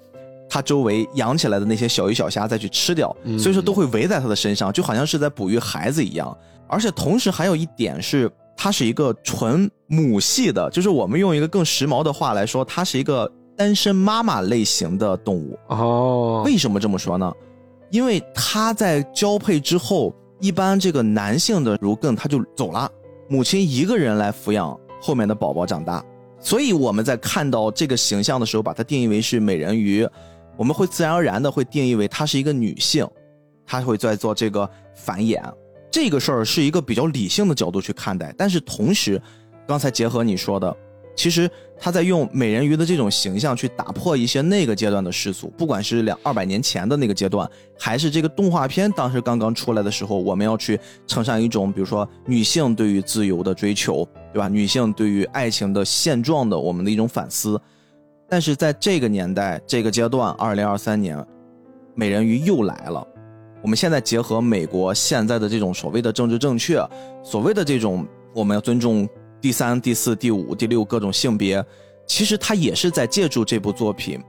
[0.50, 6.36] 它周围养起来的那些小鱼小虾再去吃掉，嗯所以说都会围在它的身上，就好像是在哺育孩子一样。
[6.68, 15.58] 而且同时还有一点是，它是一个纯母系的，就是我们用一个更时髦的话来说，它是一个单身妈妈类型的动物。
[15.68, 17.32] 哦，为什么这么说呢？
[17.90, 22.88] 因为它在交配之后，一般这个男性的如更他就走了，
[23.28, 26.04] 母亲一个人来抚养后面的宝宝长大。
[26.40, 30.08] 所以我们在看到这个形象的时候，把它定义为是美人鱼，
[30.56, 33.06] 我们会自然而然的会定义为她是一个女性，
[33.66, 35.42] 她会在做这个繁衍。
[35.92, 39.22] 这个事儿是一个比较理性的角度去看待，但是同时，
[39.68, 40.76] 刚才结合你说的，
[41.20, 47.46] 其实他在用美人鱼的这种形象去打破一些那个阶段的世俗，不管是两二百年前的那个阶段，
[47.78, 54.48] 还是这个动画片当时刚刚出来的时候，我们要去呈上一种，比如说女性对于自由的追求，对吧？
[54.48, 57.60] 女性对于爱情的现状的我们的一种反思。
[58.30, 61.22] 但是在这个年代、这个阶段，二零二三年，
[61.96, 63.06] 美人鱼又来了。
[63.62, 66.82] 我们现在结合美国现在的这种所谓的政治正确，
[67.22, 69.06] 所谓的这种我们要尊重
[69.42, 71.64] 第三、第四、第五、第六各种性别，
[72.06, 74.22] 其实他也是在借助这部作品，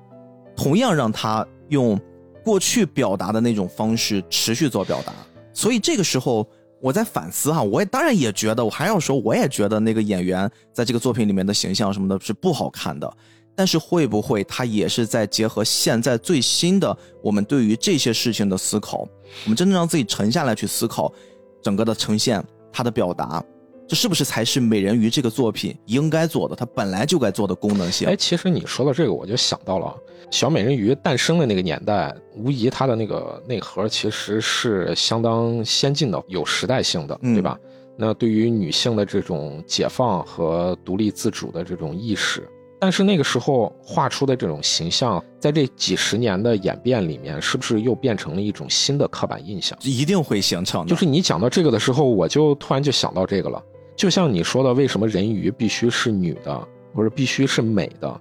[0.56, 2.00] 同样让他用
[2.44, 5.12] 过去表达的那种方式持续做表达。
[5.52, 6.48] 所以这个时候
[6.80, 13.12] 我在反思哈，我也当然也觉得，我还要说，我也觉得那个演员在这个作品里面的形象什么的是不好看的。
[13.56, 19.00] 但是会不会他也是在结合现在最新的我们对于这些事情的思考，
[19.44, 21.12] 我们真正让自己沉下来去思考
[21.60, 22.42] 整个的呈现，
[22.72, 23.44] 他的表达，
[23.90, 26.54] 这是不是才是美人鱼这个作品应该做的？
[26.54, 28.06] 它本来就该做的功能性。
[28.06, 29.92] 哎，其实你说到这个，我就想到了
[30.30, 37.58] 小美人鱼诞生的那个年代，无疑它的那个内核其实是相当先进的，有时代性的，对吧？
[37.98, 42.48] 那对于女性的这种解放和独立自主的这种意识。
[42.78, 49.76] 但是那个时候画出的这种形象，在这几十年的演变里面，是不是又变成了一种新的刻板印象？
[49.82, 50.86] 一定会形成。
[50.86, 53.60] 就是你讲到这个的时候，我就突然就想到这个了。
[53.96, 58.20] 就像你说的，为什么人鱼必须是女的，或者必须是美的？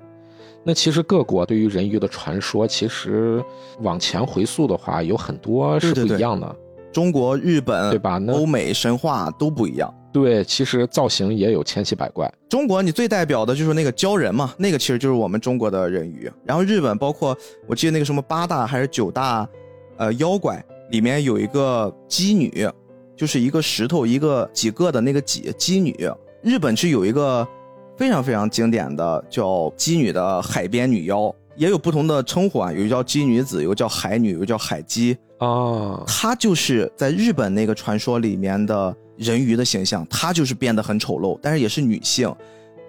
[0.64, 3.44] 那其实各国对于人鱼的传说，其实
[3.80, 6.56] 往前回溯的话，有很多是不一样的。
[6.92, 8.20] 中国、日本，对吧？
[8.30, 9.94] 欧美神话都不一样。
[10.12, 12.30] 对，其实造型也有千奇百怪。
[12.50, 16.30] 中国你最代表的就是那个鲛人嘛，那个其实就是我们中国的人鱼。
[16.44, 17.38] 然后日本包括
[17.68, 19.48] 我记得那个什么八大还是九大，
[19.98, 22.68] 呃，妖怪里面有一个姬女，
[23.20, 26.10] 就是一个石头一个几个的那个几姬女。
[26.42, 27.46] 日本是有一个
[27.98, 36.02] 非常非常经典的叫姬女的海边女妖，也有不同的称呼啊，有个叫姬女子，有叫海女，有叫海姬哦。
[36.08, 38.96] 她就是在日本那个传说里面的。
[39.20, 42.34] 人鱼的形象，她就是变得很丑陋，但是也是女性，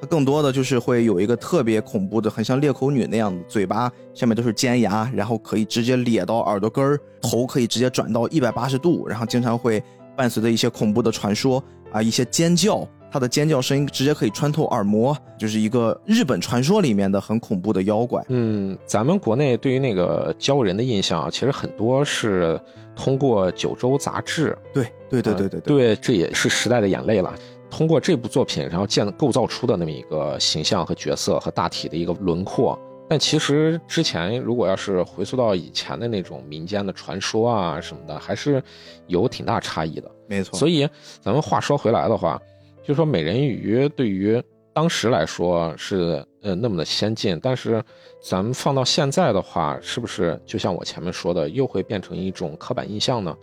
[0.00, 9.82] 她更多的就是会有一个特别恐怖的，很像裂口女那样的，嘴巴下面都是尖牙，然后可以直接咧到耳朵根儿，头可以直接转到一百八十度，然后经常会
[10.20, 18.22] 伴随着一些恐怖的传说啊，一些尖叫，它的尖叫声音直接可以穿透耳膜，就是一个日本传说里面的很恐怖的妖怪。
[18.28, 22.60] 嗯，咱们国内对于那个鲛人的印象，其实很多是。
[22.96, 27.32] 通过《九州》杂志，对对对对对对，这也是时代的眼泪了。
[27.70, 32.78] 通过这部作品，然后建构造出的那么一个形象和角色和大体的一个轮廓。
[33.10, 38.62] 但其实之前，如果要是回溯到以前的那种民间的传说啊什么的，还是
[39.08, 40.08] 有挺大差异的。
[40.28, 40.56] 没错。
[40.56, 40.88] 所以
[41.20, 42.40] 咱们话说回来的话，
[42.84, 44.40] 就说美人鱼对于。
[44.72, 47.82] 当时来说是呃那么的先进，但是
[48.22, 53.36] 咱们放到现在的话，是不是就像我前面说的，又会变成一种刻板印象呢？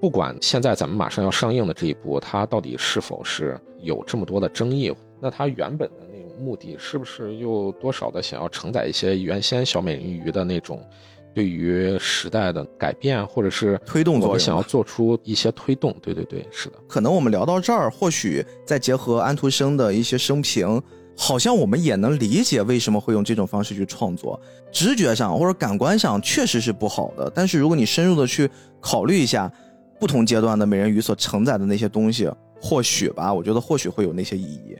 [0.00, 6.03] 不管现在咱们马上要上映的这一部，它到底是否是有这么多的争议，那它原本的
[6.38, 10.80] 目的，是不是又多少的想要承载一些原先小美人鱼的那种？
[11.34, 15.92] 对于时代的改变，或者是推动作用，想要做出一些推动。
[16.00, 16.76] 对对对，是的。
[16.86, 20.80] 可能我们聊到这儿，或许再结合安徒生的一些生平，
[21.16, 24.40] 好像我们也能理解为什么会用这种方式去创作。
[24.70, 28.48] 直觉上或者感官上确实是不好的，但是如果你深入的去
[28.80, 29.50] 考虑一下
[29.98, 32.30] 不同阶段的美人鱼所承载的那些东西，
[32.62, 34.76] 或许吧，我觉得或许会有那些意义。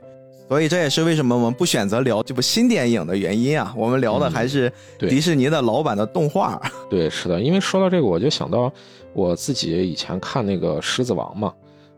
[0.47, 3.73] 所以这也是为什么我们不选择聊这部新电影的原因啊！
[3.75, 6.61] 我们聊的还是迪士尼的老版的动画。
[6.87, 8.71] 对，是的，因为说到这个，我就想到
[9.13, 11.51] 我自己以前看那个《狮子王》嘛。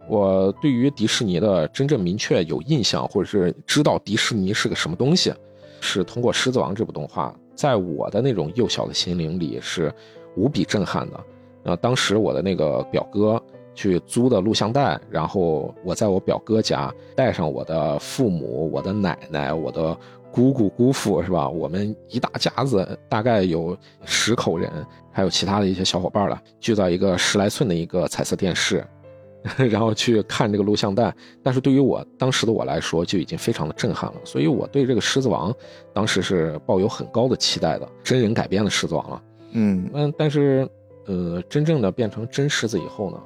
[0.08, 5.34] 我对于迪士尼的真正明确有印象，或者是知道迪士尼是个什么东西，
[5.82, 9.94] 是通过《狮子王》这部动画，在我的那种幼小的心灵里是
[10.38, 11.20] 无比震撼的。
[11.64, 13.42] 那当时我的那个表哥。
[13.78, 19.96] 去租的录像带，然后我在我表哥家带上我的父母、我的奶奶、我的
[20.32, 21.48] 姑姑、姑父，是吧？
[21.48, 24.68] 我们一大家子，大概有十口人，
[25.12, 28.84] 还有其他的一些小伙伴了，聚在一个十来寸的一个彩色电视，
[29.70, 31.14] 然后去看这个录像带。
[31.44, 34.20] 但是对于我当时的我来说，就已经非常的震撼了。
[34.24, 35.52] 所以我对这个《狮子王》
[35.94, 39.22] 当时是抱有很高的期待的，真人改编的《狮子王》了。
[39.52, 40.68] 嗯嗯，但是
[41.06, 43.22] 呃，真正的变成真狮子以后呢？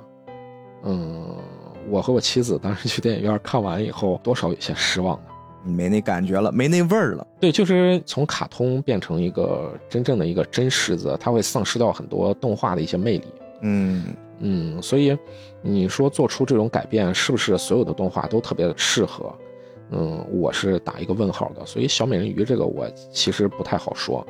[0.83, 1.35] 嗯，
[1.89, 7.27] 我和我妻子当时去电影院看完以后，多少有些失望的，没那感觉了，没那味儿了。
[7.39, 13.27] 对，就是从卡通变成一个真正的一个真狮子，它会丧失掉很多动画的一些魅力。
[13.61, 14.03] 嗯
[14.39, 15.15] 嗯，所以
[15.61, 19.31] 你说做出这种改变，是不是所有的动画都特别的适合？
[19.91, 21.65] 嗯，我是打一个问号的。
[21.65, 24.25] 所以小美人鱼这个，我其实不太好说。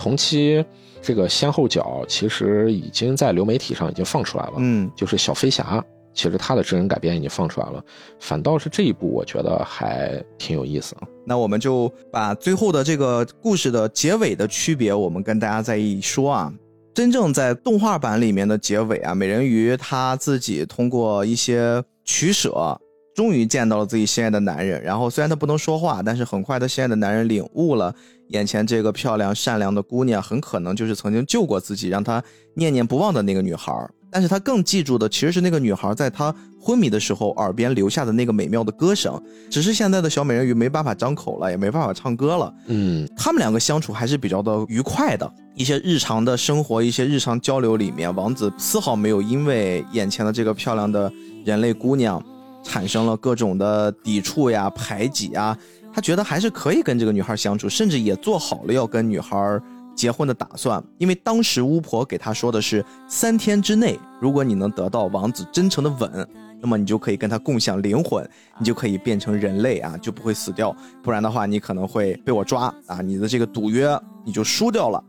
[0.00, 0.64] 同期
[1.02, 7.84] 这个先后脚其实已经在流媒体上已经放出来了，嗯，就是小飞侠，其实他的真人改编已经放出来了，
[8.18, 10.96] 反倒是这一部我觉得还挺有意思。
[11.26, 16.50] 那我们就把最后的这个故事的结尾的区别，我们跟大家再一说啊。
[16.94, 22.80] 真正在动画版里面的结尾啊，美人鱼她自己通过一些取舍。
[23.20, 27.94] 终于见到了自己心爱的男人，然后虽然他不能说话，但是很快他心爱的男人领悟了
[28.28, 32.24] 眼前这个漂亮善良的姑娘很可能就是曾经救过自己，让他
[32.54, 33.70] 念念不忘的那个女孩。
[34.10, 39.22] 但是他更记住的其实是那个女孩在他昏迷的时候耳边留下的那个美妙的歌声。
[39.50, 42.54] 只是现在的小美人鱼没办法张口了，也没办法唱歌了。
[42.68, 51.12] 嗯，他们两个相处还是比较的愉快的，一些日常的生活，一些日常交流里面，王子丝毫没有因为眼前的这个漂亮的
[51.44, 52.24] 人类姑娘。
[52.62, 55.56] 产生了各种的抵触呀、排挤啊。
[55.92, 59.60] 他觉得还是可以跟这个女孩相处，甚至也做好了要跟女孩
[59.96, 60.82] 结婚的打算。
[60.98, 66.28] 因为当时巫婆给他说的是，三天之内，如果你能得到王子真诚的吻，
[66.62, 68.24] 那么你就可以跟他共享灵魂，
[68.58, 70.74] 你就可以变成人类啊，就不会死掉。
[71.02, 73.88] 不然的话，你可能会被我抓啊，你的这个赌约
[74.24, 75.02] 你就输掉了。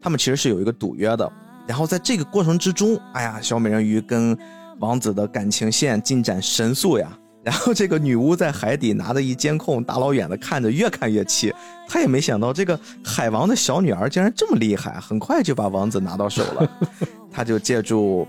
[0.00, 1.30] 他们其实是有一个赌约的。
[1.66, 4.36] 然后在这个过程之中，哎呀，小美人鱼跟
[4.80, 7.16] 王子的感情线进展神速呀。
[7.42, 11.50] 然后这个女巫在海底拿着一监控，大老远的看着，越看越气。
[11.88, 16.70] 她也没想到这个海王的小女儿竟然这么厉害，很快就把王子拿到手了。
[17.32, 18.28] 她就借助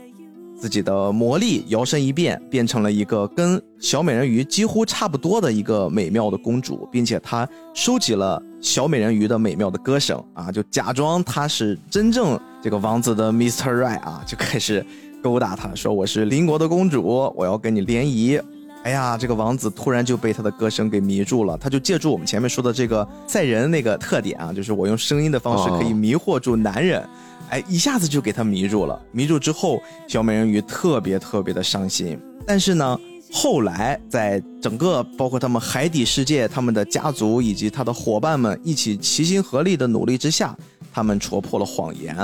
[0.58, 13.74] 自己的魔力，摇身一变，变成了一个跟小美人鱼几乎差不多的一个美妙的公主，并且她收集了小美人鱼的美妙的歌声啊，就假装她是真正这个王子的 Mr.
[13.74, 14.86] Right 啊，就开始
[15.22, 18.40] 勾搭他说：“我是邻国的公主，我要跟你联谊。”
[18.84, 27.08] 哎呀，这个王子突然就被他的歌声给迷住了，他就借助我们前面说的这个赛人那个特点啊，就是我用声音的方式可以迷惑住男人，
[27.50, 29.00] 哎，一下子就给他迷住了。
[29.12, 32.20] 迷住之后，小美人鱼特别特别的伤心。
[32.44, 33.00] 但是呢，
[33.32, 40.58] 后来在整个包括他们海底世界、他们的家族以及他的伙伴们一起齐心合力的努力之下，
[40.92, 42.16] 他们戳破了谎言，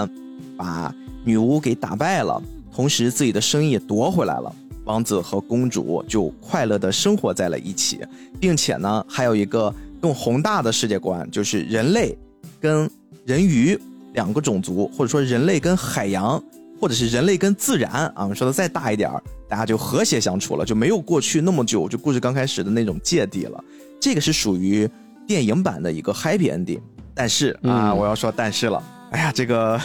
[0.57, 0.91] 把
[1.24, 2.41] 女巫给打败了，
[2.78, 4.56] 同时自己的生意也夺回来了。
[4.86, 8.02] 王子和公主就快乐的生活在了一起，
[8.40, 12.16] 并且呢，还有一个更宏大的世界观，就是人类
[12.62, 12.88] 跟
[13.26, 13.76] 人鱼
[14.14, 16.40] 两个种族，或者说人类跟海洋，
[16.80, 23.62] 或者是人类跟自然啊，我们说的再大一点儿大家就和谐相处了，就没有过去那么久，就故事刚开始的那种芥蒂了。
[23.99, 24.88] 这个是属于
[25.26, 26.80] 电影版的一个 happy ending，
[27.16, 28.84] 但是啊，我要说但是了。
[29.10, 29.82] 哎呀，这个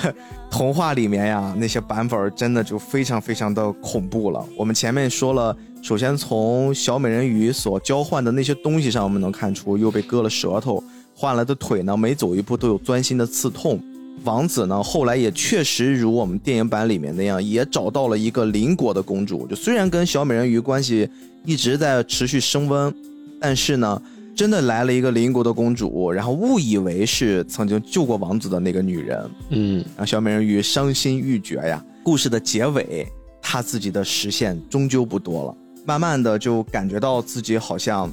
[0.53, 4.45] 童话里面呀，那些版本真的就非常非常的恐怖了。
[4.55, 10.85] 我们前面说了，首先从小美人鱼所交换的那些东西上，我们能看出又被割了舌头，
[11.17, 13.83] 换来的腿呢，每走一步都有钻心的刺痛。
[14.25, 19.47] 王子呢，后来也确实如我们电影版里面那样，也找到了一个邻国的公主。
[19.47, 21.09] 就虽然跟小美人鱼关系
[21.47, 22.95] 一直在持续升温，
[23.41, 24.03] 但是呢。
[24.35, 31.85] 真的来了一个邻国的公主，然后误以为是曾经救过王子的那个女人，嗯，让小美人鱼伤心欲绝呀。
[32.03, 33.07] 故事的结尾，
[33.41, 38.11] 她自己的实现终究不多了，慢慢的就感觉到自己好像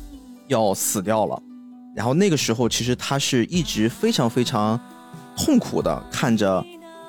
[0.47, 1.41] 要死掉了。
[1.95, 4.79] 然后那个时候，其实她是一直非常非常
[5.35, 6.63] 痛苦的看着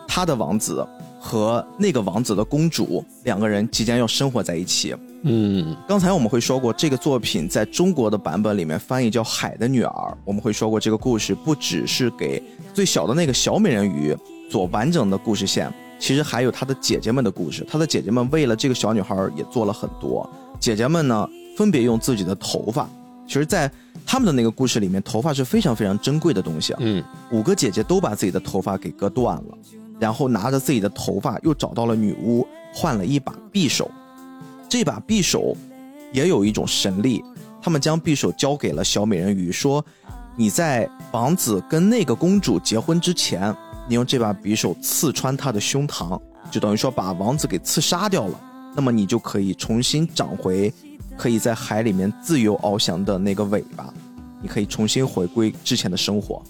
[0.07, 0.87] 她的王子
[1.19, 4.95] 和那个王子的公主两个人即将要生活在一起。
[5.23, 9.91] 嗯，刚才我们会说过，这个作品在中国的版本里面翻译叫《海的女儿》。
[10.25, 12.43] 我们会说过，这个故事不只是给
[12.73, 14.17] 最小的那个小美人鱼
[14.51, 17.67] 做完整的故事线，其实还有她的姐姐们的故事。
[17.71, 20.29] 她的姐姐们为了这个小女孩也做了很多。
[20.59, 22.89] 姐姐们呢，分别用自己的头发，
[23.27, 23.71] 其实，在
[24.07, 26.79] 他们的那个故事里面，头发是非常非常珍贵的东西啊。
[26.83, 29.59] 嗯，五个姐姐都把自己的头发给割断了，
[29.99, 33.91] 然后拿着自己的头发又找到了女巫，换了一把匕首。
[34.71, 35.57] 这把匕首
[36.13, 37.21] 也有一种神力，
[37.61, 39.85] 他们将匕首交给了小美人鱼，说
[40.39, 43.53] ：“你在王子跟那个公主结婚之前，
[43.89, 46.21] 你用这把匕首刺穿他的胸膛，
[46.53, 48.41] 就等于说把王子给刺杀掉了。
[48.77, 50.73] 那么你就可以重新长回，
[51.19, 53.93] 可以在海里面自由翱翔的那个尾巴，
[54.41, 56.41] 你可以重新回归之前的生活。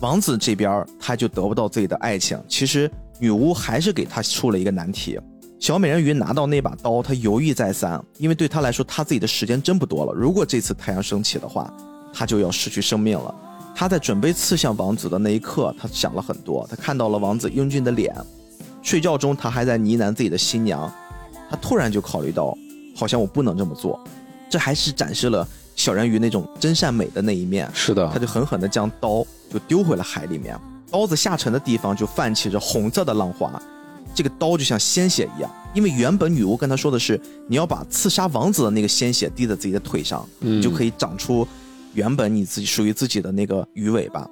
[0.00, 2.90] 王子这边他就得不到自己的爱情，其实
[3.20, 5.20] 女巫还是给他出了一个难题。”
[5.58, 10.12] 小美人鱼拿到那把刀，她犹豫再三，因为对她来说，她自己的时间真不多了。
[10.12, 11.72] 如果这次太阳升起的话，
[12.12, 13.34] 她就要失去生命了。
[13.74, 16.66] 她在准备刺向王子的那一刻，她想了很多。
[16.70, 18.14] 她看到了王子英俊的脸，
[18.82, 20.92] 睡觉中她还在呢喃自己的新娘。
[21.48, 22.56] 她突然就考虑到，
[22.94, 23.98] 好像我不能这么做。
[24.50, 27.68] 这还是展示了小人鱼那种真善美的那一面。
[27.72, 30.58] 是的，她就狠狠地将刀就丢回了海里面。
[30.90, 33.60] 刀子下沉的地方就泛起着红色的浪花。
[34.16, 41.46] 这个刀就像鲜血一样，因为原本女巫跟他说的是，你要把刺杀王子的那个鲜血滴在自己的腿上，你就可以长出
[41.92, 44.26] 原本你自己属于自己的那个鱼尾巴。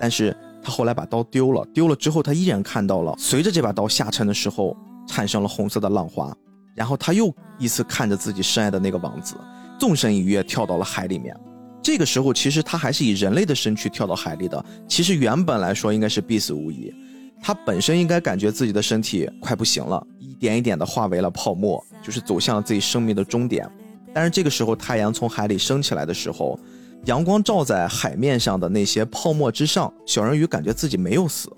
[0.00, 6.36] 但是他后来把刀丢了，丢了之后他依然看到了，随着这把刀下沉的时候，产生了红色的浪花。
[6.74, 9.36] 然后他又一次看着自己深爱的那个王子，
[9.78, 11.32] 纵身一跃跳到了海里面。
[11.80, 16.92] 这个时候其实他还是以人类的身躯跳到海里的，其实原本来说应该是必死无疑。
[17.40, 23.68] 他本身应该感觉自己的身体快不行了，一点一点的化为了泡沫，就是走向了自己生命的终点。
[24.12, 26.58] 但是这个时候，太阳从海里升起来的时候，
[27.04, 31.50] 阳光照在海面上的那些泡沫之上，小人鱼感觉自己没有死。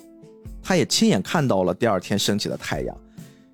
[0.62, 2.96] 他也亲眼看到了第二天升起的太阳，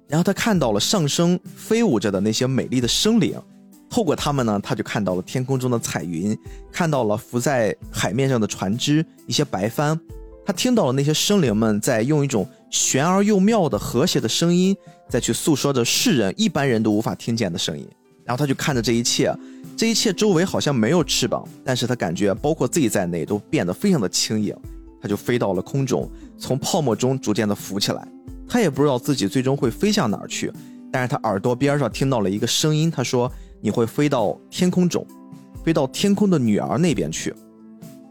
[0.09, 3.40] 然后他看到了上升飞舞着的那些美丽的生灵，
[3.89, 6.36] 透过他们呢，他就看到了天空中的彩云，
[6.73, 9.98] 看到了浮在海面上的船只，一些白帆。
[10.47, 14.77] 他听到了那些生灵们在用一种玄而又妙的和谐的声音，
[15.09, 17.85] 再去诉说着世人一般人都无法听见的声音。
[18.24, 19.35] 然后他就看着这一切，
[19.77, 24.55] 这一切周围好像没有翅膀，但是他感觉包括自己在内都变得非常的轻盈。
[25.02, 26.09] 他就飞到了空中，
[26.39, 28.06] 从泡沫中逐渐的浮起来。
[28.48, 30.52] 他也不知道自己最终会飞向哪儿去，
[30.93, 35.05] 但是他耳朵边上听到了一个声音，他说：“你会飞到天空中，
[35.64, 37.35] 飞到天空的女儿那边去。”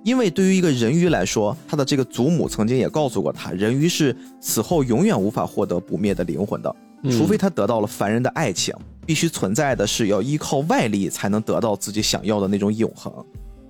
[0.06, 6.76] 因为对于一个人鱼来说，他的这个祖母曾经也告诉过他，人鱼是死后永远无法获得不灭的灵魂的，
[7.10, 8.72] 除非他得到了凡人的爱情，
[9.04, 13.12] 必须存在的是要依靠外力才能得到自己想要的那种永恒。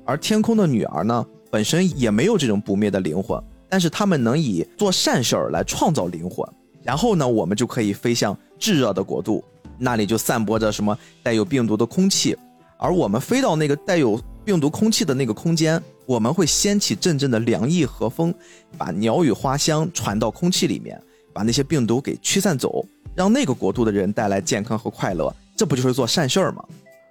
[0.03, 3.41] 而天空的女儿呢，本身也没有这种不灭的灵魂。
[3.69, 6.45] 但是他们能以做善事儿来创造灵魂，
[6.83, 9.41] 然后呢，我们就可以飞向炙热的国度，
[9.77, 12.37] 那里就散播着什么带有病毒的空气，
[12.77, 18.33] 而我们飞到那个带有病毒空气的那个空间，我们会掀起阵阵的凉意和风，
[18.77, 21.01] 把鸟语花香传到空气里面，
[21.33, 26.63] 把那些病毒给驱散走，让那个国度的人带来健康和快乐，这不就是做善事儿吗？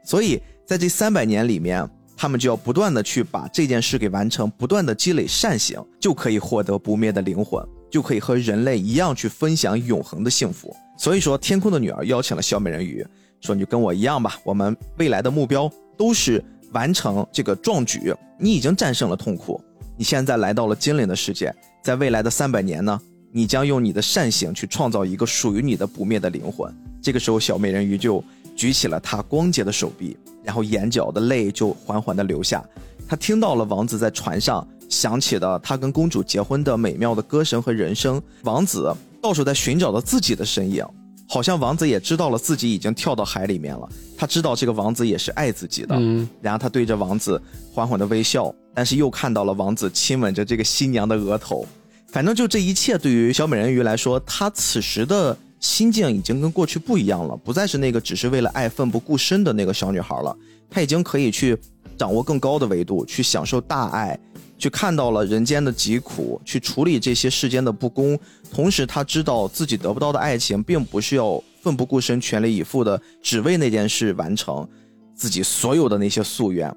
[0.04, 1.88] 所以在这三百年里面。
[2.16, 7.60] 他们就要不断的去把这件事给完成，不断的积累善行，就可以获得不灭的灵魂，
[7.90, 10.72] 就可以和人类一样去分享永恒的幸福。
[10.96, 13.04] 所以说，天空的女儿邀请了小美人鱼，
[13.40, 15.68] 说：“你就跟我一样吧，我们未来的目标
[15.98, 16.42] 都是
[16.74, 18.14] 完成这个壮举。
[18.38, 19.58] 你已经战胜了痛苦，
[19.96, 21.50] 你现在来到了精灵的世界，
[21.82, 23.00] 在未来的三百年呢，
[23.32, 26.70] 你将用你的善行去创造一个属于你的不灭的灵魂。”
[27.00, 28.22] 这个时候，小美人鱼就。
[28.56, 32.64] 举起了她光洁的手臂，然后眼角的泪就缓缓地流下。
[33.08, 38.22] 他听到了王子在船上响起的他跟公主结婚的美妙的歌声和人声。
[38.44, 40.86] 王子到处在寻找着自己的身影，
[41.28, 43.88] 好像王子也知道了自己已经跳到海里面了。
[44.16, 46.28] 他知道这个王子也是爱自己的，嗯。
[46.40, 47.40] 然后他对着王子
[47.72, 51.66] 缓缓的微笑，但是又看到了王子亲吻着这个新娘的额头。
[52.08, 55.36] 反正就这一切，对于小美人鱼来说，她此时的。
[55.60, 60.36] 心境已经跟过去不一样了，不再是那个只是为了爱奋不顾身的那个小女孩了。
[60.68, 61.56] 她已经可以去
[61.96, 64.18] 掌握更高的维度，去享受大爱，
[64.64, 68.18] 去看到了人间的疾苦，去处理这些世间的不公。
[68.50, 74.66] 同时，他知道自己得不到的爱情，并不是要奋不顾身、全力以赴的，只为那件事完成
[75.14, 76.74] 自己所有的那些夙愿。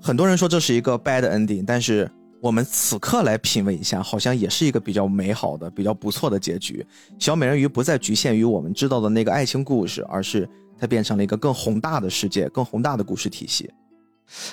[0.00, 2.10] 很多人说这是一个 bad ending，但是。
[2.38, 6.86] 我们此刻来品味一下，好像也是一个比较美好的、比较不错的结局。
[7.18, 10.48] 小美人鱼不再局限于我们知道的那个爱情故事，而是
[10.78, 13.68] 它变成了一个更宏大的世界、更宏大的故事体系。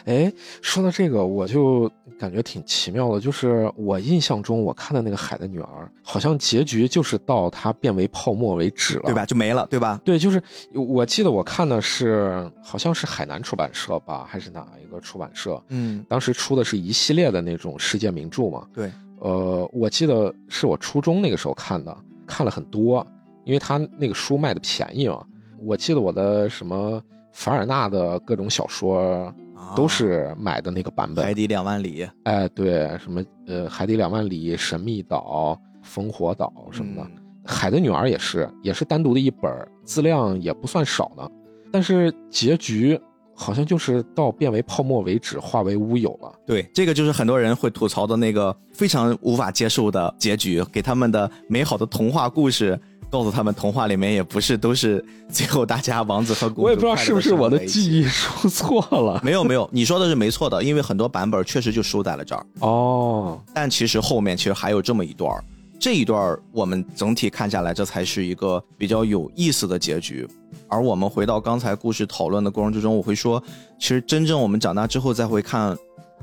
[0.06, 0.32] 哎，
[0.62, 3.20] 说到这个，我就感觉挺奇妙的。
[3.20, 5.68] 就是我印象中，我看的那个《海的女儿》，
[6.02, 9.26] 好像结局就是到它变为泡沫为止了，对吧？
[9.26, 10.00] 就没了，对吧？
[10.04, 10.42] 对，就是
[10.74, 15.62] 我记得我看的是，好像是海南出版社吧，还是哪一个出版社？
[15.70, 18.68] 嗯，当时出的是一系列的那种世界名著嘛。
[18.74, 21.96] 对，呃，我记得是我初中那个时候看的，
[22.26, 23.06] 看了很多，
[23.46, 25.24] 因为他那个书卖的便宜嘛。
[25.66, 29.34] 我记得我的什么凡尔纳的各种小说。
[29.76, 32.04] 都是买的那个版本，《海底两万里》。
[32.24, 35.60] 哎，对，什么呃，《海底两万里》《神秘岛》
[36.08, 37.10] 《烽火岛》什么的，
[37.46, 39.52] 《海的女儿》也是，也是单独的一本，
[39.84, 41.32] 字量也不算少的。
[41.72, 43.00] 但是结局
[43.36, 46.32] 好像就是到变为泡沫为止，化为乌有了。
[46.46, 52.80] 对，这个就是很多人会吐槽的那个非常无法接受的结局，给他们的美好的童话故事。
[53.14, 56.62] 告诉他们，童话里面也不是都是最后大家王子和公主。
[56.64, 59.22] 我也不知道是不是我的记忆说错了。
[59.24, 62.44] 没有没有，你说的是没错的，因为很多版本确实就收在了这儿。
[62.62, 65.32] 哦，但其实后面其实还有这么一段
[65.80, 70.28] 这一段我们整体看下来，这才是一个比较有意思的结局。
[70.68, 73.40] 而我们回到刚才故事讨论的过程之中，我会说，
[73.78, 75.78] 其实真正我们长大之后再会看。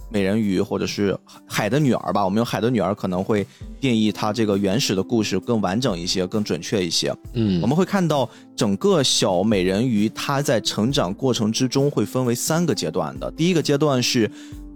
[0.09, 1.17] 美人鱼，或者是
[1.47, 3.47] 海的女儿吧，我们用海的女儿可能会
[3.81, 7.15] 定义它这个原始的故事更完整一些，更准确一些。
[7.35, 13.31] 嗯，我们会看到整个小美人鱼，它在成长过程之中会分为三个阶段的。
[13.33, 14.31] 第一个阶段是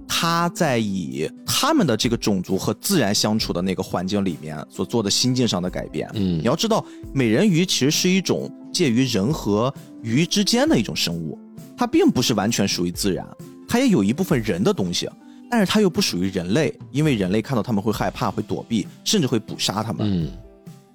[0.07, 6.09] 它在以他们的这个种族和自然相处的那个环境里面所做的心境上的改变。
[6.15, 9.73] 嗯，你要知道，美人鱼其实是一种介于人和
[10.03, 11.39] 鱼之间的一种生物，
[11.77, 13.27] 它并不是完全属于自然，
[13.69, 15.09] 它也有一部分人的东西。
[15.51, 19.99] 但是它又不属于人类，因为人类看到他们会害怕、会躲避，甚至会捕杀他们。
[20.03, 20.29] 嗯，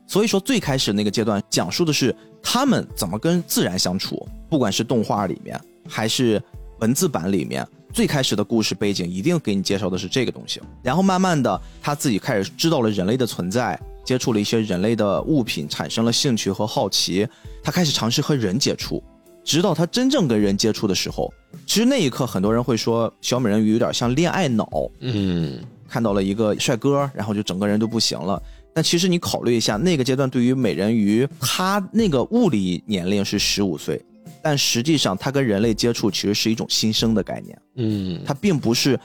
[0.05, 2.13] 所以说最开始那个阶段讲述的是
[2.43, 6.41] 他们怎么跟自然相处，不管是动画里面还是
[6.79, 10.59] 文字版里面，最开始的故事背景一定给你介绍的是这个东西。
[10.83, 17.25] 然后慢慢的，他自己开始知道了人类的存在，接触了一些人类的物品，产生了兴趣和好奇，
[17.63, 19.01] 他开始尝试和人接触。
[19.49, 21.33] 直到他真正跟人接触的时候，
[21.65, 24.69] 其实那一刻很多人会说小美人鱼有点像恋爱脑，
[24.99, 25.59] 嗯。
[25.87, 28.39] 看到了一个帅哥，然后就整个人都不行了。
[28.75, 33.99] 但其实你考虑一下，那个阶段对于美人鱼，她那个物理年龄是十五岁，
[34.43, 38.99] 但实际上她跟人类接触其实是一种新生的概念，嗯，它并不是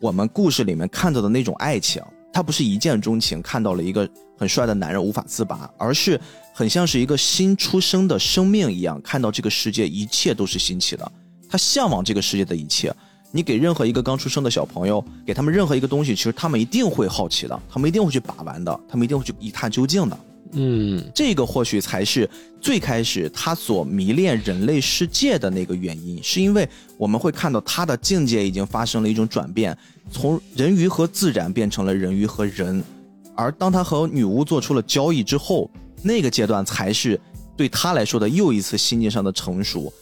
[0.00, 2.02] 我们故事里面看到的那种爱情，
[2.32, 4.08] 它不是一见钟情看到了一个
[4.38, 6.18] 很帅的男人无法自拔，而是
[6.56, 11.12] 很像是一个新出生的生命一样，看到这个世界一切都是新奇的，
[11.50, 12.94] 他向往这个世界的一切。
[13.32, 20.16] 你给任何一个刚出生的小朋友，给他们任何一个东西，其实他们一定会好奇的，他们一定会去把玩的，他们一定会去一探究竟的。
[20.52, 29.76] 嗯这个或许才是最开始他所迷恋人类世界的那个原因，是因为我们会看到他的境界已经发生了一种转变，
[30.12, 32.80] 从人鱼和自然变成了人鱼和人，
[33.34, 35.68] 而当他和女巫做出了交易之后，
[36.04, 37.18] 那个阶段才是
[37.56, 39.92] 对他来说的又一次心境上的成熟，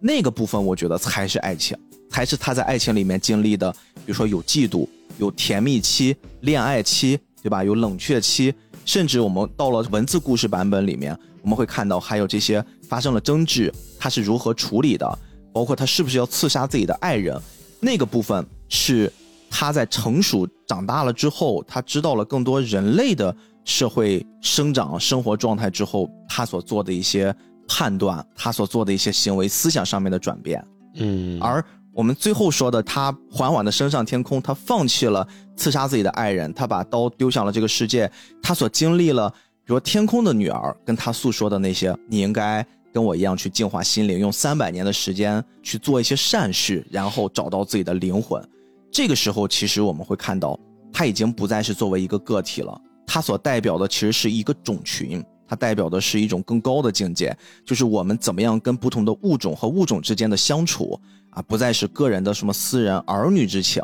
[0.00, 1.78] 那个部分我觉得才是爱情，
[2.10, 7.62] 才是他在爱情里面经历的，比如说有嫉妒，有甜蜜期、恋爱期，对吧？
[7.62, 8.52] 有冷却期，
[8.84, 15.18] 甚至我们到了文字故事版本里面，我们会看到还有这些发生了争执，他是如何处理的，
[15.52, 17.40] 包括他是不是要刺杀自己的爱人，
[17.78, 19.12] 那个部分是
[19.48, 27.34] 他在成熟长大了之后，他知道了更多人类的社会生长生活状态之后，他所做的一些
[27.68, 30.64] 判断，他所做的一些行为思想上面的转变。
[30.96, 31.64] 嗯，而
[31.94, 35.26] 我们最后说的，他缓缓的升上天空，他放弃了
[35.56, 38.10] 刺杀自己的爱人，他把刀丢向了这个世界，
[38.42, 39.30] 他所经历了，
[39.64, 48.42] 比如天空的女儿跟他诉说的那些，你应该跟我一样去净化心灵，用三百年的时间去做一些善事，然后找到自己的灵魂。
[48.90, 50.58] 这个时候，其实我们会看到，
[50.92, 52.78] 他已经不再是作为一个个体了，
[53.14, 55.22] 它所代表的其实是一个种群。
[55.46, 60.98] 它代表的是一种更高的境界，就是我们怎么样跟不同的物种和物种之间的相处
[61.28, 63.82] 啊，不再是个人的什么私人儿女之情。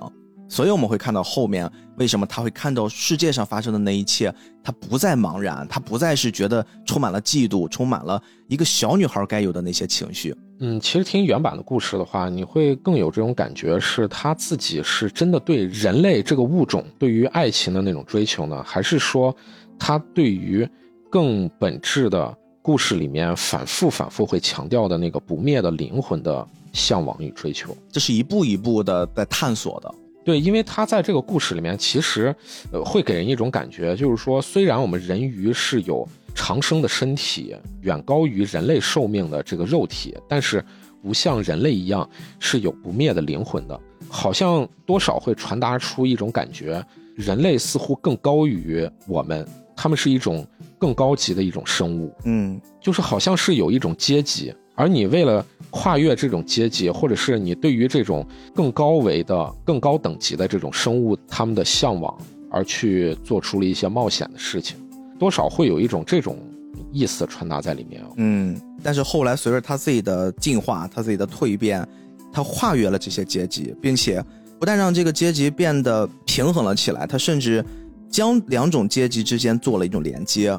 [0.49, 4.35] 所以我们会看到后面为什么他会看到世界上发生的那一切，
[4.65, 10.35] 他不再茫然，他不再是觉得充满了嫉妒，充满了一个小女孩该有的那些情绪。
[10.61, 19.35] 嗯，其实听原版的故事的话，你会更有这种感觉，是他自己是真的对人类这个物种对于爱情的那种追求呢，还是说
[19.79, 20.69] 他对于
[21.09, 27.77] 更本质的故事里面反复反复会强调的那个不灭的灵魂的向往与追求？
[27.93, 29.95] 这是一步一步的在探索的。
[30.25, 32.35] 对，因为他在这个故事里面，其实
[32.73, 36.07] 呃会给人一种感觉，就是说，虽然我们人鱼是有
[36.39, 40.65] 长生的身体，远高于人类寿命的这个肉体，但是
[41.03, 42.09] 不像人类一样
[42.39, 43.79] 是有不灭的灵魂的，
[44.09, 46.81] 好像多少会传达出一种感觉，
[47.17, 49.45] 人类似乎更高于我们，
[49.77, 50.47] 他们是一种
[50.79, 58.25] 更高级的一种生物，嗯，就是好像是有一种阶级，而你为了跨越这种阶级，或者是你对于这种
[58.55, 62.17] 更高维的、更高等级的这种生物他们的向往，
[62.49, 64.77] 而去做出了一些冒险的事情，
[65.19, 66.39] 多少会有一种这种
[66.93, 68.13] 意思传达在里面哦。
[68.17, 71.87] 嗯，但是后来随着他自己的进化，他自己的蜕变，
[72.33, 74.25] 他跨越了这些阶级，并且
[74.59, 77.65] 不但让这个阶级变得平衡了起来，他甚至
[78.11, 80.59] 将两种阶级之间做了一种连接。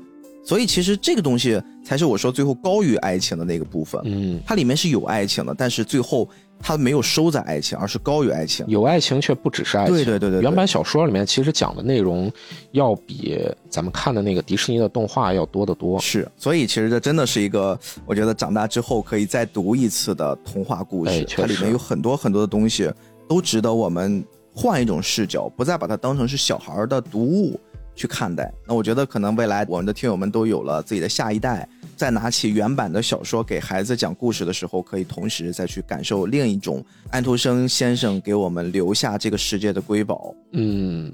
[0.50, 4.02] 所以其实这个东西才是我说最后高于爱情的那个部分。
[4.04, 6.28] 嗯，它里面是有爱情的，但是最后
[6.60, 8.66] 它没有收在爱情，而是高于爱情。
[8.68, 9.94] 有爱情却不只是爱情。
[9.94, 12.32] 对对对对对原版小说里面其实讲的内容
[12.72, 13.40] 要比
[13.70, 16.00] 咱们看的那个迪士尼的动画要多得多。
[16.00, 21.24] 是，所以其实这真的是一个，我觉得长大之后可以再读一次的童话故事。
[21.26, 22.92] 它里面有很多很多的东西，
[23.28, 27.60] 都值得我们换一种视角，不再把它当成是小孩儿的读物
[28.00, 28.50] 去看待。
[28.66, 31.68] 那我觉得可能未来我们的听友们都有了自己的下一代，
[31.98, 36.82] 再拿起原版的小说给孩子讲故事的时候，可以同时再去感受另一种
[37.12, 40.34] 安徒生先生给我们留下这个世界的瑰宝。
[40.54, 41.12] 嗯，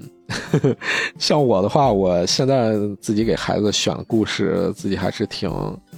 [1.18, 5.50] 像我的话，我现在自己给孩子选故事，自己还是挺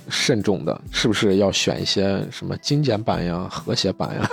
[0.09, 4.31] 慎重的，是不是要选一些什么精简版呀、和谐版呀？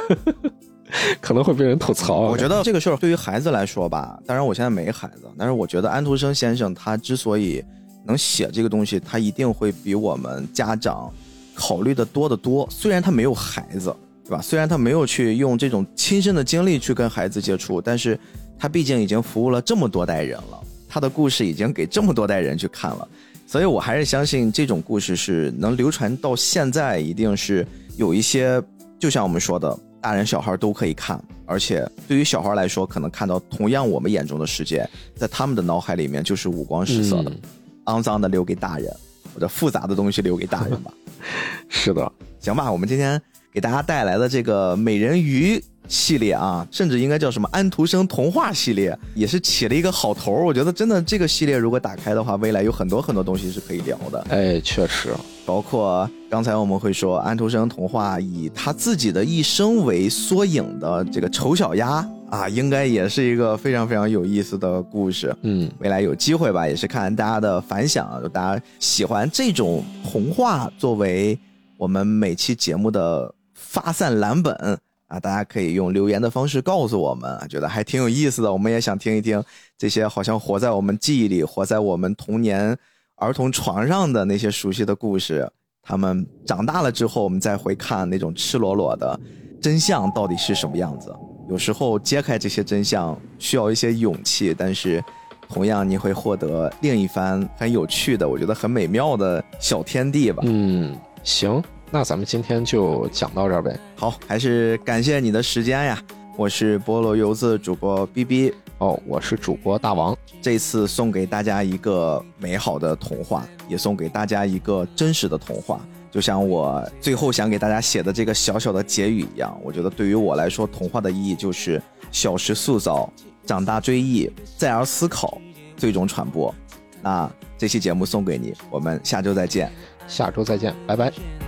[1.20, 2.22] 可能会被人吐槽。
[2.22, 7.64] 我觉得这个事儿对于孩子来说吧，当然我现在没孩子，但是我觉得安徒生先生他之所以
[8.06, 11.12] 能写这个东西，他一定会比我们家长
[11.54, 12.68] 考虑的多得多。
[12.70, 13.94] 虽然他没有孩子，
[14.24, 14.42] 对吧？
[14.42, 18.20] 虽然他没有去用这种亲身的经历去跟孩子接触，但是
[18.58, 23.08] 他毕竟已经服务了这么多代人了，他的故事已经给这么多代人去看了，
[23.48, 27.66] 所以我还是相信这种故事是能流传到现在，一定是
[27.98, 28.62] 有一些，
[29.00, 37.42] 就像我们说的，大人小孩都可以看，而且对于小孩来说，可能看到同样我们眼中的世界，在他们的脑海里面就是五光十色的，嗯
[37.86, 38.96] 肮脏的留给大人，
[39.34, 40.94] 或者复杂的东西留给大人吧。
[41.70, 43.20] 是的，行吧，我们今天
[43.52, 50.46] 给大家带来的这个美人鱼系列啊，甚至应该叫什么安徒生童话系列，也是起了一个好头儿。
[50.46, 54.26] 我觉得真的这个系列如果打开的话，未来有很多很多东西是可以聊的。
[54.30, 55.14] 哎，确实，
[55.46, 65.36] 包括刚才我们会说安徒生童话以他自己的一生为缩影的这个丑小鸭啊，应该也是一个非常非常有意思的故事。
[65.44, 71.38] 嗯，未来有机会吧，也是看大家的反响啊，就大家喜欢这种童话作为
[71.78, 79.44] 我们每期节目的发散蓝本啊，大家可以用留言的方式告诉我们，觉得还挺有意思的，我们也想听一听
[79.78, 82.76] 这些好像活在我们记忆里、活在我们童年
[83.16, 85.50] 儿童床上的那些熟悉的故事。
[85.88, 89.20] 他们长大了之后，我们再回看那种赤裸裸的
[89.62, 91.16] 真相到底是什么样子。
[91.48, 95.04] 有时候揭开这些真相需要一些勇气，但是
[95.48, 100.42] 同样你会获得另一番很有趣的，我觉得很美妙的小天地吧。
[100.48, 101.64] 嗯，行，
[101.96, 103.80] 那咱们今天就讲到这儿呗。
[103.96, 105.98] 好，还是感谢你的时间呀！
[106.36, 115.80] 我是菠萝油子主播 B B，哦，我是主播大王，这次送给大家一个美好的童话，也送给大家一个真实的童话。
[116.12, 121.82] 就像我最后想给大家写的这个小小的结语一样，我觉得对于我来说，童话的意义就是
[122.12, 123.10] 小时塑造，
[123.46, 125.38] 长大追忆，再而思考，
[125.78, 126.54] 最终传播。
[127.02, 129.72] 那这期节目送给你，我们下周再见。
[130.10, 131.45] 下周再见，拜拜。